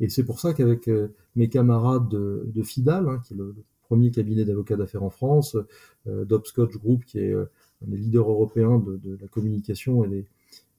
Et 0.00 0.08
c'est 0.08 0.24
pour 0.24 0.40
ça 0.40 0.54
qu'avec 0.54 0.88
euh, 0.88 1.08
mes 1.36 1.50
camarades 1.50 2.08
de, 2.08 2.62
FIDAL, 2.62 3.08
hein, 3.08 3.20
qui 3.22 3.34
est 3.34 3.36
le, 3.36 3.54
premier 3.82 4.10
cabinet 4.10 4.46
d'avocats 4.46 4.76
d'affaires 4.76 5.02
en 5.02 5.10
France, 5.10 5.58
euh, 6.06 6.24
Dobscotch 6.24 6.78
Group, 6.78 7.04
qui 7.04 7.18
est 7.18 7.34
un 7.34 7.46
des 7.86 7.98
leaders 7.98 8.30
européens 8.30 8.78
de, 8.78 9.18
la 9.20 9.28
communication 9.28 10.02
et 10.06 10.24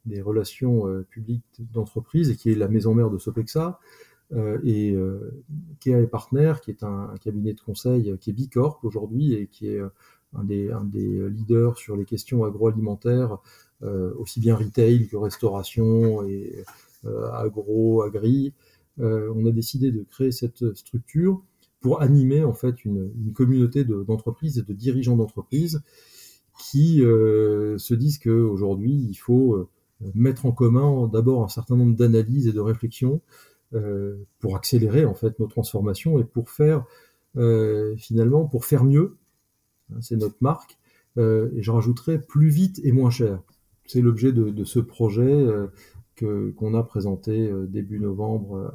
des, 0.07 0.21
relations 0.23 1.03
publiques 1.11 1.43
d'entreprise, 1.71 2.31
et 2.31 2.35
qui 2.35 2.51
est 2.51 2.55
la 2.55 2.67
maison 2.67 2.95
mère 2.95 3.11
de 3.11 3.19
Sopexa, 3.19 3.79
et 4.31 4.91
euh, 4.91 5.43
Kea 5.79 6.07
Partner, 6.07 6.53
qui 6.63 6.71
est 6.71 6.83
un, 6.83 7.13
cabinet 7.21 7.53
de 7.53 7.61
conseil 7.61 8.09
euh, 8.09 8.17
qui 8.17 8.31
est 8.31 8.33
Bicorp 8.33 8.79
aujourd'hui 8.83 9.33
et 9.33 9.47
qui 9.47 9.67
est 9.67 9.79
un 10.33 10.43
des, 10.43 10.69
leaders 11.29 11.77
sur 11.77 11.95
les 11.95 12.05
questions 12.05 12.43
agroalimentaires, 12.43 13.37
aussi 14.17 14.39
bien 14.41 14.55
retail 14.55 15.07
que 15.07 15.15
restauration 15.15 16.27
et 16.27 16.65
agro, 17.31 18.01
agri. 18.01 18.53
on 18.97 19.45
a 19.45 19.51
décidé 19.51 19.91
de 19.91 20.03
créer 20.03 20.33
cette 20.33 20.73
structure 20.73 21.41
pour 21.79 22.01
animer 22.01 22.43
en 22.43 22.53
fait 22.53 22.83
une, 22.83 23.13
communauté 23.33 23.85
d'entreprises 23.85 24.57
et 24.57 24.63
de 24.63 24.73
dirigeants 24.73 25.15
d'entreprises 25.15 25.81
qui 26.59 26.97
se 26.97 27.93
disent 27.93 28.17
qu'aujourd'hui 28.17 29.07
il 29.09 29.15
faut 29.15 29.69
mettre 30.15 30.45
en 30.45 30.51
commun 30.51 31.07
d'abord 31.07 31.45
un 31.45 31.49
certain 31.49 31.77
nombre 31.77 31.95
d'analyses 31.95 32.47
et 32.47 32.53
de 32.53 32.59
réflexions 32.59 33.21
euh, 33.21 33.54
pour 34.39 34.55
accélérer 34.55 35.05
en 35.05 35.13
fait 35.13 35.37
nos 35.39 35.47
transformations 35.47 36.19
et 36.19 36.23
pour 36.23 36.49
faire 36.49 36.85
euh, 37.37 37.95
finalement 37.97 38.45
pour 38.45 38.65
faire 38.65 38.83
mieux. 38.83 39.17
Hein, 39.91 39.97
c'est 40.01 40.15
notre 40.15 40.37
marque. 40.41 40.77
Euh, 41.17 41.49
et 41.55 41.61
je 41.61 41.71
rajouterai 41.71 42.19
plus 42.19 42.49
vite 42.49 42.79
et 42.83 42.91
moins 42.91 43.09
cher. 43.09 43.41
C'est 43.85 44.01
l'objet 44.01 44.31
de, 44.31 44.63
ce 44.63 44.79
projet 44.79 45.45
que 46.15 46.49
qu'on 46.57 46.73
a 46.73 46.81
présenté 46.81 47.51
début 47.67 47.99
novembre 47.99 48.73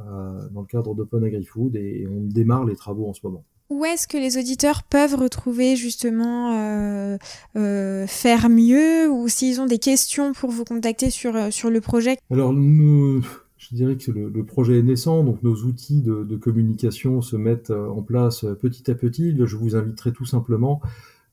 dans 0.53 0.61
le 0.61 0.67
cadre 0.69 0.95
d'Open 0.95 1.25
AgriFood 1.25 1.75
et, 1.75 2.07
on 2.09 2.21
démarre 2.21 2.65
les 2.65 2.77
travaux 2.77 3.09
en 3.09 3.13
ce 3.13 3.21
moment. 3.25 3.45
Où 3.71 3.85
est-ce 3.85 4.07
que 4.07 4.17
les 4.17 4.39
auditeurs 4.39 4.85
peuvent 4.85 5.17
retrouver 5.17 5.75
justement 5.75 7.19
faire 7.57 8.49
mieux 8.49 9.11
ou 9.11 9.27
s'ils 9.27 9.61
ont 9.61 9.67
des 9.67 9.81
questions 9.81 10.33
pour 10.33 10.51
vous 10.51 10.65
contacter 10.65 11.11
sur, 11.11 11.53
sur 11.53 11.71
le 11.71 11.81
projet? 11.81 12.17
Alors 12.31 12.53
nous, 12.53 13.25
je 13.71 13.77
dirais 13.77 13.97
que 13.97 14.11
le, 14.11 14.45
projet 14.45 14.79
est 14.79 14.83
naissant, 14.83 15.23
donc 15.23 15.43
nos 15.45 15.55
outils 15.63 16.03
de, 16.03 16.37
communication 16.37 17.21
se 17.21 17.37
mettent 17.37 17.71
euh, 17.71 17.89
en 17.89 18.03
place 18.03 18.43
euh, 18.45 18.55
petit 18.55 18.91
à 18.91 18.95
petit. 18.95 19.37
Je 19.37 19.57
vous 19.57 19.77
inviterai 19.77 20.13
tout 20.13 20.25
simplement 20.25 20.81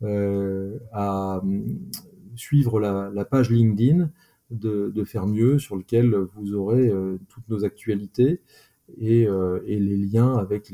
euh, 0.04 0.78
à 0.94 1.42
suivre 2.36 2.80
la, 2.80 3.26
page 3.26 3.50
LinkedIn 3.50 4.12
de, 4.52 5.04
Faire 5.04 5.26
Mieux, 5.26 5.58
sur 5.58 5.76
lequel 5.76 6.16
vous 6.36 6.54
aurez 6.54 6.94
toutes 7.30 7.50
nos 7.50 7.66
actualités 7.66 8.42
et, 9.00 9.28
les 9.66 9.98
liens 9.98 10.38
avec 10.38 10.72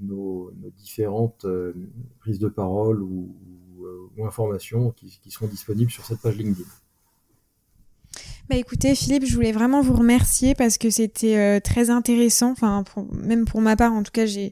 nos, 0.00 0.52
différentes 0.76 1.46
prises 2.18 2.40
de 2.40 2.48
parole 2.48 3.02
ou, 3.02 3.36
informations 4.22 4.90
qui 4.90 5.30
seront 5.30 5.46
disponibles 5.46 5.90
sur 5.90 6.04
cette 6.04 6.20
page 6.20 6.36
LinkedIn. 6.36 6.68
Bah 8.50 8.56
écoutez 8.56 8.96
Philippe, 8.96 9.26
je 9.26 9.36
voulais 9.36 9.52
vraiment 9.52 9.80
vous 9.80 9.94
remercier 9.94 10.56
parce 10.56 10.76
que 10.76 10.90
c'était 10.90 11.36
euh, 11.36 11.60
très 11.60 11.88
intéressant. 11.88 12.50
Enfin, 12.50 12.82
même 13.12 13.44
pour 13.44 13.60
ma 13.60 13.76
part, 13.76 13.92
en 13.92 14.02
tout 14.02 14.10
cas, 14.10 14.26
j'ai 14.26 14.50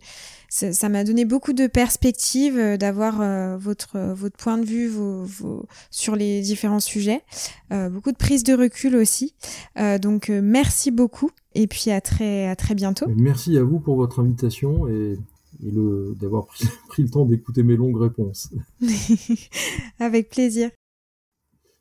ça 0.49 0.89
m'a 0.89 1.03
donné 1.03 1.25
beaucoup 1.25 1.53
de 1.53 1.67
perspectives 1.67 2.57
euh, 2.57 2.77
d'avoir 2.77 3.21
euh, 3.21 3.57
votre 3.57 3.99
votre 4.15 4.37
point 4.37 4.57
de 4.57 4.65
vue 4.65 4.87
vos, 4.87 5.25
vos, 5.25 5.67
sur 5.91 6.15
les 6.15 6.43
différents 6.43 6.79
sujets, 6.79 7.23
beaucoup 7.73 8.13
de 8.13 8.17
prise 8.17 8.45
de 8.45 8.55
recul 8.55 8.95
aussi. 8.95 9.35
donc 10.01 10.29
merci 10.29 10.93
beaucoup 10.93 11.33
et 11.57 11.67
puis 11.67 11.91
à 11.91 12.01
très 12.01 12.47
à 12.47 12.55
très 12.55 12.77
bientôt. 12.77 13.07
Merci 13.17 13.59
à 13.59 13.65
vous 13.65 13.81
pour 13.81 13.97
votre 13.97 14.21
invitation 14.21 14.87
et 14.87 15.19
et 15.67 15.73
d'avoir 16.21 16.47
pris, 16.47 16.69
pris, 16.89 17.03
le 17.03 17.09
temps 17.09 17.25
d'écouter 17.25 17.65
mes 17.65 17.75
longues 17.75 18.01
réponses. 18.01 18.53
Avec 19.99 20.29
plaisir. 20.29 20.71